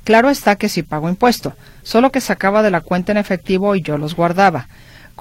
Claro 0.04 0.30
está 0.30 0.56
que 0.56 0.68
sí 0.68 0.82
pago 0.82 1.08
impuesto, 1.08 1.54
solo 1.82 2.10
que 2.10 2.20
sacaba 2.20 2.62
de 2.62 2.70
la 2.70 2.80
cuenta 2.80 3.12
en 3.12 3.18
efectivo 3.18 3.76
y 3.76 3.82
yo 3.82 3.96
los 3.98 4.16
guardaba. 4.16 4.68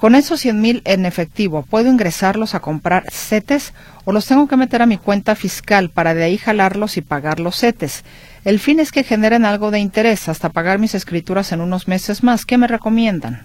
Con 0.00 0.14
esos 0.14 0.40
100 0.40 0.60
mil 0.62 0.82
en 0.86 1.04
efectivo, 1.04 1.60
¿puedo 1.68 1.90
ingresarlos 1.90 2.54
a 2.54 2.60
comprar 2.60 3.04
CETES 3.12 3.74
o 4.06 4.12
los 4.12 4.24
tengo 4.24 4.48
que 4.48 4.56
meter 4.56 4.80
a 4.80 4.86
mi 4.86 4.96
cuenta 4.96 5.34
fiscal 5.34 5.90
para 5.90 6.14
de 6.14 6.24
ahí 6.24 6.38
jalarlos 6.38 6.96
y 6.96 7.02
pagar 7.02 7.38
los 7.38 7.60
CETES? 7.60 8.02
El 8.46 8.60
fin 8.60 8.80
es 8.80 8.92
que 8.92 9.04
generen 9.04 9.44
algo 9.44 9.70
de 9.70 9.78
interés 9.78 10.30
hasta 10.30 10.48
pagar 10.48 10.78
mis 10.78 10.94
escrituras 10.94 11.52
en 11.52 11.60
unos 11.60 11.86
meses 11.86 12.22
más. 12.22 12.46
¿Qué 12.46 12.56
me 12.56 12.66
recomiendan? 12.66 13.42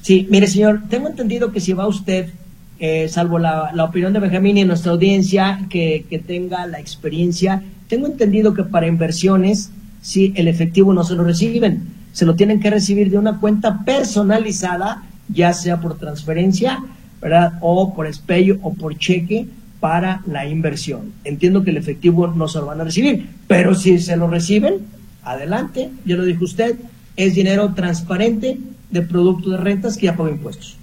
Sí, 0.00 0.26
mire 0.30 0.46
señor, 0.46 0.80
tengo 0.88 1.08
entendido 1.08 1.52
que 1.52 1.60
si 1.60 1.74
va 1.74 1.86
usted, 1.86 2.30
eh, 2.78 3.10
salvo 3.10 3.38
la, 3.38 3.70
opinión 3.84 4.14
de 4.14 4.20
Benjamín 4.20 4.56
y 4.56 4.64
nuestra 4.64 4.92
audiencia 4.92 5.66
que, 5.68 6.06
que 6.08 6.18
tenga 6.18 6.66
la 6.66 6.80
experiencia, 6.80 7.62
tengo 7.86 8.06
entendido 8.06 8.54
que 8.54 8.64
para 8.64 8.86
inversiones, 8.86 9.72
si 10.00 10.32
el 10.36 10.48
efectivo 10.48 10.94
no 10.94 11.04
se 11.04 11.16
lo 11.16 11.24
reciben, 11.24 11.82
se 12.14 12.24
lo 12.24 12.34
tienen 12.34 12.60
que 12.60 12.70
recibir 12.70 13.10
de 13.10 13.18
una 13.18 13.40
cuenta 13.40 13.84
personalizada 13.84 15.02
ya 15.28 15.52
sea 15.52 15.80
por 15.80 15.98
transferencia, 15.98 16.82
¿verdad? 17.20 17.54
O 17.60 17.94
por 17.94 18.06
espello 18.06 18.58
o 18.62 18.72
por 18.74 18.96
cheque 18.96 19.46
para 19.80 20.22
la 20.26 20.46
inversión. 20.46 21.12
Entiendo 21.24 21.62
que 21.62 21.70
el 21.70 21.76
efectivo 21.76 22.26
no 22.26 22.48
se 22.48 22.58
lo 22.58 22.66
van 22.66 22.80
a 22.80 22.84
recibir, 22.84 23.28
pero 23.46 23.74
si 23.74 23.98
se 23.98 24.16
lo 24.16 24.28
reciben, 24.28 24.86
adelante, 25.22 25.90
ya 26.04 26.16
lo 26.16 26.24
dijo 26.24 26.44
usted, 26.44 26.76
es 27.16 27.34
dinero 27.34 27.74
transparente 27.74 28.58
de 28.90 29.02
producto 29.02 29.50
de 29.50 29.58
rentas 29.58 29.96
que 29.96 30.06
ya 30.06 30.16
paga 30.16 30.30
impuestos. 30.30 30.76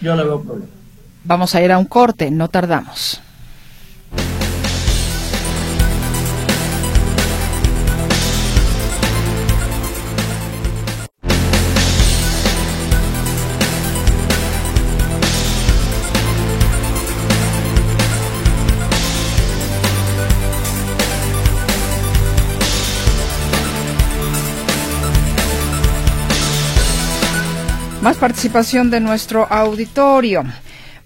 Yo 0.00 0.16
no 0.16 0.24
veo 0.24 0.42
problema. 0.42 0.70
Vamos 1.24 1.54
a 1.54 1.62
ir 1.62 1.70
a 1.70 1.78
un 1.78 1.84
corte, 1.84 2.30
no 2.30 2.48
tardamos. 2.48 3.20
Más 28.02 28.16
participación 28.16 28.90
de 28.90 28.98
nuestro 28.98 29.46
auditorio. 29.52 30.42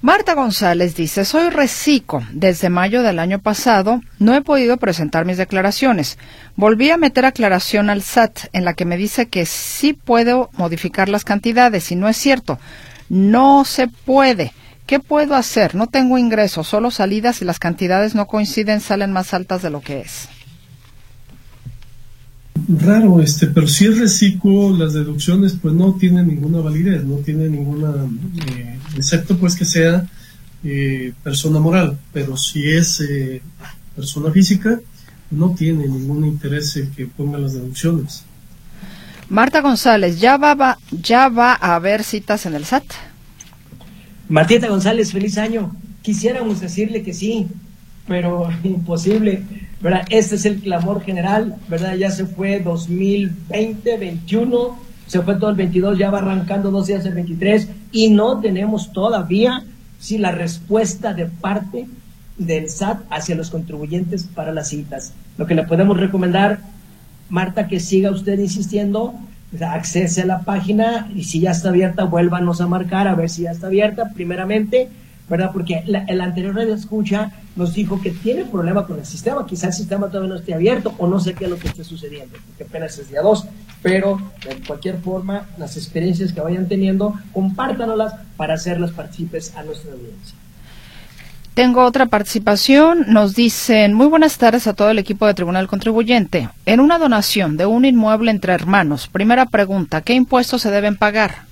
Marta 0.01 0.35
González 0.35 0.95
dice, 0.95 1.25
soy 1.25 1.51
reciclo. 1.51 2.23
Desde 2.31 2.71
mayo 2.71 3.03
del 3.03 3.19
año 3.19 3.41
pasado 3.41 4.01
no 4.21 4.33
he 4.37 4.43
podido 4.43 4.77
presentar 4.77 5.25
mis 5.25 5.37
declaraciones. 5.37 6.19
Volví 6.55 6.91
a 6.91 6.97
meter 6.97 7.25
aclaración 7.25 7.91
al 7.91 8.03
SAT 8.03 8.47
en 8.53 8.65
la 8.65 8.75
que 8.75 8.85
me 8.85 8.97
dice 8.97 9.27
que 9.27 9.45
sí 9.45 9.93
puedo 9.93 10.51
modificar 10.53 11.09
las 11.09 11.25
cantidades 11.25 11.91
y 11.91 11.97
no 11.97 12.09
es 12.09 12.17
cierto. 12.17 12.61
No 13.09 13.65
se 13.65 13.89
puede. 13.89 14.53
¿Qué 14.87 15.01
puedo 15.01 15.35
hacer? 15.35 15.75
No 15.75 15.89
tengo 15.89 16.17
ingresos, 16.17 16.69
solo 16.69 16.93
salidas 16.93 17.43
y 17.43 17.45
las 17.45 17.59
cantidades 17.59 18.15
no 18.15 18.27
coinciden, 18.27 18.81
salen 18.81 19.11
más 19.11 19.35
altas 19.35 19.63
de 19.63 19.71
lo 19.71 19.81
que 19.81 20.03
es 20.03 20.29
raro, 22.69 23.21
este, 23.21 23.47
pero 23.49 23.67
si 23.67 23.87
es 23.87 23.99
reciclo, 23.99 24.77
las 24.77 24.95
deducciones 24.95 25.57
pues 25.61 25.75
no 25.75 25.95
tienen 25.95 26.29
ninguna 26.29 26.61
validez, 26.61 27.05
no 27.05 27.17
tienen 27.17 27.53
ninguna, 27.53 27.93
eh, 28.49 28.79
excepto 28.97 29.37
pues 29.37 29.57
que 29.57 29.65
sea 29.65 30.07
eh, 30.63 31.13
persona 31.23 31.61
moral, 31.61 31.99
pero 32.13 32.37
si 32.37 32.69
es 32.69 33.01
eh, 33.01 33.43
persona 33.95 34.31
física, 34.31 34.81
no 35.31 35.55
tiene 35.55 35.87
ningún 35.87 36.25
interés 36.25 36.77
en 36.77 36.91
que 36.93 37.07
ponga 37.07 37.39
las 37.39 37.55
deducciones. 37.55 38.25
Marta 39.29 39.61
González, 39.61 40.21
¿ya 40.21 40.37
va, 40.37 40.79
¿ya 40.91 41.29
va 41.29 41.53
a 41.55 41.75
haber 41.75 42.05
citas 42.05 42.47
en 42.47 42.55
el 42.55 42.65
SAT? 42.65 42.85
Martita 44.29 44.69
González, 44.69 45.13
feliz 45.13 45.39
año. 45.39 45.75
Quisiéramos 46.03 46.61
decirle 46.61 47.03
que 47.03 47.15
sí, 47.15 47.47
pero 48.07 48.49
imposible 48.65 49.43
¿verdad? 49.85 50.07
Este 50.09 50.37
es 50.37 50.47
el 50.47 50.61
clamor 50.61 51.03
general, 51.03 51.57
¿verdad? 51.69 51.95
Ya 51.97 52.11
se 52.11 52.25
fue 52.25 52.59
2020, 52.59 53.99
21, 53.99 54.79
se 55.07 55.21
fue 55.21 55.35
todo 55.35 55.51
el 55.51 55.57
22, 55.57 55.99
ya 55.99 56.09
va 56.09 56.21
arrancando 56.21 56.71
dos 56.71 56.87
días 56.87 57.05
el 57.05 57.13
23 57.13 57.69
y 57.93 58.09
no 58.09 58.41
tenemos 58.41 58.95
todavía, 58.95 59.63
sí, 59.99 60.17
la 60.17 60.33
respuesta 60.33 61.13
de 61.13 61.27
parte 61.27 61.87
del 62.39 62.71
SAT 62.71 63.03
hacia 63.11 63.35
los 63.35 63.51
contribuyentes 63.51 64.25
para 64.25 64.53
las 64.53 64.71
citas. 64.71 65.13
Lo 65.37 65.47
que 65.47 65.55
le 65.55 65.65
podemos 65.65 65.99
recomendar, 65.99 66.61
Marta, 67.29 67.69
que 67.69 67.79
siga 67.79 68.11
usted 68.11 68.39
insistiendo, 68.39 69.13
accese 69.61 70.23
a 70.23 70.27
la 70.27 70.41
página 70.45 71.11
y 71.15 71.25
si 71.25 71.41
ya 71.41 71.51
está 71.51 71.69
abierta, 71.69 72.05
vuélvanos 72.05 72.63
a 72.63 72.67
marcar 72.67 73.07
a 73.07 73.15
ver 73.15 73.29
si 73.29 73.43
ya 73.43 73.51
está 73.51 73.67
abierta, 73.67 74.13
primeramente 74.15 74.89
¿verdad? 75.29 75.51
Porque 75.53 75.85
el 75.87 76.21
anterior 76.21 76.55
radio 76.55 76.75
escucha 76.75 77.33
nos 77.57 77.75
dijo 77.75 78.01
que 78.01 78.11
tiene 78.11 78.45
problema 78.45 78.87
con 78.87 78.99
el 78.99 79.07
sistema, 79.07 79.47
quizás 79.47 79.65
el 79.65 79.73
sistema 79.73 80.09
todavía 80.09 80.31
no 80.31 80.37
esté 80.37 80.55
abierto 80.55 80.95
o 80.99 81.07
no 81.07 81.21
sé 81.21 81.35
qué 81.35 81.45
es 81.45 81.51
lo 81.51 81.59
que 81.59 81.69
esté 81.69 81.85
sucediendo, 81.85 82.37
porque 82.47 82.65
apenas 82.65 82.99
es 82.99 83.09
día 83.09 83.23
2, 83.23 83.47
pero 83.83 84.21
de 84.47 84.57
cualquier 84.67 84.99
forma, 84.99 85.47
las 85.57 85.77
experiencias 85.77 86.33
que 86.33 86.41
vayan 86.41 86.69
teniendo, 86.69 87.15
compártanoslas 87.33 88.15
para 88.37 88.55
hacerlas 88.55 88.91
partícipes 88.91 89.55
a 89.57 89.63
nuestra 89.63 89.93
audiencia. 89.93 90.37
Tengo 91.55 91.85
otra 91.85 92.07
participación. 92.07 93.05
Nos 93.07 93.37
dicen, 93.37 93.95
muy 93.95 94.09
buenas 94.09 94.39
tardes 94.39 94.67
a 94.67 94.73
todo 94.73 94.91
el 94.91 94.99
equipo 94.99 95.25
de 95.25 95.35
Tribunal 95.35 95.69
Contribuyente. 95.69 96.49
En 96.67 96.81
una 96.81 96.99
donación 96.99 97.57
de 97.57 97.65
un 97.65 97.85
inmueble 97.85 98.33
entre 98.33 98.53
hermanos, 98.53 99.07
primera 99.07 99.47
pregunta, 99.47 100.01
¿qué 100.01 100.15
impuestos 100.15 100.63
se 100.63 100.73
deben 100.73 100.97
pagar? 100.97 101.43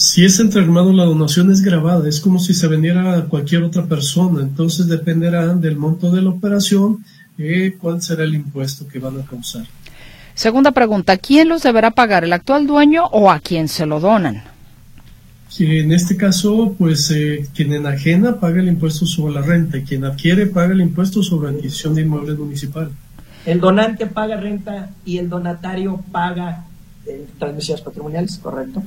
Si 0.00 0.24
es 0.24 0.40
entre 0.40 0.62
hermanos, 0.62 0.94
la 0.94 1.04
donación 1.04 1.52
es 1.52 1.60
grabada, 1.60 2.08
es 2.08 2.20
como 2.20 2.38
si 2.38 2.54
se 2.54 2.66
vendiera 2.68 3.18
a 3.18 3.24
cualquier 3.26 3.64
otra 3.64 3.84
persona, 3.84 4.40
entonces 4.40 4.86
dependerá 4.86 5.54
del 5.54 5.76
monto 5.76 6.10
de 6.10 6.22
la 6.22 6.30
operación 6.30 7.04
eh, 7.36 7.76
cuál 7.78 8.00
será 8.00 8.24
el 8.24 8.34
impuesto 8.34 8.88
que 8.88 8.98
van 8.98 9.20
a 9.20 9.26
causar. 9.26 9.66
Segunda 10.32 10.70
pregunta, 10.70 11.18
¿quién 11.18 11.50
los 11.50 11.62
deberá 11.64 11.90
pagar, 11.90 12.24
el 12.24 12.32
actual 12.32 12.66
dueño 12.66 13.04
o 13.12 13.30
a 13.30 13.40
quién 13.40 13.68
se 13.68 13.84
lo 13.84 14.00
donan? 14.00 14.42
en 15.58 15.92
este 15.92 16.16
caso, 16.16 16.74
pues 16.78 17.10
eh, 17.10 17.46
quien 17.54 17.74
enajena 17.74 18.40
paga 18.40 18.62
el 18.62 18.68
impuesto 18.68 19.04
sobre 19.04 19.34
la 19.34 19.42
renta 19.42 19.76
y 19.76 19.82
quien 19.82 20.06
adquiere 20.06 20.46
paga 20.46 20.72
el 20.72 20.80
impuesto 20.80 21.22
sobre 21.22 21.50
adquisición 21.50 21.94
de 21.94 22.00
inmuebles 22.00 22.38
municipal. 22.38 22.90
El 23.44 23.60
donante 23.60 24.06
paga 24.06 24.38
renta 24.38 24.92
y 25.04 25.18
el 25.18 25.28
donatario 25.28 26.02
paga 26.10 26.64
eh, 27.06 27.26
transmisiones 27.38 27.82
patrimoniales, 27.82 28.38
¿correcto? 28.38 28.82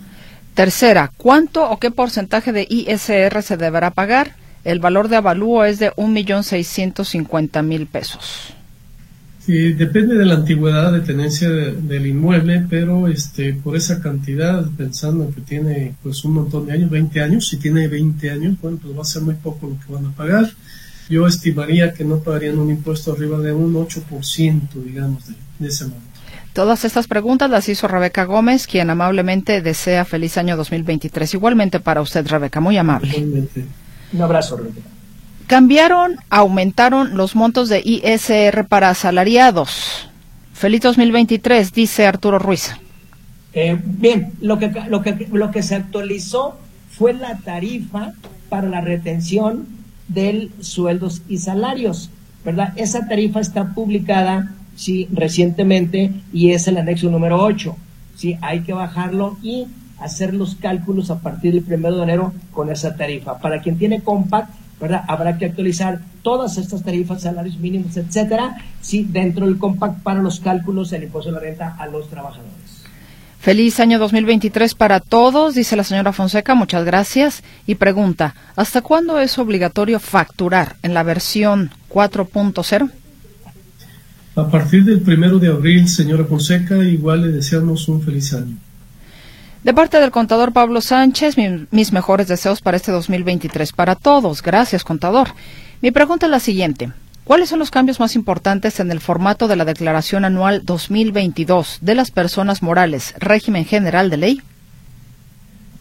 Tercera, 0.54 1.12
¿cuánto 1.18 1.70
o 1.70 1.80
qué 1.80 1.90
porcentaje 1.90 2.52
de 2.52 2.68
ISR 2.70 3.42
se 3.42 3.58
deberá 3.58 3.90
pagar? 3.92 4.36
El 4.64 4.80
valor 4.80 5.08
de 5.10 5.16
avalúo 5.16 5.66
es 5.66 5.80
de 5.80 5.92
1.650.000 5.94 7.88
pesos. 7.88 8.54
Sí, 9.46 9.74
depende 9.74 10.16
de 10.16 10.26
la 10.26 10.36
antigüedad 10.36 10.94
de 10.94 11.02
tenencia 11.02 11.50
del 11.50 12.08
inmueble, 12.08 12.66
pero 12.70 13.10
este 13.10 13.54
por 13.54 13.76
esa 13.76 14.00
cantidad, 14.00 14.66
pensando 14.78 15.30
que 15.36 15.42
tiene 15.42 15.96
pues 16.02 16.24
un 16.24 16.36
montón 16.36 16.68
de 16.68 16.74
años, 16.74 16.90
20 16.90 17.22
años, 17.22 17.50
si 17.50 17.58
tiene 17.58 17.90
20 17.90 18.32
años, 18.32 18.56
bueno, 18.62 18.80
pues 18.82 18.98
va 18.98 19.02
a 19.02 19.06
ser 19.06 19.24
muy 19.24 19.36
poco 19.36 19.68
lo 19.68 19.78
que 19.86 19.92
van 19.92 20.06
a 20.06 20.16
pagar. 20.16 20.50
Yo 21.10 21.28
estimaría 21.28 21.94
que 21.94 22.06
no 22.06 22.20
pagarían 22.20 22.58
un 22.58 22.70
impuesto 22.70 23.12
arriba 23.12 23.38
de 23.40 23.52
un 23.52 23.74
8%, 23.74 24.70
digamos, 24.86 25.24
de 25.60 25.68
ese 25.68 25.88
monto. 25.88 26.13
Todas 26.54 26.86
estas 26.86 27.08
preguntas 27.08 27.50
las 27.50 27.68
hizo 27.68 27.88
Rebeca 27.88 28.26
Gómez, 28.26 28.68
quien 28.68 28.92
amablemente 28.92 29.62
desea 29.64 30.06
feliz 30.06 30.38
año 30.38 30.56
2023. 30.56 31.34
Igualmente 31.34 31.80
para 31.80 32.02
usted, 32.02 32.28
Rebeca, 32.28 32.60
muy 32.60 32.78
amable. 32.78 33.18
Un 34.14 34.22
abrazo, 34.22 34.58
Rebeca. 34.58 34.82
Cambiaron, 35.48 36.18
aumentaron 36.30 37.18
los 37.18 37.36
montos 37.36 37.70
de 37.70 37.82
ISR 37.84 38.66
para 38.68 38.90
asalariados. 38.90 40.08
Feliz 40.54 40.82
2023, 40.82 41.74
dice 41.74 42.06
Arturo 42.06 42.38
Ruiz. 42.38 42.72
Eh, 43.54 43.80
bien, 43.84 44.34
lo 44.40 44.60
que, 44.60 44.72
lo, 44.90 45.02
que, 45.02 45.28
lo 45.32 45.50
que 45.50 45.64
se 45.64 45.74
actualizó 45.74 46.56
fue 46.92 47.14
la 47.14 47.38
tarifa 47.38 48.14
para 48.50 48.70
la 48.70 48.82
retención 48.82 49.66
de 50.08 50.50
sueldos 50.60 51.24
y 51.28 51.40
salarios, 51.40 52.12
¿verdad? 52.46 52.74
Esa 52.76 53.08
tarifa 53.08 53.40
está 53.40 53.74
publicada 53.74 54.52
sí, 54.76 55.08
recientemente 55.12 56.12
y 56.32 56.52
es 56.52 56.68
el 56.68 56.78
anexo 56.78 57.10
número 57.10 57.42
8. 57.44 57.76
Sí, 58.16 58.38
hay 58.42 58.62
que 58.62 58.74
bajarlo 58.74 59.38
y 59.42 59.68
hacer 60.00 60.34
los 60.34 60.56
cálculos 60.56 61.10
a 61.10 61.20
partir 61.20 61.54
del 61.54 61.64
primero 61.64 61.98
de 61.98 62.04
enero 62.04 62.34
con 62.52 62.70
esa 62.70 62.96
tarifa. 62.96 63.40
Para 63.40 63.62
quien 63.62 63.78
tiene 63.78 64.02
compact, 64.02 64.50
¿verdad? 64.80 65.04
Habrá 65.08 65.38
que 65.38 65.46
actualizar 65.46 66.02
todas 66.22 66.58
estas 66.58 66.84
tarifas, 66.84 67.22
salarios 67.22 67.58
mínimos, 67.58 67.96
etcétera, 67.96 68.58
sí, 68.82 69.08
dentro 69.10 69.46
del 69.46 69.58
compact 69.58 70.02
para 70.04 70.22
los 70.22 70.40
cálculos 70.40 70.90
del 70.90 71.04
impuesto 71.04 71.32
de 71.32 71.36
la 71.36 71.42
renta 71.42 71.76
a 71.80 71.88
los 71.88 72.10
trabajadores. 72.10 72.84
Feliz 73.40 73.82
año 73.82 74.00
2023 74.00 74.74
para 74.74 75.02
todos, 75.02 75.54
dice 75.56 75.76
la 75.76 75.84
señora 75.84 76.14
Fonseca, 76.14 76.56
muchas 76.56 76.86
gracias. 76.86 77.44
Y 77.66 77.76
pregunta, 77.76 78.36
¿hasta 78.56 78.82
cuándo 78.82 79.20
es 79.20 79.38
obligatorio 79.38 80.00
facturar 80.00 80.78
en 80.82 80.94
la 80.94 81.04
versión 81.04 81.72
4.0? 81.90 82.90
A 84.36 84.48
partir 84.48 84.84
del 84.84 85.02
primero 85.02 85.38
de 85.38 85.48
abril, 85.48 85.88
señora 85.88 86.26
Fonseca, 86.26 86.76
igual 86.78 87.22
le 87.22 87.28
deseamos 87.28 87.88
un 87.88 88.02
feliz 88.02 88.34
año. 88.34 88.58
De 89.64 89.74
parte 89.74 90.00
del 90.00 90.10
contador 90.10 90.52
Pablo 90.54 90.82
Sánchez, 90.82 91.36
mis 91.70 91.94
mejores 91.94 92.28
deseos 92.28 92.60
para 92.60 92.78
este 92.78 92.92
2023 92.92 93.72
para 93.74 93.96
todos. 93.96 94.42
Gracias, 94.42 94.84
contador. 94.84 95.30
Mi 95.82 95.92
pregunta 95.92 96.26
es 96.26 96.32
la 96.32 96.40
siguiente. 96.40 96.92
¿Cuáles 97.24 97.48
son 97.50 97.60
los 97.60 97.72
cambios 97.72 98.00
más 98.00 98.16
importantes 98.16 98.80
en 98.80 98.92
el 98.92 99.00
formato 99.00 99.48
de 99.48 99.56
la 99.56 99.66
Declaración 99.66 100.26
Anual 100.26 100.66
2022 100.66 101.78
de 101.82 101.96
las 101.96 102.12
personas 102.12 102.62
morales, 102.62 103.14
régimen 103.20 103.66
general 103.66 104.10
de 104.10 104.18
ley? 104.18 104.42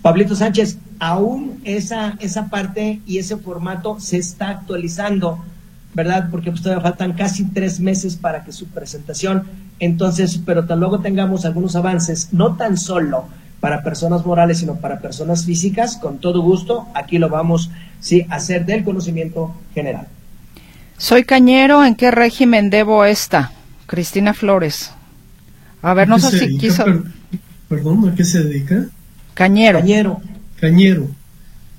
Pablito 0.03 0.37
Sánchez, 0.37 0.79
aún 1.01 1.61
esa, 1.65 2.17
esa 2.21 2.51
parte 2.51 3.01
y 3.07 3.19
ese 3.19 3.37
formato 3.39 3.99
se 3.99 4.19
está 4.19 4.51
actualizando 4.51 5.43
¿verdad? 5.95 6.29
Porque 6.31 6.51
pues, 6.51 6.63
todavía 6.63 6.83
faltan 6.83 7.13
casi 7.13 7.45
tres 7.45 7.81
meses 7.81 8.17
para 8.17 8.45
que 8.45 8.53
su 8.53 8.67
presentación, 8.67 9.45
entonces, 9.79 10.41
pero 10.45 10.65
tan 10.65 10.81
luego 10.81 11.01
tengamos 11.01 11.45
algunos 11.45 11.77
avances, 11.77 12.29
no 12.33 12.57
tan 12.57 12.77
solo 12.77 13.27
para 13.61 13.83
personas 13.83 14.27
morales, 14.27 14.59
sino 14.59 14.77
para 14.77 15.01
personas 15.01 15.45
físicas, 15.45 15.97
con 15.97 16.19
todo 16.19 16.43
gusto, 16.43 16.89
aquí 16.95 17.19
lo 17.19 17.29
vamos 17.29 17.71
sí, 18.01 18.27
a 18.29 18.37
hacer 18.37 18.67
del 18.67 18.85
conocimiento 18.85 19.55
general. 19.75 20.09
Soy 20.99 21.25
cañero, 21.25 21.85
¿en 21.85 21.95
qué 21.95 22.11
régimen 22.11 22.71
debo 22.71 23.05
esta? 23.05 23.53
Cristina 23.87 24.35
Flores. 24.35 24.93
A 25.83 25.95
ver, 25.95 26.09
no 26.09 26.19
sé 26.19 26.39
si 26.39 26.59
quiso... 26.59 26.85
Perdón, 27.69 28.09
¿a 28.09 28.15
qué 28.15 28.25
se 28.25 28.43
dedica? 28.43 28.87
Cañero. 29.35 29.81
Cañero. 29.81 30.21
Cañero. 30.61 31.09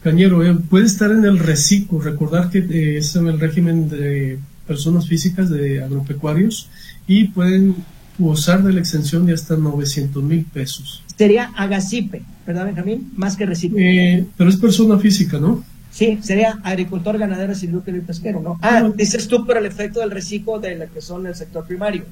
Cañero, 0.04 0.44
eh, 0.44 0.54
puede 0.70 0.86
estar 0.86 1.12
en 1.12 1.24
el 1.24 1.40
reciclo, 1.40 2.02
recordar 2.02 2.50
que 2.50 2.60
eh, 2.60 2.98
es 2.98 3.16
en 3.16 3.28
el 3.28 3.40
régimen 3.40 3.90
de 3.90 4.38
personas 4.68 5.08
físicas 5.08 5.50
de 5.50 5.82
agropecuarios 5.82 6.70
y 7.08 7.30
pueden 7.30 7.76
gozar 8.20 8.64
de 8.64 8.74
la 8.74 8.82
exención 8.82 9.26
de 9.26 9.34
hasta 9.34 9.56
900 9.56 10.22
mil 10.22 10.44
pesos. 10.46 11.02
Sería 11.18 11.52
agacipe, 11.56 12.22
¿verdad, 12.46 12.66
Benjamín? 12.66 13.12
Más 13.16 13.38
que 13.38 13.46
reciclo. 13.46 13.78
Eh, 13.80 14.26
pero 14.38 14.50
es 14.50 14.58
persona 14.58 15.00
física, 15.00 15.40
¿no? 15.40 15.64
Sí, 15.90 16.20
sería 16.22 16.60
agricultor, 16.64 17.18
ganadero, 17.18 17.54
silvícola 17.56 17.98
y 17.98 18.02
pesquero, 18.02 18.42
¿no? 18.42 18.60
Ah, 18.62 18.92
dices 18.96 19.28
tú 19.28 19.46
por 19.46 19.58
el 19.58 19.66
efecto 19.66 20.00
del 20.00 20.12
reciclo 20.12 20.60
de 20.60 20.76
la 20.76 20.88
que 20.88 21.02
son 21.02 21.28
el 21.28 21.36
sector 21.36 21.66
primario. 21.66 22.04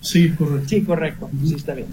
Sí, 0.00 0.30
correcto. 0.30 0.68
Sí, 0.68 0.82
correcto. 0.82 1.30
Sí, 1.44 1.54
está 1.54 1.74
bien. 1.74 1.88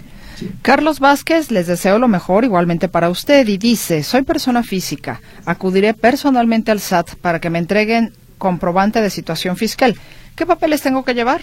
Carlos 0.62 1.00
Vázquez, 1.00 1.52
les 1.52 1.68
deseo 1.68 2.00
lo 2.00 2.08
mejor 2.08 2.44
igualmente 2.44 2.88
para 2.88 3.10
usted 3.10 3.48
y 3.48 3.58
dice, 3.58 4.04
soy 4.04 4.22
persona 4.22 4.64
física, 4.64 5.22
acudiré 5.46 5.94
personalmente 5.94 6.72
al 6.72 6.80
SAT 6.80 7.16
para 7.16 7.40
que 7.40 7.50
me 7.50 7.60
entreguen 7.60 8.14
comprobante 8.38 9.02
de 9.02 9.10
situación 9.10 9.58
fiscal. 9.58 9.96
¿Qué 10.36 10.46
papeles 10.46 10.82
tengo 10.82 11.04
que 11.04 11.16
llevar? 11.16 11.42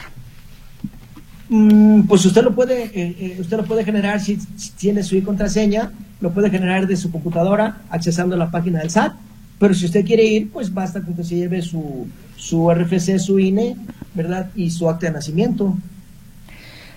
Mm, 1.48 2.02
pues 2.02 2.24
usted 2.24 2.42
lo 2.42 2.54
puede, 2.54 2.84
eh, 2.84 3.16
eh, 3.18 3.36
usted 3.40 3.56
lo 3.56 3.64
puede 3.64 3.84
generar 3.84 4.20
si, 4.20 4.38
tiene 4.78 5.02
su 5.02 5.20
contraseña, 5.22 5.92
lo 6.20 6.30
puede 6.32 6.48
generar 6.50 6.86
de 6.86 6.96
su 6.96 7.10
computadora 7.10 7.82
accesando 7.90 8.36
a 8.36 8.38
la 8.38 8.50
página 8.50 8.78
del 8.78 8.90
SAT. 8.90 9.14
Pero 9.58 9.74
si 9.74 9.86
usted 9.86 10.04
quiere 10.04 10.24
ir, 10.24 10.50
pues 10.50 10.72
basta 10.72 11.02
con 11.02 11.14
que 11.14 11.24
se 11.24 11.36
lleve 11.36 11.62
su, 11.62 12.06
su 12.36 12.70
RFC, 12.72 13.18
su 13.18 13.38
INE, 13.38 13.76
¿verdad? 14.14 14.50
Y 14.54 14.70
su 14.70 14.88
acta 14.88 15.06
de 15.06 15.12
nacimiento. 15.12 15.76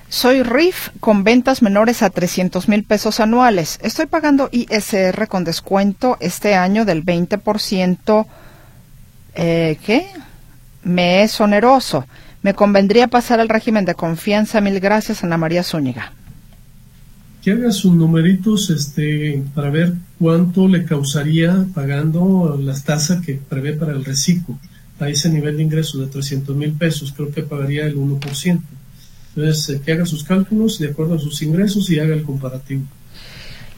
Soy 0.10 0.42
RIF 0.42 0.90
con 1.02 1.26
ventas 1.26 1.62
menores 1.62 2.02
a 2.02 2.10
300 2.10 2.70
mil 2.70 2.86
pesos 2.86 3.20
anuales. 3.20 3.78
Estoy 3.82 4.06
pagando 4.06 4.50
ISR 4.54 5.28
con 5.28 5.44
descuento 5.44 6.16
este 6.22 6.56
año 6.56 6.86
del 6.86 7.04
20%. 7.04 8.26
Eh, 9.36 9.78
¿Qué? 9.86 10.08
Me 10.84 11.24
es 11.24 11.42
oneroso. 11.42 12.06
Me 12.42 12.54
convendría 12.54 13.10
pasar 13.10 13.42
al 13.42 13.50
régimen 13.50 13.84
de 13.84 13.96
confianza. 13.96 14.62
Mil 14.62 14.80
gracias, 14.80 15.26
Ana 15.26 15.36
María 15.36 15.62
Zúñiga. 15.62 16.14
Que 17.42 17.52
haga 17.52 17.72
sus 17.72 17.94
numeritos 17.94 18.70
este, 18.70 19.44
para 19.54 19.70
ver 19.70 19.94
cuánto 20.18 20.70
le 20.70 20.86
causaría 20.86 21.66
pagando 21.74 22.58
las 22.62 22.86
tasas 22.86 23.26
que 23.26 23.42
prevé 23.50 23.74
para 23.74 23.92
el 23.92 24.06
reciclo. 24.06 24.58
A 25.02 25.10
ese 25.10 25.30
nivel 25.30 25.58
de 25.58 25.64
ingreso 25.64 26.00
de 26.00 26.08
300 26.08 26.56
mil 26.56 26.72
pesos, 26.72 27.14
creo 27.16 27.30
que 27.30 27.44
pagaría 27.44 27.86
el 27.86 27.98
1%. 27.98 28.62
Entonces, 29.38 29.70
eh, 29.76 29.82
que 29.86 29.92
haga 29.92 30.06
sus 30.06 30.24
cálculos 30.24 30.80
de 30.80 30.90
acuerdo 30.90 31.16
a 31.16 31.20
sus 31.20 31.42
ingresos 31.44 31.90
y 31.92 32.00
haga 32.00 32.16
el 32.16 32.24
comparativo. 32.24 32.82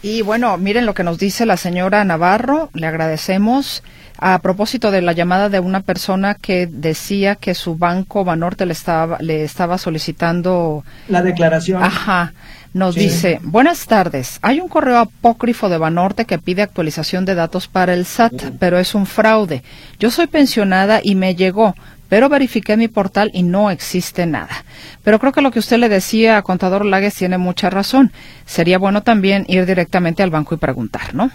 Y 0.02 0.22
bueno, 0.22 0.58
miren 0.58 0.86
lo 0.86 0.94
que 0.94 1.04
nos 1.04 1.20
dice 1.20 1.46
la 1.46 1.58
señora 1.58 2.04
Navarro, 2.06 2.70
le 2.74 2.88
agradecemos. 2.88 3.84
A 4.22 4.40
propósito 4.40 4.92
de 4.92 5.02
la 5.02 5.14
llamada 5.14 5.48
de 5.48 5.62
una 5.62 5.80
persona 5.80 6.36
que 6.36 6.68
decía 6.68 7.36
que 7.36 7.56
su 7.56 7.76
banco 7.76 8.26
Banorte 8.26 8.66
le 8.66 8.74
estaba, 8.74 9.18
le 9.22 9.44
estaba 9.44 9.78
solicitando. 9.78 10.84
La 11.08 11.22
declaración. 11.22 11.82
Ajá. 11.82 12.34
Nos 12.74 12.96
dice, 12.96 13.40
buenas 13.42 13.88
tardes. 13.88 14.38
Hay 14.42 14.60
un 14.60 14.68
correo 14.68 15.00
apócrifo 15.00 15.70
de 15.70 15.78
Banorte 15.78 16.26
que 16.26 16.38
pide 16.38 16.62
actualización 16.62 17.26
de 17.26 17.34
datos 17.34 17.68
para 17.68 17.94
el 17.94 18.06
SAT, 18.06 18.58
pero 18.60 18.78
es 18.78 18.94
un 18.94 19.06
fraude. 19.06 19.64
Yo 20.00 20.12
soy 20.12 20.28
pensionada 20.28 21.00
y 21.02 21.16
me 21.16 21.34
llegó, 21.36 21.74
pero 22.10 22.28
verifiqué 22.28 22.76
mi 22.76 22.88
portal 22.88 23.32
y 23.34 23.44
no 23.44 23.72
existe 23.72 24.26
nada. 24.26 24.66
Pero 25.04 25.20
creo 25.20 25.32
que 25.32 25.42
lo 25.42 25.52
que 25.52 25.60
usted 25.60 25.78
le 25.78 25.88
decía 25.88 26.38
a 26.38 26.42
Contador 26.42 26.84
Lagues 26.84 27.16
tiene 27.16 27.38
mucha 27.38 27.70
razón. 27.70 28.12
Sería 28.46 28.78
bueno 28.78 29.04
también 29.04 29.46
ir 29.48 29.66
directamente 29.66 30.24
al 30.24 30.32
banco 30.32 30.56
y 30.56 30.58
preguntar, 30.58 31.14
¿no? 31.16 31.32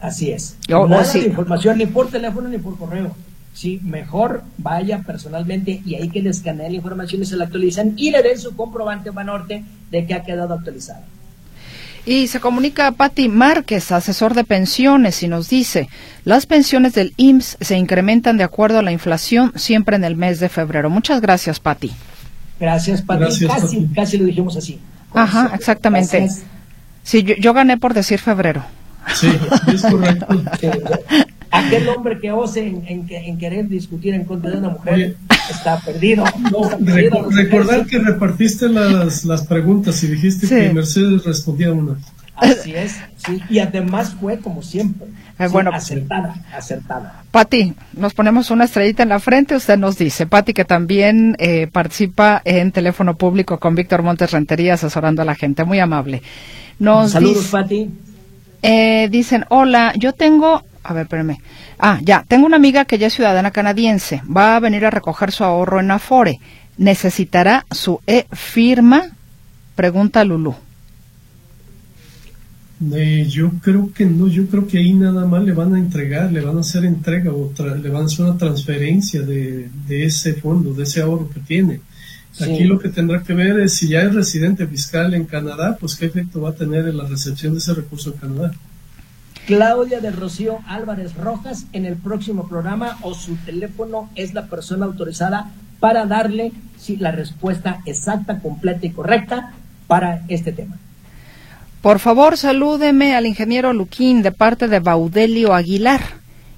Así 0.00 0.30
es. 0.30 0.56
Yo, 0.68 0.86
Nada 0.86 1.10
de 1.12 1.18
información 1.20 1.78
ni 1.78 1.86
por 1.86 2.10
teléfono 2.10 2.48
ni 2.48 2.58
por 2.58 2.78
correo. 2.78 3.14
Sí, 3.54 3.80
mejor 3.82 4.42
vaya 4.58 5.02
personalmente 5.06 5.80
y 5.84 5.94
ahí 5.94 6.08
que 6.08 6.20
le 6.20 6.30
escaneen 6.30 6.72
la 6.72 6.76
información 6.76 7.22
y 7.22 7.24
se 7.24 7.36
la 7.36 7.44
actualizan 7.44 7.94
y 7.96 8.10
le 8.10 8.22
den 8.22 8.38
su 8.38 8.56
comprobante 8.56 9.10
Banorte 9.10 9.64
de 9.90 10.06
que 10.06 10.14
ha 10.14 10.24
quedado 10.24 10.54
actualizado. 10.54 11.02
Y 12.06 12.28
se 12.28 12.38
comunica 12.38 12.86
a 12.86 12.92
Patti 12.92 13.28
Márquez, 13.28 13.90
asesor 13.90 14.34
de 14.34 14.44
pensiones, 14.44 15.22
y 15.22 15.28
nos 15.28 15.48
dice, 15.48 15.88
las 16.24 16.44
pensiones 16.44 16.92
del 16.92 17.14
IMSS 17.16 17.56
se 17.60 17.76
incrementan 17.78 18.36
de 18.36 18.44
acuerdo 18.44 18.78
a 18.78 18.82
la 18.82 18.92
inflación 18.92 19.52
siempre 19.56 19.96
en 19.96 20.04
el 20.04 20.14
mes 20.14 20.38
de 20.38 20.50
febrero. 20.50 20.90
Muchas 20.90 21.22
gracias, 21.22 21.60
Patti. 21.60 21.92
Gracias, 22.60 23.00
Patti. 23.00 23.46
Casi, 23.46 23.88
casi 23.94 24.18
lo 24.18 24.24
dijimos 24.24 24.56
así. 24.56 24.78
Ajá, 25.14 25.52
exactamente. 25.54 26.28
Sí, 27.02 27.22
yo, 27.22 27.54
gané 27.54 27.78
por 27.78 27.94
decir 27.94 28.18
febrero. 28.18 28.64
Sí, 29.14 29.28
es 29.72 29.82
correcto. 29.82 30.26
Aquel 31.54 31.88
hombre 31.88 32.18
que 32.18 32.32
ose 32.32 32.66
en, 32.66 33.06
en, 33.08 33.38
querer 33.38 33.68
discutir 33.68 34.14
en 34.14 34.24
contra 34.24 34.50
de 34.50 34.58
una 34.58 34.70
mujer 34.70 35.16
está 35.50 35.78
perdido. 35.80 36.24
recordar 37.30 37.86
que 37.86 37.98
repartiste 37.98 38.68
las, 38.68 39.24
las 39.24 39.46
preguntas 39.46 40.02
y 40.02 40.08
dijiste 40.08 40.48
que 40.48 40.72
Mercedes 40.72 41.24
respondía 41.24 41.72
una. 41.72 41.96
Así 42.36 42.74
es, 42.74 42.96
sí. 43.16 43.40
Y 43.48 43.60
además 43.60 44.16
fue 44.20 44.38
como 44.38 44.62
siempre. 44.62 45.06
Eh, 45.38 45.48
bueno, 45.48 45.70
acertada, 45.72 46.34
acertada. 46.52 47.24
Pati, 47.30 47.74
nos 47.92 48.14
ponemos 48.14 48.50
una 48.50 48.64
estrellita 48.64 49.04
en 49.04 49.10
la 49.10 49.20
frente. 49.20 49.54
Usted 49.54 49.78
nos 49.78 49.96
dice, 49.96 50.26
Pati, 50.26 50.52
que 50.52 50.64
también 50.64 51.36
eh, 51.38 51.68
participa 51.68 52.42
en 52.44 52.72
teléfono 52.72 53.16
público 53.16 53.58
con 53.58 53.74
Víctor 53.74 54.02
Montes 54.02 54.32
Rentería 54.32 54.74
asesorando 54.74 55.22
a 55.22 55.24
la 55.24 55.34
gente. 55.34 55.64
Muy 55.64 55.78
amable. 55.78 56.22
Nos 56.78 57.12
Saludos, 57.12 57.46
Pati. 57.46 57.88
Eh, 58.62 59.08
dicen, 59.10 59.44
hola, 59.50 59.92
yo 59.96 60.12
tengo 60.12 60.64
a 60.84 60.92
ver, 60.92 61.04
espérame. 61.04 61.38
Ah, 61.78 61.98
ya, 62.02 62.24
tengo 62.28 62.46
una 62.46 62.56
amiga 62.56 62.84
que 62.84 62.98
ya 62.98 63.06
es 63.06 63.14
ciudadana 63.14 63.50
canadiense. 63.50 64.22
Va 64.24 64.56
a 64.56 64.60
venir 64.60 64.84
a 64.84 64.90
recoger 64.90 65.32
su 65.32 65.42
ahorro 65.42 65.80
en 65.80 65.90
Afore. 65.90 66.38
¿Necesitará 66.76 67.64
su 67.70 68.00
e-firma? 68.06 69.10
Pregunta 69.74 70.22
Lulu. 70.24 70.54
Eh, 72.92 73.26
yo 73.28 73.50
creo 73.62 73.92
que 73.94 74.04
no, 74.04 74.28
yo 74.28 74.46
creo 74.46 74.66
que 74.66 74.78
ahí 74.78 74.92
nada 74.92 75.24
más 75.26 75.42
le 75.44 75.52
van 75.52 75.74
a 75.74 75.78
entregar, 75.78 76.30
le 76.30 76.40
van 76.40 76.58
a 76.58 76.60
hacer 76.60 76.84
entrega 76.84 77.32
o 77.32 77.52
le 77.58 77.88
van 77.88 78.02
a 78.02 78.06
hacer 78.06 78.26
una 78.26 78.36
transferencia 78.36 79.22
de, 79.22 79.70
ese 79.88 80.34
fondo, 80.34 80.74
de 80.74 80.82
ese 80.82 81.00
ahorro 81.00 81.30
que 81.30 81.40
tiene. 81.40 81.80
Aquí 82.40 82.64
lo 82.64 82.80
que 82.80 82.88
tendrá 82.88 83.22
que 83.22 83.32
ver 83.32 83.60
es 83.60 83.74
si 83.74 83.88
ya 83.88 84.02
es 84.02 84.12
residente 84.12 84.66
fiscal 84.66 85.14
en 85.14 85.24
Canadá, 85.24 85.76
pues 85.80 85.94
qué 85.94 86.06
efecto 86.06 86.40
va 86.40 86.50
a 86.50 86.54
tener 86.54 86.88
en 86.88 86.96
la 86.96 87.06
recepción 87.06 87.52
de 87.52 87.60
ese 87.60 87.74
recurso 87.74 88.12
en 88.12 88.18
Canadá. 88.18 88.52
Claudia 89.46 90.00
de 90.00 90.10
Rocío 90.10 90.60
Álvarez 90.66 91.14
Rojas 91.16 91.66
en 91.72 91.84
el 91.84 91.96
próximo 91.96 92.48
programa 92.48 92.98
o 93.02 93.14
su 93.14 93.36
teléfono 93.36 94.08
es 94.14 94.32
la 94.32 94.46
persona 94.46 94.86
autorizada 94.86 95.50
para 95.80 96.06
darle 96.06 96.52
la 96.98 97.12
respuesta 97.12 97.80
exacta, 97.86 98.40
completa 98.40 98.86
y 98.86 98.90
correcta 98.90 99.52
para 99.86 100.22
este 100.28 100.52
tema. 100.52 100.76
Por 101.82 101.98
favor, 101.98 102.38
salúdeme 102.38 103.14
al 103.14 103.26
ingeniero 103.26 103.72
Luquín 103.74 104.22
de 104.22 104.32
parte 104.32 104.68
de 104.68 104.80
Baudelio 104.80 105.52
Aguilar. 105.52 106.00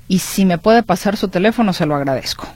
Y 0.07 0.21
si 0.21 0.45
me 0.45 0.59
puede 0.59 0.85
pasar 0.85 1.17
su 1.17 1.29
teléfono, 1.29 1.73
se 1.73 1.87
lo 1.87 1.97
agradezco. 1.97 2.47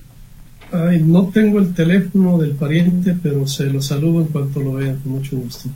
Ay, 0.72 1.02
no 1.02 1.24
tengo 1.24 1.58
el 1.58 1.74
teléfono 1.74 2.38
del 2.38 2.52
pariente, 2.52 3.16
pero 3.20 3.48
se 3.48 3.64
lo 3.64 3.82
saludo 3.82 4.20
en 4.20 4.28
cuanto 4.28 4.60
lo 4.60 4.74
vea, 4.74 4.94
con 5.02 5.12
mucho 5.12 5.36
gusto. 5.36 5.68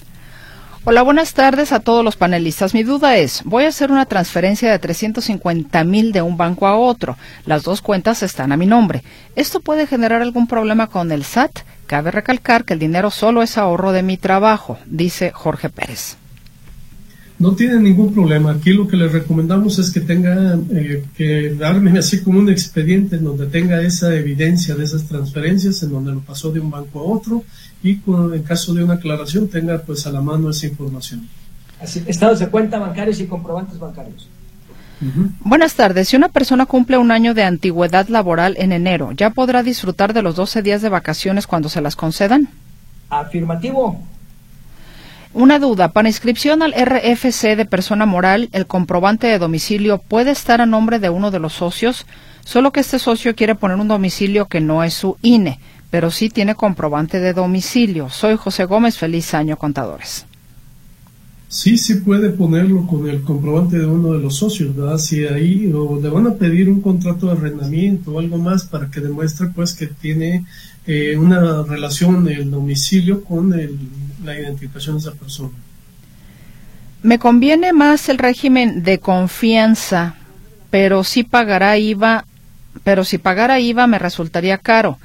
Hola, 0.86 1.00
buenas 1.00 1.32
tardes 1.32 1.72
a 1.72 1.80
todos 1.80 2.04
los 2.04 2.16
panelistas. 2.16 2.74
Mi 2.74 2.82
duda 2.82 3.16
es, 3.16 3.42
voy 3.44 3.64
a 3.64 3.68
hacer 3.68 3.90
una 3.90 4.04
transferencia 4.04 4.70
de 4.70 4.78
350 4.78 5.82
mil 5.82 6.12
de 6.12 6.20
un 6.20 6.36
banco 6.36 6.66
a 6.66 6.76
otro. 6.76 7.16
Las 7.46 7.62
dos 7.62 7.80
cuentas 7.80 8.22
están 8.22 8.52
a 8.52 8.58
mi 8.58 8.66
nombre. 8.66 9.02
¿Esto 9.34 9.60
puede 9.60 9.86
generar 9.86 10.20
algún 10.20 10.46
problema 10.46 10.88
con 10.88 11.10
el 11.10 11.24
SAT? 11.24 11.60
Cabe 11.86 12.10
recalcar 12.10 12.66
que 12.66 12.74
el 12.74 12.80
dinero 12.80 13.10
solo 13.10 13.42
es 13.42 13.56
ahorro 13.56 13.92
de 13.92 14.02
mi 14.02 14.18
trabajo, 14.18 14.76
dice 14.84 15.30
Jorge 15.30 15.70
Pérez. 15.70 16.18
No 17.44 17.54
tiene 17.54 17.78
ningún 17.78 18.14
problema. 18.14 18.52
Aquí 18.52 18.72
lo 18.72 18.88
que 18.88 18.96
les 18.96 19.12
recomendamos 19.12 19.78
es 19.78 19.92
que 19.92 20.00
tenga, 20.00 20.58
eh, 20.70 21.04
que 21.14 21.54
darme 21.54 21.98
así 21.98 22.22
como 22.22 22.38
un 22.38 22.48
expediente 22.48 23.16
en 23.16 23.24
donde 23.24 23.46
tenga 23.48 23.82
esa 23.82 24.14
evidencia 24.14 24.74
de 24.74 24.82
esas 24.82 25.04
transferencias, 25.04 25.82
en 25.82 25.90
donde 25.90 26.12
lo 26.12 26.20
pasó 26.20 26.50
de 26.50 26.60
un 26.60 26.70
banco 26.70 27.00
a 27.00 27.02
otro 27.02 27.44
y 27.82 28.00
en 28.06 28.42
caso 28.44 28.72
de 28.72 28.82
una 28.82 28.94
aclaración 28.94 29.48
tenga 29.48 29.76
pues 29.82 30.06
a 30.06 30.10
la 30.10 30.22
mano 30.22 30.48
esa 30.48 30.68
información. 30.68 31.28
Así, 31.78 32.02
estados 32.06 32.38
de 32.38 32.48
cuenta 32.48 32.78
bancarios 32.78 33.20
y 33.20 33.26
comprobantes 33.26 33.78
bancarios. 33.78 34.26
Buenas 35.40 35.74
tardes. 35.74 36.08
Si 36.08 36.16
una 36.16 36.30
persona 36.30 36.64
cumple 36.64 36.96
un 36.96 37.10
año 37.10 37.34
de 37.34 37.42
antigüedad 37.42 38.08
laboral 38.08 38.54
en 38.56 38.72
enero, 38.72 39.12
¿ya 39.12 39.28
podrá 39.28 39.62
disfrutar 39.62 40.14
de 40.14 40.22
los 40.22 40.34
12 40.36 40.62
días 40.62 40.80
de 40.80 40.88
vacaciones 40.88 41.46
cuando 41.46 41.68
se 41.68 41.82
las 41.82 41.94
concedan? 41.94 42.48
Afirmativo. 43.10 44.02
Una 45.34 45.58
duda. 45.58 45.92
Para 45.92 46.08
inscripción 46.08 46.62
al 46.62 46.72
RFC 46.72 47.56
de 47.56 47.66
persona 47.66 48.06
moral, 48.06 48.48
¿el 48.52 48.66
comprobante 48.66 49.26
de 49.26 49.38
domicilio 49.38 49.98
puede 49.98 50.30
estar 50.30 50.60
a 50.60 50.66
nombre 50.66 50.98
de 50.98 51.10
uno 51.10 51.30
de 51.30 51.40
los 51.40 51.52
socios? 51.52 52.06
Solo 52.44 52.72
que 52.72 52.80
este 52.80 52.98
socio 52.98 53.34
quiere 53.34 53.54
poner 53.54 53.78
un 53.78 53.88
domicilio 53.88 54.46
que 54.46 54.60
no 54.60 54.82
es 54.82 54.94
su 54.94 55.16
INE 55.22 55.58
pero 55.94 56.10
sí 56.10 56.28
tiene 56.28 56.56
comprobante 56.56 57.20
de 57.20 57.32
domicilio. 57.32 58.10
Soy 58.10 58.34
José 58.34 58.64
Gómez, 58.64 58.98
feliz 58.98 59.32
año, 59.32 59.56
contadores. 59.56 60.26
Sí, 61.46 61.78
sí 61.78 61.94
puede 61.94 62.30
ponerlo 62.30 62.84
con 62.84 63.08
el 63.08 63.22
comprobante 63.22 63.78
de 63.78 63.86
uno 63.86 64.12
de 64.12 64.18
los 64.18 64.34
socios, 64.38 64.74
¿verdad? 64.74 64.98
Si 64.98 65.24
ahí 65.24 65.70
o 65.72 66.00
le 66.02 66.08
van 66.08 66.26
a 66.26 66.34
pedir 66.34 66.68
un 66.68 66.80
contrato 66.80 67.26
de 67.26 67.34
arrendamiento 67.34 68.10
o 68.10 68.18
algo 68.18 68.38
más 68.38 68.64
para 68.64 68.90
que 68.90 69.00
demuestre 69.00 69.50
pues 69.54 69.72
que 69.72 69.86
tiene 69.86 70.44
eh, 70.84 71.16
una 71.16 71.62
relación 71.62 72.26
el 72.26 72.50
domicilio 72.50 73.22
con 73.22 73.54
la 74.24 74.38
identificación 74.38 74.96
de 74.96 75.00
esa 75.00 75.12
persona. 75.12 75.50
Me 77.02 77.18
conviene 77.18 77.72
más 77.72 78.08
el 78.08 78.18
régimen 78.18 78.82
de 78.82 78.98
confianza, 78.98 80.14
pero 80.70 81.04
si 81.04 81.22
pagará 81.22 81.76
IVA, 81.76 82.24
pero 82.82 83.04
si 83.04 83.18
pagara 83.18 83.60
IVA 83.60 83.86
me 83.86 83.98
resultaría 83.98 84.58
caro. 84.58 84.98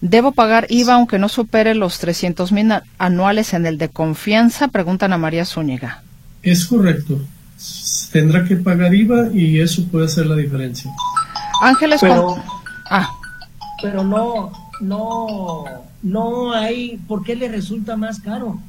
¿Debo 0.00 0.32
pagar 0.32 0.66
IVA 0.70 0.94
aunque 0.94 1.18
no 1.18 1.28
supere 1.28 1.74
los 1.74 1.98
300 1.98 2.52
mil 2.52 2.72
anuales 2.98 3.52
en 3.52 3.66
el 3.66 3.78
de 3.78 3.88
confianza? 3.88 4.68
Preguntan 4.68 5.12
a 5.12 5.18
María 5.18 5.44
Zúñiga. 5.44 6.02
Es 6.42 6.66
correcto. 6.66 7.20
Tendrá 8.12 8.44
que 8.44 8.56
pagar 8.56 8.94
IVA 8.94 9.28
y 9.34 9.60
eso 9.60 9.84
puede 9.88 10.06
hacer 10.06 10.26
la 10.26 10.36
diferencia. 10.36 10.90
Ángeles, 11.60 12.00
pero, 12.00 12.42
ah. 12.90 13.10
pero 13.82 14.04
no, 14.04 14.52
no, 14.80 15.64
no 16.02 16.52
hay, 16.52 16.98
¿por 17.08 17.24
qué 17.24 17.36
le 17.36 17.48
resulta 17.48 17.96
más 17.96 18.20
caro? 18.20 18.60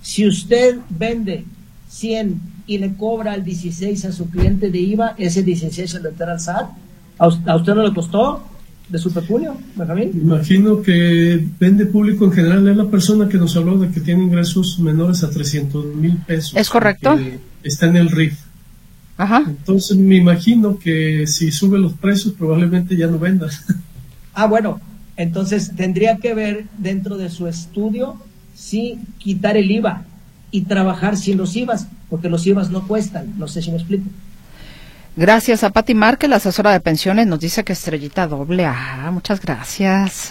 Si 0.00 0.26
usted 0.26 0.78
vende 0.90 1.44
100 1.88 2.40
y 2.66 2.78
le 2.78 2.94
cobra 2.94 3.34
el 3.34 3.44
16 3.44 4.04
a 4.04 4.12
su 4.12 4.28
cliente 4.30 4.70
de 4.70 4.78
IVA, 4.78 5.14
ese 5.18 5.42
16 5.42 5.90
se 5.90 6.00
lo 6.00 6.08
entra 6.08 6.32
al 6.32 6.40
SAT, 6.40 6.70
¿a 7.18 7.56
usted 7.56 7.74
no 7.74 7.82
le 7.82 7.94
costó? 7.94 8.42
de 8.92 8.98
su 8.98 9.10
peculio, 9.10 9.56
Benjamín? 9.74 10.10
Imagino 10.14 10.82
que 10.82 11.42
vende 11.58 11.86
público 11.86 12.26
en 12.26 12.32
general 12.32 12.68
es 12.68 12.76
la 12.76 12.90
persona 12.90 13.26
que 13.26 13.38
nos 13.38 13.56
habló 13.56 13.78
de 13.78 13.90
que 13.90 14.00
tiene 14.00 14.24
ingresos 14.24 14.78
menores 14.78 15.24
a 15.24 15.30
300 15.30 15.94
mil 15.96 16.18
pesos. 16.18 16.54
¿Es 16.54 16.68
correcto? 16.68 17.18
Está 17.62 17.86
en 17.86 17.96
el 17.96 18.10
RIF. 18.10 18.38
Ajá. 19.16 19.44
Entonces 19.46 19.96
me 19.96 20.16
imagino 20.16 20.78
que 20.78 21.26
si 21.26 21.50
sube 21.50 21.78
los 21.78 21.94
precios 21.94 22.34
probablemente 22.34 22.96
ya 22.96 23.06
no 23.06 23.18
venda. 23.18 23.48
Ah, 24.34 24.46
bueno, 24.46 24.80
entonces 25.16 25.72
tendría 25.76 26.16
que 26.16 26.34
ver 26.34 26.66
dentro 26.78 27.16
de 27.16 27.30
su 27.30 27.46
estudio 27.46 28.16
si 28.54 28.98
quitar 29.18 29.56
el 29.56 29.70
IVA 29.70 30.04
y 30.50 30.62
trabajar 30.62 31.16
sin 31.16 31.38
los 31.38 31.56
IVAs, 31.56 31.86
porque 32.10 32.28
los 32.28 32.46
IVAs 32.46 32.70
no 32.70 32.86
cuestan. 32.86 33.34
No 33.38 33.48
sé 33.48 33.62
si 33.62 33.70
me 33.70 33.78
explico. 33.78 34.04
Gracias 35.14 35.62
a 35.62 35.68
Pati 35.68 35.94
Márquez, 35.94 36.30
la 36.30 36.36
asesora 36.36 36.72
de 36.72 36.80
pensiones, 36.80 37.26
nos 37.26 37.38
dice 37.38 37.64
que 37.64 37.74
estrellita 37.74 38.26
doble. 38.26 38.64
Ah, 38.64 39.10
muchas 39.12 39.42
gracias. 39.42 40.30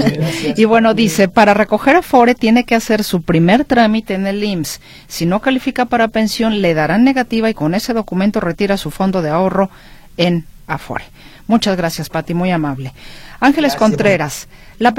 y 0.56 0.64
bueno, 0.64 0.94
dice, 0.94 1.28
para 1.28 1.52
recoger 1.52 1.96
Afore 1.96 2.34
tiene 2.34 2.64
que 2.64 2.74
hacer 2.74 3.04
su 3.04 3.20
primer 3.20 3.66
trámite 3.66 4.14
en 4.14 4.26
el 4.26 4.42
IMSS. 4.42 4.80
Si 5.06 5.26
no 5.26 5.40
califica 5.40 5.84
para 5.84 6.08
pensión, 6.08 6.62
le 6.62 6.72
darán 6.72 7.04
negativa 7.04 7.50
y 7.50 7.54
con 7.54 7.74
ese 7.74 7.92
documento 7.92 8.40
retira 8.40 8.78
su 8.78 8.90
fondo 8.90 9.20
de 9.20 9.28
ahorro 9.28 9.68
en 10.16 10.46
Afore. 10.74 11.04
Muchas 11.46 11.76
gracias, 11.76 12.08
Pati, 12.08 12.34
muy 12.34 12.50
amable. 12.50 12.92
Ángeles 13.40 13.76
Contreras, 13.76 14.48
la 14.78 14.94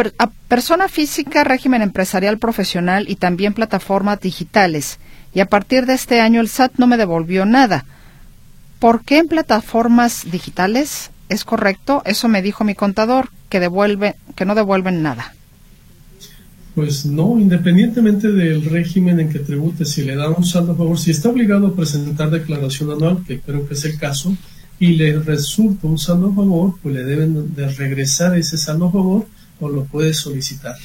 persona 0.47 0.89
física, 0.89 1.43
régimen 1.43 1.81
empresarial 1.81 2.37
profesional 2.37 3.05
y 3.07 3.15
también 3.15 3.53
plataformas 3.53 4.19
digitales. 4.19 4.99
Y 5.33 5.39
a 5.39 5.45
partir 5.45 5.85
de 5.85 5.93
este 5.93 6.21
año 6.21 6.41
el 6.41 6.49
SAT 6.49 6.73
no 6.77 6.87
me 6.87 6.97
devolvió 6.97 7.45
nada 7.45 7.85
¿Por 8.83 9.05
qué 9.05 9.19
en 9.19 9.29
plataformas 9.29 10.29
digitales 10.29 11.11
es 11.29 11.45
correcto? 11.45 12.01
Eso 12.05 12.27
me 12.27 12.41
dijo 12.41 12.65
mi 12.65 12.75
contador, 12.75 13.29
que 13.47 13.61
devuelve, 13.61 14.15
que 14.35 14.43
no 14.43 14.55
devuelven 14.55 15.01
nada. 15.01 15.33
Pues 16.75 17.05
no, 17.05 17.39
independientemente 17.39 18.29
del 18.29 18.65
régimen 18.65 19.21
en 19.21 19.29
que 19.29 19.39
tribute, 19.39 19.85
si 19.85 20.03
le 20.03 20.17
da 20.17 20.27
un 20.27 20.43
saldo 20.43 20.73
a 20.73 20.75
favor, 20.75 20.99
si 20.99 21.11
está 21.11 21.29
obligado 21.29 21.67
a 21.67 21.75
presentar 21.77 22.29
declaración 22.29 22.91
anual, 22.91 23.23
que 23.25 23.39
creo 23.39 23.65
que 23.65 23.73
es 23.73 23.85
el 23.85 23.97
caso, 23.97 24.35
y 24.83 24.97
le 24.97 25.17
resulta 25.17 25.87
un 25.87 25.97
saldo 25.97 26.27
a 26.27 26.35
favor, 26.35 26.75
pues 26.83 26.93
le 26.93 27.05
deben 27.05 27.55
de 27.55 27.69
regresar 27.69 28.37
ese 28.37 28.57
saldo 28.57 28.87
a 28.87 28.91
favor 28.91 29.25
o 29.61 29.69
lo 29.69 29.85
puede 29.85 30.13
solicitar. 30.13 30.75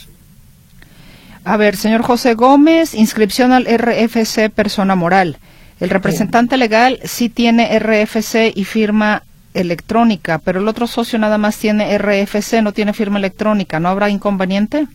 A 1.42 1.56
ver, 1.56 1.74
señor 1.74 2.02
José 2.02 2.34
Gómez, 2.34 2.94
inscripción 2.94 3.50
al 3.50 3.64
RFC 3.66 4.50
persona 4.54 4.94
moral. 4.94 5.38
El 5.80 5.90
representante 5.90 6.56
legal 6.56 7.00
sí 7.02 7.28
tiene 7.28 7.76
RFC 7.76 8.52
y 8.54 8.62
firma 8.62 9.24
electrónica, 9.52 10.38
pero 10.38 10.60
el 10.60 10.68
otro 10.68 10.86
socio 10.86 11.18
nada 11.18 11.36
más 11.36 11.56
tiene 11.56 11.98
RFC, 11.98 12.62
no 12.62 12.72
tiene 12.72 12.92
firma 12.92 13.18
electrónica. 13.18 13.80
¿No 13.80 13.88
habrá 13.88 14.10
inconveniente? 14.10 14.86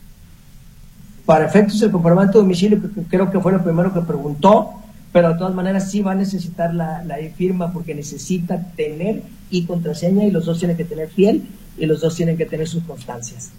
Para 1.25 1.45
efectos 1.45 1.81
del 1.81 1.91
comprobante 1.91 2.37
de 2.37 2.39
domicilio, 2.39 2.81
que 2.81 3.01
creo 3.09 3.29
que 3.29 3.41
fue 3.41 3.51
lo 3.51 3.61
primero 3.61 3.93
que 3.93 3.99
preguntó, 3.99 4.81
pero 5.13 5.29
de 5.29 5.37
todas 5.37 5.53
maneras 5.53 5.89
sí 5.89 6.01
va 6.01 6.11
a 6.11 6.15
necesitar 6.15 6.73
la, 6.73 7.03
la 7.05 7.17
firma 7.37 7.71
porque 7.71 7.95
necesita 7.95 8.61
tener 8.75 9.21
y 9.49 9.65
contraseña 9.65 10.25
y 10.25 10.31
los 10.31 10.45
dos 10.45 10.59
tienen 10.59 10.75
que 10.75 10.83
tener 10.83 11.07
fiel 11.07 11.43
y 11.77 11.85
los 11.85 12.01
dos 12.01 12.15
tienen 12.15 12.35
que 12.35 12.45
tener 12.45 12.67
sus 12.67 12.83
constancias. 12.83 13.51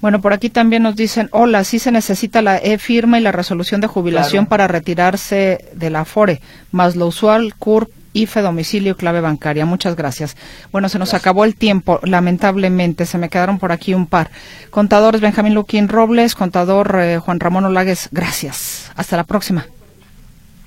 Bueno, 0.00 0.20
por 0.20 0.32
aquí 0.32 0.50
también 0.50 0.82
nos 0.82 0.94
dicen, 0.94 1.28
hola, 1.32 1.64
sí 1.64 1.78
se 1.78 1.90
necesita 1.90 2.42
la 2.42 2.58
e-firma 2.58 3.18
y 3.18 3.22
la 3.22 3.32
resolución 3.32 3.80
de 3.80 3.86
jubilación 3.86 4.46
para 4.46 4.68
retirarse 4.68 5.64
de 5.72 5.90
la 5.90 6.04
FORE, 6.04 6.40
más 6.70 6.96
lo 6.96 7.06
usual, 7.06 7.54
CURP, 7.54 7.90
IFE, 8.12 8.40
domicilio, 8.40 8.96
clave 8.96 9.20
bancaria. 9.20 9.66
Muchas 9.66 9.94
gracias. 9.94 10.36
Bueno, 10.72 10.88
se 10.88 10.98
nos 10.98 11.14
acabó 11.14 11.44
el 11.44 11.54
tiempo, 11.54 12.00
lamentablemente, 12.02 13.06
se 13.06 13.18
me 13.18 13.28
quedaron 13.28 13.58
por 13.58 13.72
aquí 13.72 13.94
un 13.94 14.06
par. 14.06 14.30
Contadores 14.70 15.20
Benjamín 15.20 15.54
Luquín 15.54 15.88
Robles, 15.88 16.34
contador 16.34 16.98
eh, 17.00 17.18
Juan 17.18 17.40
Ramón 17.40 17.64
Olagues, 17.64 18.08
gracias. 18.12 18.90
Hasta 18.96 19.16
la 19.16 19.24
próxima. 19.24 19.66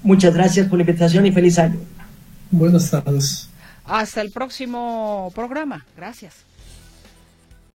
Muchas 0.02 0.34
gracias 0.34 0.68
por 0.68 0.78
la 0.78 0.84
invitación 0.84 1.26
y 1.26 1.32
feliz 1.32 1.60
año. 1.60 1.80
Buenas 2.52 2.90
tardes. 2.90 3.50
Hasta 3.86 4.22
el 4.22 4.32
próximo 4.32 5.32
programa. 5.36 5.86
Gracias. 5.98 6.49